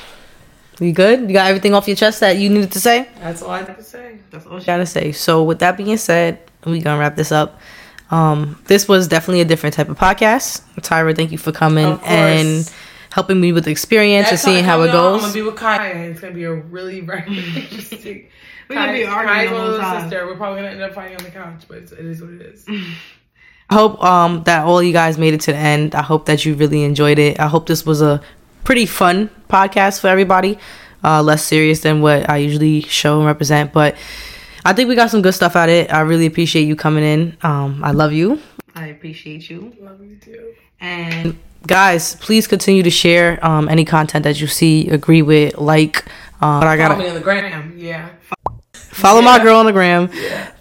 [0.79, 1.21] You good?
[1.21, 3.07] You got everything off your chest that you needed to say?
[3.19, 4.17] that's all I have to say.
[4.31, 5.11] That's all she gotta say.
[5.11, 7.59] So with that being said, we gonna wrap this up.
[8.11, 10.61] Um, this was definitely a different type of podcast.
[10.81, 12.71] Tyra, thank you for coming Of and
[13.11, 14.93] helping me with the experience and seeing time how it goes.
[14.93, 18.27] y'all, I'm gonna be with Kai, and it's gonna be a really very interesting.
[18.69, 20.01] We're gonna be arguing the whole time.
[20.01, 20.25] sister.
[20.25, 22.41] We're probably gonna end up fighting on the couch, but it's, it is what it
[22.41, 22.65] is.
[23.69, 25.95] I hope um that all you guys made it to the end.
[25.95, 27.39] I hope that you really enjoyed it.
[27.39, 28.21] I hope this was a
[28.63, 30.57] pretty fun podcast for everybody.
[31.03, 33.97] Uh, less serious than what I usually show and represent, but
[34.63, 35.93] I think we got some good stuff out of it.
[35.93, 37.37] I really appreciate you coming in.
[37.41, 38.39] Um, I love you.
[38.73, 39.75] I appreciate you.
[39.81, 40.53] Love you too.
[40.79, 41.37] And
[41.67, 46.03] guys please continue to share um, any content that you see agree with like
[46.41, 47.73] um, but i me on the gram.
[47.77, 48.09] Yeah.
[48.93, 50.09] Follow my girl on the gram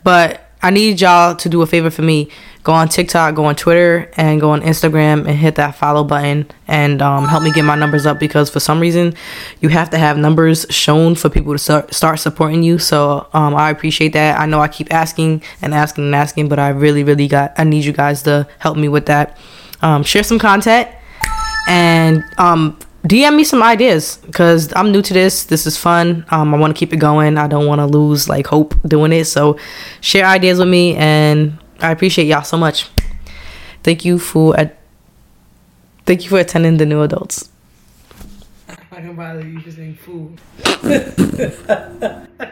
[0.02, 2.28] but i need y'all to do a favor for me.
[2.64, 6.46] Go on tiktok go on twitter and go on instagram and hit that follow button
[6.68, 9.14] and um, help me get my numbers up because for some reason
[9.60, 12.78] you have to have numbers shown for people to start, start supporting you.
[12.78, 14.38] So um, i appreciate that.
[14.38, 17.64] I know i keep asking and asking and asking but i really really got i
[17.64, 19.36] need you guys to help me with that.
[19.80, 20.88] Um, share some content
[21.66, 25.44] and um, DM me some ideas because I'm new to this.
[25.44, 26.24] This is fun.
[26.30, 27.36] Um, I want to keep it going.
[27.36, 29.24] I don't want to lose like hope doing it.
[29.24, 29.58] So
[30.00, 32.88] share ideas with me, and I appreciate y'all so much.
[33.82, 34.68] Thank you for uh,
[36.06, 37.50] thank you for attending the new adults.
[38.68, 40.38] I can bother you saying food.